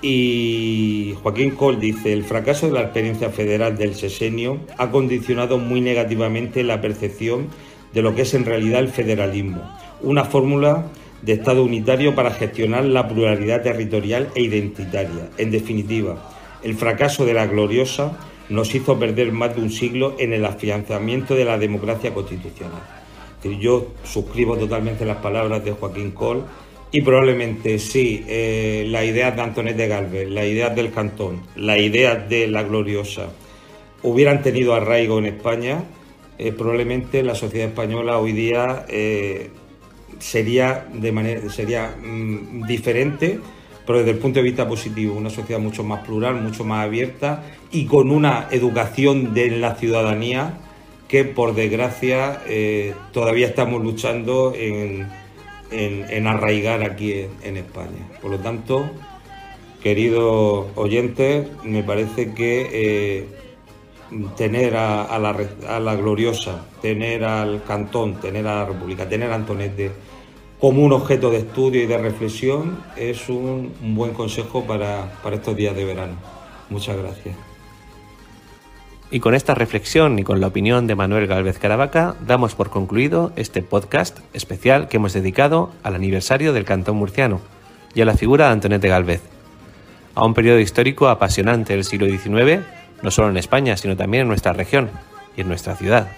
Y 0.00 1.16
Joaquín 1.20 1.50
Col 1.50 1.80
dice, 1.80 2.12
el 2.12 2.22
fracaso 2.22 2.68
de 2.68 2.72
la 2.72 2.82
experiencia 2.82 3.30
federal 3.30 3.76
del 3.76 3.96
sesenio 3.96 4.60
ha 4.78 4.92
condicionado 4.92 5.58
muy 5.58 5.80
negativamente 5.80 6.62
la 6.62 6.80
percepción 6.80 7.48
de 7.92 8.02
lo 8.02 8.14
que 8.14 8.22
es 8.22 8.32
en 8.34 8.44
realidad 8.44 8.78
el 8.78 8.90
federalismo, 8.90 9.60
una 10.02 10.24
fórmula 10.24 10.86
de 11.22 11.32
Estado 11.32 11.64
unitario 11.64 12.14
para 12.14 12.30
gestionar 12.30 12.84
la 12.84 13.08
pluralidad 13.08 13.62
territorial 13.62 14.28
e 14.34 14.42
identitaria. 14.42 15.30
En 15.36 15.50
definitiva, 15.50 16.16
el 16.62 16.74
fracaso 16.74 17.24
de 17.24 17.34
la 17.34 17.46
gloriosa 17.46 18.16
nos 18.48 18.74
hizo 18.74 18.98
perder 18.98 19.32
más 19.32 19.54
de 19.54 19.62
un 19.62 19.70
siglo 19.70 20.16
en 20.18 20.32
el 20.32 20.44
afianzamiento 20.44 21.34
de 21.34 21.44
la 21.44 21.58
democracia 21.58 22.14
constitucional. 22.14 22.82
Yo 23.60 23.88
suscribo 24.04 24.56
totalmente 24.56 25.04
las 25.04 25.18
palabras 25.18 25.64
de 25.64 25.72
Joaquín 25.72 26.10
Col 26.10 26.44
y 26.90 27.02
probablemente 27.02 27.78
sí, 27.78 28.24
eh, 28.26 28.84
la 28.88 29.04
idea 29.04 29.30
de 29.30 29.42
Antonet 29.42 29.76
de 29.76 29.88
Galvez, 29.88 30.28
la 30.28 30.44
idea 30.44 30.70
del 30.70 30.90
cantón, 30.90 31.42
la 31.54 31.78
idea 31.78 32.16
de 32.16 32.46
la 32.48 32.62
gloriosa 32.62 33.28
hubieran 34.02 34.42
tenido 34.42 34.74
arraigo 34.74 35.18
en 35.18 35.26
España, 35.26 35.84
eh, 36.38 36.52
probablemente 36.52 37.22
la 37.22 37.34
sociedad 37.34 37.68
española 37.68 38.18
hoy 38.18 38.32
día 38.32 38.86
eh, 38.88 39.50
sería, 40.18 40.86
de 40.92 41.12
manera, 41.12 41.48
sería 41.50 41.94
mm, 42.02 42.66
diferente, 42.66 43.40
pero 43.86 44.00
desde 44.00 44.12
el 44.12 44.18
punto 44.18 44.40
de 44.40 44.44
vista 44.44 44.68
positivo, 44.68 45.14
una 45.16 45.30
sociedad 45.30 45.60
mucho 45.60 45.82
más 45.82 46.04
plural, 46.06 46.42
mucho 46.42 46.64
más 46.64 46.84
abierta 46.84 47.44
y 47.70 47.86
con 47.86 48.10
una 48.10 48.48
educación 48.50 49.32
de 49.32 49.50
la 49.50 49.76
ciudadanía 49.76 50.58
que 51.08 51.24
por 51.24 51.54
desgracia 51.54 52.42
todavía 53.12 53.46
estamos 53.46 53.82
luchando 53.82 54.52
en 54.54 55.06
en, 55.70 56.26
arraigar 56.26 56.82
aquí 56.82 57.26
en, 57.42 57.56
España. 57.56 58.06
Por 58.20 58.30
lo 58.30 58.38
tanto, 58.38 58.88
queridos 59.82 60.66
oyentes, 60.74 61.48
me 61.64 61.82
parece 61.82 62.32
que 62.32 62.68
eh, 62.72 63.26
tener 64.36 64.76
a, 64.76 65.18
la, 65.18 65.94
gloriosa, 65.96 66.64
tener 66.80 67.24
al 67.24 67.62
cantón, 67.64 68.14
tener 68.14 68.46
a 68.46 68.56
la 68.56 68.64
República, 68.66 69.08
tener 69.08 69.30
a 69.30 69.34
Antonete 69.34 69.92
como 70.58 70.82
un 70.82 70.92
objeto 70.92 71.30
de 71.30 71.38
estudio 71.38 71.82
y 71.82 71.86
de 71.86 71.98
reflexión 71.98 72.82
es 72.96 73.28
un, 73.28 73.72
buen 73.80 74.12
consejo 74.12 74.64
para, 74.64 75.12
para 75.22 75.36
estos 75.36 75.54
días 75.56 75.76
de 75.76 75.84
verano. 75.84 76.14
Muchas 76.70 76.96
gracias. 76.96 77.36
Y 79.10 79.20
con 79.20 79.34
esta 79.34 79.54
reflexión 79.54 80.18
y 80.18 80.24
con 80.24 80.40
la 80.40 80.48
opinión 80.48 80.86
de 80.86 80.94
Manuel 80.94 81.26
Galvez 81.26 81.58
Caravaca, 81.58 82.14
damos 82.26 82.54
por 82.54 82.68
concluido 82.68 83.32
este 83.36 83.62
podcast 83.62 84.18
especial 84.34 84.88
que 84.88 84.98
hemos 84.98 85.14
dedicado 85.14 85.70
al 85.82 85.94
aniversario 85.94 86.52
del 86.52 86.66
Cantón 86.66 86.96
Murciano 86.96 87.40
y 87.94 88.02
a 88.02 88.04
la 88.04 88.14
figura 88.14 88.46
de 88.46 88.52
Antonete 88.52 88.88
Galvez, 88.88 89.22
a 90.14 90.26
un 90.26 90.34
periodo 90.34 90.58
histórico 90.58 91.08
apasionante 91.08 91.72
del 91.72 91.84
siglo 91.84 92.06
XIX, 92.06 92.64
no 93.02 93.10
solo 93.10 93.30
en 93.30 93.36
España, 93.36 93.76
sino 93.76 93.96
también 93.96 94.22
en 94.22 94.28
nuestra 94.28 94.52
región 94.52 94.90
y 95.36 95.42
en 95.42 95.48
nuestra 95.48 95.76
ciudad. 95.76 96.08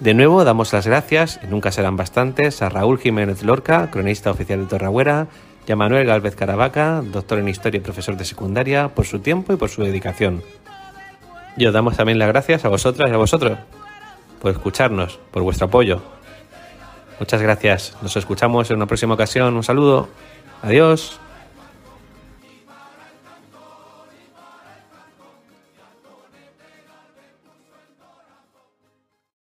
De 0.00 0.14
nuevo 0.14 0.44
damos 0.44 0.72
las 0.72 0.86
gracias, 0.86 1.40
y 1.42 1.46
nunca 1.46 1.72
serán 1.72 1.96
bastantes, 1.96 2.62
a 2.62 2.68
Raúl 2.68 2.98
Jiménez 2.98 3.42
Lorca, 3.42 3.90
cronista 3.90 4.30
oficial 4.30 4.60
de 4.60 4.66
Torragüera, 4.66 5.26
y 5.66 5.72
a 5.72 5.76
Manuel 5.76 6.06
Galvez 6.06 6.34
Caravaca, 6.34 7.02
doctor 7.04 7.38
en 7.38 7.48
Historia 7.48 7.78
y 7.78 7.82
profesor 7.82 8.16
de 8.16 8.24
secundaria, 8.24 8.88
por 8.88 9.06
su 9.06 9.18
tiempo 9.18 9.52
y 9.52 9.56
por 9.56 9.68
su 9.68 9.82
dedicación. 9.82 10.42
Y 11.56 11.66
os 11.66 11.74
damos 11.74 11.96
también 11.96 12.18
las 12.18 12.28
gracias 12.28 12.64
a 12.64 12.68
vosotras 12.68 13.10
y 13.10 13.14
a 13.14 13.18
vosotros 13.18 13.58
por 14.40 14.50
escucharnos, 14.52 15.18
por 15.30 15.42
vuestro 15.42 15.66
apoyo. 15.66 16.00
Muchas 17.18 17.42
gracias. 17.42 17.96
Nos 18.00 18.16
escuchamos 18.16 18.70
en 18.70 18.76
una 18.78 18.86
próxima 18.86 19.14
ocasión. 19.14 19.54
Un 19.54 19.62
saludo. 19.62 20.08
Adiós. 20.62 21.20